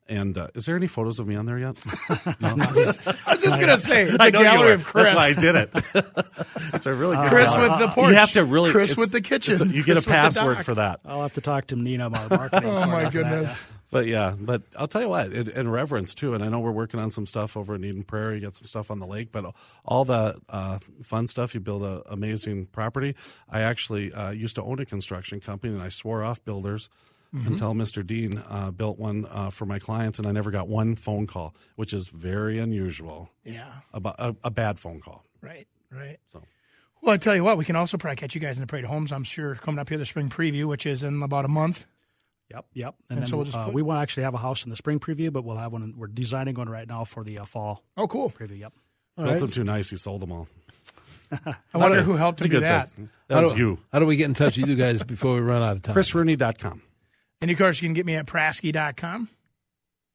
And 0.08 0.36
uh, 0.38 0.48
is 0.54 0.64
there 0.66 0.76
any 0.76 0.86
photos 0.86 1.18
of 1.18 1.26
me 1.26 1.34
on 1.36 1.46
there 1.46 1.58
yet? 1.58 1.76
I 2.08 2.70
was 2.72 2.98
just 3.42 3.60
gonna 3.60 3.78
say 3.78 4.02
it's 4.04 4.16
I 4.20 4.28
a 4.28 4.30
know 4.30 4.42
gallery 4.42 4.72
of 4.74 4.84
Chris. 4.84 5.12
That's 5.12 5.16
why 5.16 5.26
I 5.26 5.34
did 5.34 5.56
it. 5.56 5.70
it's 6.74 6.86
a 6.86 6.92
really 6.92 7.16
good. 7.16 7.30
Chris 7.30 7.48
gallery. 7.50 7.68
with 7.70 7.78
the 7.80 7.88
porch. 7.88 8.10
You 8.10 8.14
have 8.16 8.30
to 8.32 8.44
really. 8.44 8.70
Chris 8.70 8.96
with 8.96 9.10
the 9.12 9.20
kitchen. 9.22 9.60
a- 9.62 9.66
you 9.72 9.82
get 9.82 9.96
a 9.96 10.02
password 10.06 10.64
for 10.64 10.74
that. 10.74 11.00
I'll 11.04 11.22
have 11.22 11.32
to 11.34 11.40
talk 11.40 11.66
to 11.68 11.76
Nina, 11.76 12.04
our 12.10 12.28
marketing. 12.28 12.68
Oh 12.70 12.86
my 12.86 12.86
coordinator 12.86 13.10
for 13.10 13.10
that, 13.10 13.12
goodness. 13.12 13.48
yeah. 13.48 13.56
But 13.94 14.06
yeah, 14.06 14.34
but 14.36 14.62
I'll 14.76 14.88
tell 14.88 15.02
you 15.02 15.08
what, 15.08 15.32
in, 15.32 15.48
in 15.50 15.70
reverence 15.70 16.16
too, 16.16 16.34
and 16.34 16.42
I 16.42 16.48
know 16.48 16.58
we're 16.58 16.72
working 16.72 16.98
on 16.98 17.10
some 17.10 17.26
stuff 17.26 17.56
over 17.56 17.76
in 17.76 17.84
Eden 17.84 18.02
Prairie, 18.02 18.34
You 18.34 18.40
got 18.40 18.56
some 18.56 18.66
stuff 18.66 18.90
on 18.90 18.98
the 18.98 19.06
lake, 19.06 19.30
but 19.30 19.54
all 19.84 20.04
the 20.04 20.36
uh, 20.48 20.80
fun 21.04 21.28
stuff, 21.28 21.54
you 21.54 21.60
build 21.60 21.84
an 21.84 22.02
amazing 22.10 22.66
property. 22.66 23.14
I 23.48 23.60
actually 23.60 24.12
uh, 24.12 24.32
used 24.32 24.56
to 24.56 24.64
own 24.64 24.80
a 24.80 24.84
construction 24.84 25.38
company, 25.38 25.72
and 25.72 25.80
I 25.80 25.90
swore 25.90 26.24
off 26.24 26.44
builders 26.44 26.88
until 27.32 27.72
Mr. 27.72 28.04
Dean 28.04 28.42
uh, 28.48 28.72
built 28.72 28.98
one 28.98 29.26
uh, 29.30 29.50
for 29.50 29.64
my 29.64 29.78
client, 29.78 30.18
and 30.18 30.26
I 30.26 30.32
never 30.32 30.50
got 30.50 30.66
one 30.66 30.96
phone 30.96 31.28
call, 31.28 31.54
which 31.76 31.92
is 31.92 32.08
very 32.08 32.58
unusual. 32.58 33.30
Yeah. 33.44 33.70
About 33.92 34.16
a, 34.18 34.34
a 34.42 34.50
bad 34.50 34.80
phone 34.80 35.00
call. 35.00 35.24
Right. 35.40 35.68
Right. 35.92 36.18
So. 36.32 36.42
Well, 37.00 37.14
I 37.14 37.18
tell 37.18 37.36
you 37.36 37.44
what, 37.44 37.58
we 37.58 37.64
can 37.64 37.76
also 37.76 37.96
probably 37.96 38.16
catch 38.16 38.34
you 38.34 38.40
guys 38.40 38.56
in 38.56 38.62
the 38.62 38.66
Parade 38.66 38.86
Homes. 38.86 39.12
I'm 39.12 39.22
sure 39.22 39.54
coming 39.54 39.78
up 39.78 39.88
here 39.88 39.98
the 39.98 40.06
spring 40.06 40.30
preview, 40.30 40.64
which 40.64 40.84
is 40.84 41.04
in 41.04 41.22
about 41.22 41.44
a 41.44 41.48
month. 41.48 41.86
Yep, 42.52 42.66
yep. 42.74 42.94
And, 43.08 43.18
And 43.18 43.18
then 43.20 43.26
so 43.30 43.36
we'll 43.38 43.46
just 43.46 43.56
uh, 43.56 43.64
put- 43.66 43.74
we 43.74 43.82
won't 43.82 44.00
actually 44.00 44.24
have 44.24 44.34
a 44.34 44.38
house 44.38 44.64
in 44.64 44.70
the 44.70 44.76
spring 44.76 45.00
preview, 45.00 45.32
but 45.32 45.44
we'll 45.44 45.56
have 45.56 45.72
one. 45.72 45.94
We're 45.96 46.06
designing 46.08 46.54
one 46.56 46.68
right 46.68 46.86
now 46.86 47.04
for 47.04 47.24
the 47.24 47.38
uh, 47.38 47.44
fall 47.44 47.82
Oh, 47.96 48.06
cool. 48.06 48.30
preview. 48.30 48.58
Yep. 48.60 48.72
Built 49.16 49.38
them 49.40 49.48
too 49.50 49.64
nice, 49.64 49.90
he 49.90 49.96
sold 49.96 50.20
them 50.22 50.32
all. 50.32 50.48
I 51.32 51.56
wonder 51.78 52.02
who 52.02 52.12
helped 52.14 52.40
It's 52.40 52.46
a 52.46 52.48
him 52.48 52.52
do 52.54 52.60
that. 52.60 52.88
thing. 52.90 53.08
How 53.30 53.36
That 53.36 53.44
was 53.44 53.52
do, 53.54 53.58
you. 53.58 53.78
How 53.92 53.98
do 53.98 54.06
we 54.06 54.16
get 54.16 54.26
in 54.26 54.34
touch 54.34 54.56
with 54.56 54.68
you 54.68 54.76
guys 54.76 55.02
before 55.02 55.34
we 55.34 55.40
run 55.40 55.62
out 55.62 55.76
of 55.76 55.82
time? 55.82 55.94
ChrisRooney.com. 55.94 56.82
And 57.40 57.50
of 57.50 57.58
course, 57.58 57.80
you 57.80 57.88
can 57.88 57.94
get 57.94 58.06
me 58.06 58.14
at 58.16 58.26
Prasky.com. 58.26 59.28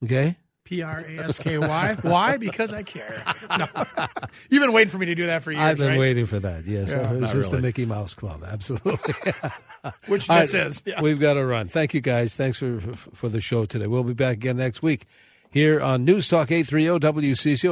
Okay. 0.03 0.37
P 0.69 0.83
R 0.83 0.99
A 0.99 1.17
S 1.23 1.39
K 1.39 1.57
Y. 1.57 1.97
Why? 2.03 2.37
Because 2.37 2.73
I 2.73 2.83
care. 2.83 3.23
No. 3.57 3.65
You've 4.49 4.61
been 4.61 4.71
waiting 4.71 4.91
for 4.91 4.99
me 4.99 5.07
to 5.07 5.15
do 5.15 5.25
that 5.25 5.41
for 5.41 5.51
years, 5.51 5.63
I've 5.63 5.77
been 5.77 5.87
right? 5.87 5.99
waiting 5.99 6.27
for 6.27 6.37
that. 6.39 6.65
Yes. 6.67 6.91
Yeah. 6.91 7.11
this 7.13 7.33
is 7.33 7.49
the. 7.49 7.59
Mickey 7.59 7.85
Mouse 7.85 8.13
Club. 8.13 8.43
Absolutely. 8.47 9.15
Which 10.07 10.27
that 10.27 10.39
right, 10.39 10.49
says. 10.49 10.83
Yeah. 10.85 11.01
We've 11.01 11.19
got 11.19 11.33
to 11.33 11.45
run. 11.45 11.69
Thank 11.69 11.95
you 11.95 12.01
guys. 12.01 12.35
Thanks 12.35 12.59
for, 12.59 12.79
for 12.79 12.93
for 13.15 13.29
the 13.29 13.41
show 13.41 13.65
today. 13.65 13.87
We'll 13.87 14.03
be 14.03 14.13
back 14.13 14.37
again 14.37 14.57
next 14.57 14.83
week 14.83 15.07
here 15.49 15.81
on 15.81 16.05
News 16.05 16.27
Talk 16.27 16.51
830 16.51 16.99
WCCO. 16.99 17.71